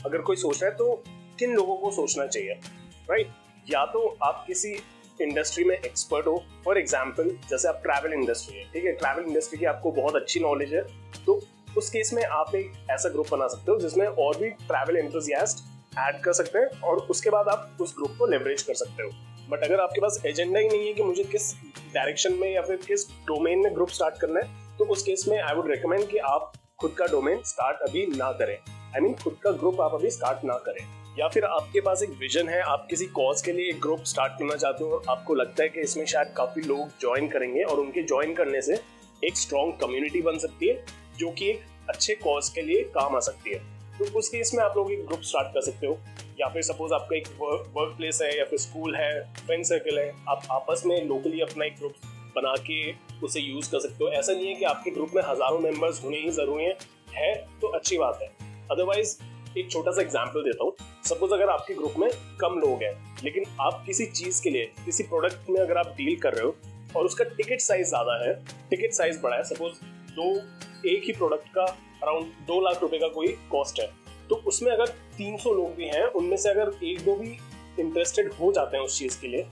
अगर 0.06 0.20
कोई 0.20 0.36
सोच 0.36 0.62
रहा 0.62 0.70
है 0.70 0.76
तो 0.76 0.94
किन 1.38 1.54
लोगों 1.54 1.76
को 1.76 1.90
सोचना 1.90 2.26
चाहिए 2.26 2.54
राइट 3.10 3.30
या 3.66 3.84
तो 3.86 4.06
आप 4.22 4.44
किसी 4.46 4.74
इंडस्ट्री 5.20 5.64
में 5.64 5.74
एक्सपर्ट 5.76 6.26
हो. 6.26 6.42
फॉर 6.64 6.78
एग्ज़ाम्पल 6.78 7.30
जैसे 7.50 7.68
आप 7.68 7.80
ट्रैवल 7.82 8.12
इंडस्ट्री 8.14 8.58
है 8.58 8.64
ठीक 8.72 8.84
है? 8.84 8.92
ट्रैवल 8.92 9.28
इंडस्ट्री 9.28 9.58
की 9.58 9.64
आपको 9.66 9.90
बहुत 9.92 10.16
अच्छी 10.16 10.40
नॉलेज 10.40 10.74
है. 10.74 10.82
तो 11.26 11.40
उस 11.76 11.90
केस 11.90 12.12
में 12.14 12.22
आप 12.24 12.54
एक 12.54 12.72
ऐसा 12.90 13.08
ग्रुप 13.08 13.30
बना 13.30 13.46
सकते 13.46 13.70
हो 13.72 13.78
जिसमें 13.78 14.06
और 14.06 14.36
भी 14.36 14.48
ट्रैवल 14.50 14.96
एंथुजियास्ट 14.96 15.64
ऐड 15.98 16.20
कर 16.22 16.32
सकते 16.32 16.58
हैं 16.58 16.80
और 16.80 16.96
उसके 17.10 17.30
बाद 17.30 17.48
आप 17.48 17.78
उस 17.80 17.94
ग्रुप 17.96 18.14
को 18.18 18.26
लेवरेज 18.26 18.62
कर 18.62 18.74
सकते 18.74 19.02
हो. 19.02 19.10
बट 19.50 19.64
अगर 19.64 19.80
आपके 19.80 20.00
पास 20.00 20.20
एजेंडा 20.26 20.60
ही 20.60 20.68
नहीं 20.68 20.86
है 20.86 20.92
कि 20.94 21.02
मुझे 21.02 21.24
किस 21.24 21.52
डायरेक्शन 21.94 22.32
में 22.32 22.50
या 22.50 22.62
फिर 22.62 22.76
किस 22.86 23.08
डोमेन 23.26 23.58
में 23.58 23.74
ग्रुप 23.74 23.88
स्टार्ट 23.88 24.20
करना 24.20 24.40
है 24.40 24.76
तो 24.78 24.84
उस 24.84 25.02
केस 25.02 25.24
में 25.28 25.38
आई 25.40 25.54
वुड 25.54 25.70
रिकमेंड 25.70 26.06
कि 26.08 26.18
आप 26.18 26.52
खुद 26.80 26.94
का 26.98 27.06
डोमेन 27.06 27.42
स्टार्ट 27.44 27.88
अभी 27.88 28.06
ना 28.06 28.30
करें. 28.32 28.56
आई 28.56 28.98
I 28.98 29.02
मीन 29.02 29.12
mean, 29.12 29.22
खुद 29.24 29.36
का 29.42 29.50
ग्रुप 29.52 29.80
आप 29.80 29.94
अभी 29.94 30.10
स्टार्ट 30.10 30.44
ना 30.44 30.58
करें. 30.58 30.84
या 31.18 31.28
फिर 31.28 31.44
आपके 31.44 31.80
पास 31.80 32.02
एक 32.02 32.10
विजन 32.18 32.48
है 32.48 32.60
आप 32.62 32.86
किसी 32.90 33.06
कॉज 33.14 33.40
के 33.42 33.52
लिए 33.52 33.70
एक 33.70 33.80
ग्रुप 33.80 34.02
स्टार्ट 34.06 34.32
करना 34.32 34.56
चाहते 34.56 34.84
हो 34.84 34.90
और 34.90 35.04
आपको 35.08 35.34
लगता 35.34 35.62
है 35.62 35.68
कि 35.68 35.80
इसमें 35.80 36.04
शायद 36.06 36.28
काफ़ी 36.36 36.62
लोग 36.62 36.88
ज्वाइन 37.00 37.28
करेंगे 37.28 37.62
और 37.62 37.80
उनके 37.80 38.02
ज्वाइन 38.02 38.34
करने 38.34 38.60
से 38.62 38.78
एक 39.22 39.36
स्ट्रॉन्ग 39.36 39.74
कम्युनिटी 39.80 40.20
बन 40.22 40.38
सकती 40.38 40.68
है 40.68 40.84
जो 41.18 41.30
कि 41.30 41.48
एक 41.50 41.64
अच्छे 41.90 42.14
कॉज 42.14 42.48
के 42.48 42.62
लिए 42.62 42.82
काम 42.94 43.16
आ 43.16 43.20
सकती 43.20 43.50
है। 43.50 43.58
तो 43.98 44.18
उस 44.18 44.28
केस 44.28 44.52
में 44.54 44.62
आप 44.64 44.76
लोग 44.76 44.92
एक 44.92 45.04
ग्रुप 45.06 45.22
स्टार्ट 45.22 45.48
कर 45.54 45.60
सकते 45.60 45.86
हो 45.86 45.98
या 46.40 46.48
फिर 46.48 46.62
सपोज़ 46.62 46.92
आपका 46.94 47.16
एक 47.16 47.28
वर्क 47.40 47.96
प्लेस 47.96 48.20
है 48.22 48.36
या 48.38 48.44
फिर 48.44 48.58
स्कूल 48.58 48.94
है 48.96 49.10
फ्रेंड 49.36 49.64
सर्कल 49.64 49.98
है 49.98 50.08
आप 50.28 50.42
आपस 50.50 50.82
में 50.86 51.02
लोकली 51.04 51.40
अपना 51.40 51.64
एक 51.64 51.76
ग्रुप 51.78 51.94
बना 52.36 52.54
के 52.70 52.92
उसे 53.26 53.40
यूज़ 53.40 53.70
कर 53.70 53.80
सकते 53.80 54.04
हो। 54.04 54.10
ऐसा 54.10 54.32
नहीं 54.32 54.46
है 54.48 54.54
कि 54.54 54.64
आपके 54.64 54.90
ग्रुप 54.90 55.14
में 55.14 55.22
हज़ारों 55.22 55.58
मेंबर्स 55.58 56.02
होने 56.04 56.18
ही 56.18 56.30
ज़रूरी 56.30 56.64
है, 56.64 56.76
है 57.14 57.34
तो 57.60 57.68
अच्छी 57.68 57.98
बात 57.98 58.18
है। 58.22 58.28
अदरवाइज़ 58.70 59.16
एक 59.58 59.70
छोटा 59.70 59.90
सा 59.90 60.02
एग्ज़ाम्पल 60.02 60.42
देता 60.42 60.64
हूँ। 60.64 60.72
सपोज़ 61.06 61.32
अगर 61.34 61.50
आपके 61.50 61.74
ग्रुप 61.74 61.94
में 61.98 62.08
कम 62.40 62.58
लोग 62.60 62.82
हैं, 62.82 62.92
लेकिन 63.24 63.44
आप 63.60 63.82
किसी 63.86 64.06
चीज़ 64.06 64.42
के 64.42 64.50
लिए, 64.50 64.64
किसी 64.84 65.02
प्रोडक्ट 65.04 65.50
में 65.50 65.60
अगर 65.60 65.78
आप 65.78 65.94
डील 65.96 66.18
कर 66.20 66.34
रहे 66.34 66.44
हो 66.44 66.54
और 66.96 67.06
उसका 67.06 67.24
टिकट 67.26 67.60
साइज़ 67.60 67.88
ज़्यादा 67.88 68.24
है 68.24 68.34
टिकट 68.70 68.92
साइज़ 68.92 69.20
बड़ा 69.20 69.36
है 69.36 69.44
सपोज़ 69.44 69.72
दो, 70.12 70.34
एक 70.86 71.04
ही 71.04 71.12
प्रोडक्ट 71.12 71.48
का 71.54 71.64
अराउंड 72.02 72.26
दो 72.46 72.60
लाख 72.60 72.82
रुपए 72.82 72.98
का 72.98 73.08
कोई 73.14 73.28
कॉस्ट 73.50 73.80
है 73.80 73.86
तो 74.28 74.36
उसमें 74.46 74.70
अगर 74.72 74.86
300 75.18 75.52
लोग 75.54 75.74
भी 75.74 75.86
हैं, 75.86 76.04
उनमें 76.04 76.36
से 76.36 76.48
अगर 76.50 76.72
एक 76.84 77.04
दो 77.04 77.14
भी 77.16 77.36
इंटरेस्टेड 77.80 78.32
हो 78.32 78.52
जाते 78.52 78.76
हैं 78.76 78.84
उस 78.84 78.98
चीज़ 78.98 79.20
के 79.20 79.28
लिए 79.28 79.42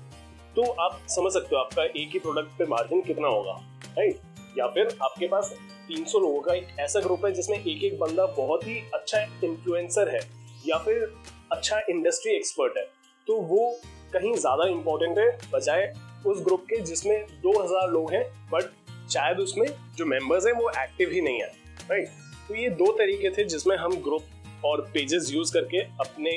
तो 0.57 0.63
आप 0.83 1.01
समझ 1.09 1.33
सकते 1.33 1.57
हो 1.57 1.61
आपका 1.61 1.85
एक 1.85 2.11
ही 2.13 2.19
प्रोडक्ट 2.19 2.59
पे 2.59 2.67
मार्जिन 2.67 3.01
कितना 3.03 3.29
होगा 3.29 3.53
राइट 3.99 4.59
या 4.59 4.67
फिर 4.67 4.97
आपके 5.03 5.27
पास 5.29 5.55
300 5.89 6.21
लोगों 6.21 6.41
का 6.41 6.55
एक 6.55 6.69
ऐसा 6.81 7.01
ग्रुप 7.01 7.25
है 7.27 7.33
जिसमें 7.33 7.57
एक 7.57 7.85
एक 7.85 7.99
बंदा 7.99 8.27
बहुत 8.37 8.67
ही 8.67 8.79
अच्छा 8.95 9.21
इन्फ्लुएंसर 9.45 10.09
है, 10.09 10.21
या 10.65 10.79
फिर 10.79 11.13
अच्छा 11.53 11.81
इंडस्ट्री 11.91 12.35
एक्सपर्ट 12.37 12.77
है। 12.77 12.85
तो 13.27 13.41
वो 13.43 13.71
कहीं 14.13 14.35
ज़्यादा 14.35 14.69
इंपॉर्टेंट 14.69 15.19
है, 15.19 15.31
बजाय 15.53 15.93
उस 16.27 16.43
ग्रुप 16.45 16.65
के 16.65 16.81
जिसमें 16.83 17.27
2000 17.43 17.91
लोग 17.91 18.13
हैं 18.13 18.25
बट 18.53 18.71
शायद 19.11 19.39
उसमें 19.39 19.67
जो 19.97 20.07
मेंबर्स 20.07 20.47
हैं 20.47 20.53
वो 20.55 20.71
एक्टिव 20.73 21.11
ही 21.11 21.21
नहीं 21.21 21.41
है 21.41 21.51
राइट 21.91 22.09
तो 22.49 22.55
ये 22.55 22.69
दो 22.73 22.91
तरीके 22.99 23.31
थे 23.31 23.45
जिसमें 23.47 23.77
हम 23.77 23.97
ग्रुप 24.03 24.65
और 24.65 24.81
पेजेस 24.95 25.31
यूज़ 25.33 25.53
करके 25.53 25.81
अपने 26.01 26.33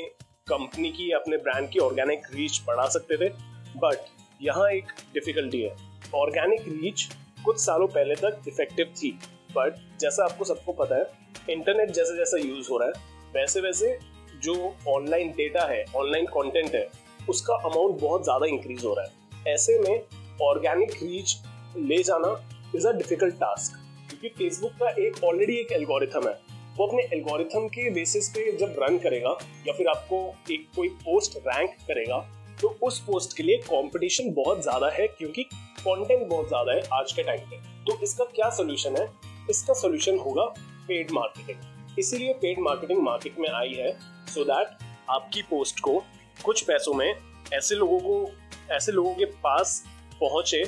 कंपनी 0.47 0.89
की, 0.91 1.09
अपने 1.11 1.37
ब्रांड 1.37 1.69
की 1.69 1.79
ऑर्गेनिक 1.79 2.25
रीच 2.33 2.61
बढ़ा 2.67 2.87
सकते 2.89 3.17
थे। 3.17 3.29
बट 3.77 4.05
यहाँ 4.41 4.69
एक 4.71 4.91
डिफिकल्टी 5.13 5.61
है। 5.61 5.75
ऑर्गेनिक 6.15 6.67
रीच 6.69 7.07
कुछ 7.45 7.59
सालों 7.59 7.87
पहले 7.87 8.15
तक 8.15 8.41
इफ़ेक्टिव 8.47 8.93
थी। 8.93 9.17
बट 9.49 9.75
जैसा 10.01 10.23
आपको 10.23 10.45
सबको 10.45 10.71
पता 10.73 10.95
है 10.95 11.05
इंटरनेट 11.49 11.91
जैसे 11.91 12.15
जैसा 12.17 12.37
यूज़ 12.39 12.69
हो 12.71 12.77
रहा 12.77 12.87
है, 12.87 12.93
वैसे 13.33 13.61
वैसे 13.61 13.97
जो 14.43 14.75
ऑनलाइन 14.87 15.31
डेटा 15.31 15.65
है 15.67 15.83
ऑनलाइन 15.95 16.25
कंटेंट 16.27 16.75
है, 16.75 16.87
उसका 17.29 17.55
अमाउंट 17.55 17.99
बहुत 18.01 18.23
ज़्यादा 18.23 18.45
इंक्रीज 18.47 18.85
हो 18.85 18.93
रहा 18.93 19.05
है। 19.05 19.53
ऐसे 19.53 19.77
में 19.79 20.01
ऑर्गेनिक 20.41 20.91
रीच 20.93 21.35
ले 21.77 22.01
जाना 22.03 22.35
इज़ 22.75 22.87
अ 22.87 22.91
डिफ़िकल्ट 22.93 23.35
टास्क 23.35 23.77
क्योंकि 24.09 24.29
फेसबुक 24.29 24.71
का 24.73 24.89
एक 24.99 25.23
ऑलरेडी 25.23 25.55
एक 25.55 25.71
एल्गोरिथम 25.71 26.27
है। 26.27 26.33
वो 26.77 26.85
अपने 26.87 27.01
एल्गोरिथम 27.13 27.67
के 27.67 27.89
बेसिस 27.91 28.29
पे 28.29 28.51
जब 28.57 28.75
रन 28.79 28.97
करेगा, 28.99 29.37
या 29.67 29.73
फिर 29.73 29.87
आपको 29.87 30.17
एक 30.51 30.67
कोई 30.75 30.89
पोस्ट 30.99 31.37
रैंक 31.37 31.75
करेगा 31.87 32.17
तो 32.61 32.67
उस 32.83 32.99
पोस्ट 32.99 33.35
के 33.37 33.43
लिए 33.43 33.57
कंपटीशन 33.59 34.31
बहुत 34.33 34.61
ज़्यादा 34.63 34.89
है, 34.89 35.07
क्योंकि 35.07 35.43
कंटेंट 35.43 36.27
बहुत 36.27 36.47
ज़्यादा 36.47 36.71
है 36.71 36.81
आज 36.93 37.11
के 37.13 37.23
टाइम 37.23 37.49
पे। 37.49 37.57
तो 37.85 37.99
इसका 38.03 38.23
क्या 38.25 38.49
सोल्यूशन 38.51 38.95
है? 38.97 39.05
इसका 39.49 39.73
सोल्यूशन 39.73 40.17
होगा 40.17 40.43
पेड 40.87 41.11
मार्केटिंग 41.11 41.99
इसीलिए 41.99 42.33
पेड 42.33 42.59
मार्केटिंग 42.59 43.01
मार्केट 43.03 43.39
में 43.39 43.49
आई 43.49 43.73
है 43.73 43.91
सो 43.91 44.41
so 44.41 44.47
दैट 44.47 44.77
आपकी 45.09 45.41
पोस्ट 45.41 45.79
को 45.79 45.97
कुछ 46.45 46.61
पैसों 46.63 46.93
में 46.93 47.13
ऐसे 47.53 47.75
लोगों 47.75 47.99
को, 47.99 48.31
ऐसे 48.71 48.91
लोगों 48.91 49.13
के 49.15 49.25
पास 49.25 49.83
पहुँचे 50.21 50.63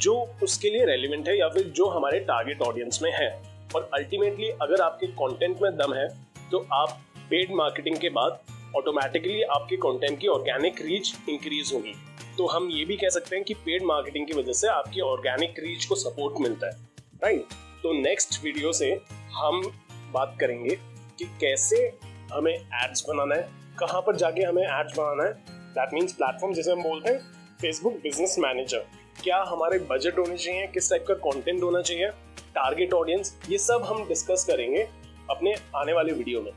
जो 0.00 0.14
उसके 0.42 0.70
लिए 0.70 0.84
रेलिवेंट 0.86 1.28
है 1.28 1.38
या 1.38 1.48
फिर 1.48 1.62
जो 1.76 1.88
हमारे 1.88 2.20
टारगेट 2.20 2.62
ऑडियंस 2.62 2.98
में 3.02 3.10
है। 3.12 3.30
और 3.74 3.88
अल्टीमेटली 3.94 4.48
अगर 4.62 4.80
आपके 4.80 5.06
कंटेंट 5.06 5.62
में 5.62 5.76
दम 5.76 5.94
है 5.94 6.08
तो 6.50 6.66
आप 6.72 7.00
पेड 7.30 7.52
मार्केटिंग 7.54 7.96
के 7.96 8.08
बाद 8.10 8.38
ऑटोमेटिकली 8.76 9.42
आपके 9.42 9.76
कंटेंट 9.78 10.18
की 10.20 10.28
ऑर्गेनिक 10.28 10.80
रीच 10.82 11.12
इंक्रीज 11.28 11.72
होगी। 11.74 11.94
तो 12.38 12.46
हम 12.46 12.68
ये 12.70 12.84
भी 12.84 12.96
कह 12.96 13.08
सकते 13.08 13.36
हैं 13.36 13.44
कि 13.44 13.54
पेड 13.56 13.82
मार्केटिंग 13.84 14.26
की 14.26 14.38
वजह 14.38 14.52
से 14.52 14.68
आपकी 14.68 15.00
ऑर्गेनिक 15.02 15.58
रीच 15.58 15.84
को 15.84 15.94
सपोर्ट 15.96 16.40
मिलता 16.40 16.66
है। 16.66 16.88
राइट 17.22 17.54
तो 17.82 17.92
नेक्स्ट 17.92 18.42
वीडियो 18.44 18.72
से 18.72 18.90
हम 19.34 19.60
बात 20.12 20.36
करेंगे 20.40 20.74
कि 21.18 21.24
कैसे 21.40 21.76
हमें 22.32 22.52
एड्स 22.52 23.04
बनाना 23.08 23.34
है, 23.34 23.48
कहाँ 23.78 24.00
पर 24.00 24.16
जाके 24.16 24.42
हमें 24.42 24.62
एड्स 24.62 24.96
बनाना 24.96 25.24
है। 25.24 25.32
दैट 25.70 25.94
मीन्स 25.94 26.12
प्लेटफॉर्म 26.12 26.54
जिसे 26.54 26.70
हम 26.72 26.82
बोलते 26.82 27.10
हैं 27.10 27.18
फेसबुक 27.60 27.94
बिज़नेस 28.02 28.36
मैनेजर 28.38 28.84
क्या 29.22 29.42
हमारे 29.44 29.78
बजट 29.90 30.18
होने 30.18 30.36
चाहिए, 30.36 30.66
किस 30.66 30.90
टाइप 30.90 31.04
का 31.08 31.14
कंटेंट 31.24 31.62
होना 31.62 31.80
चाहिए 31.82 32.08
टारगेट 32.54 32.94
ऑडियंस 32.94 33.36
ये 33.48 33.58
सब 33.58 33.84
हम 33.84 34.06
डिस्कस 34.08 34.44
करेंगे 34.44 34.82
अपने 35.30 35.54
आने 35.76 35.92
वाले 35.92 36.12
वीडियो 36.12 36.42
में। 36.42 36.52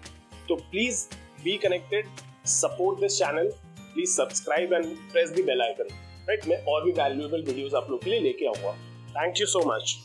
तो 0.47 0.55
please 0.55 1.05
be 1.43 1.57
connected 1.57 2.07
support 2.51 2.99
this 2.99 3.17
channel 3.19 3.51
please 3.77 4.09
subscribe 4.11 4.73
and 4.73 4.85
press 5.11 5.29
the 5.31 5.45
bell 5.45 5.61
icon 5.61 5.95
right 6.27 6.47
मैं 6.47 6.63
और 6.65 6.83
भी 6.85 6.91
वैल्यूएबल 6.93 7.43
वीडियोस 7.43 7.73
आप 7.73 7.89
लोग 7.89 8.03
के 8.03 8.09
लिए 8.09 8.19
लेके 8.21 8.45
आऊँगा। 8.47 8.71
Thank 9.15 9.41
you 9.41 9.45
so 9.47 9.63
much 9.67 9.95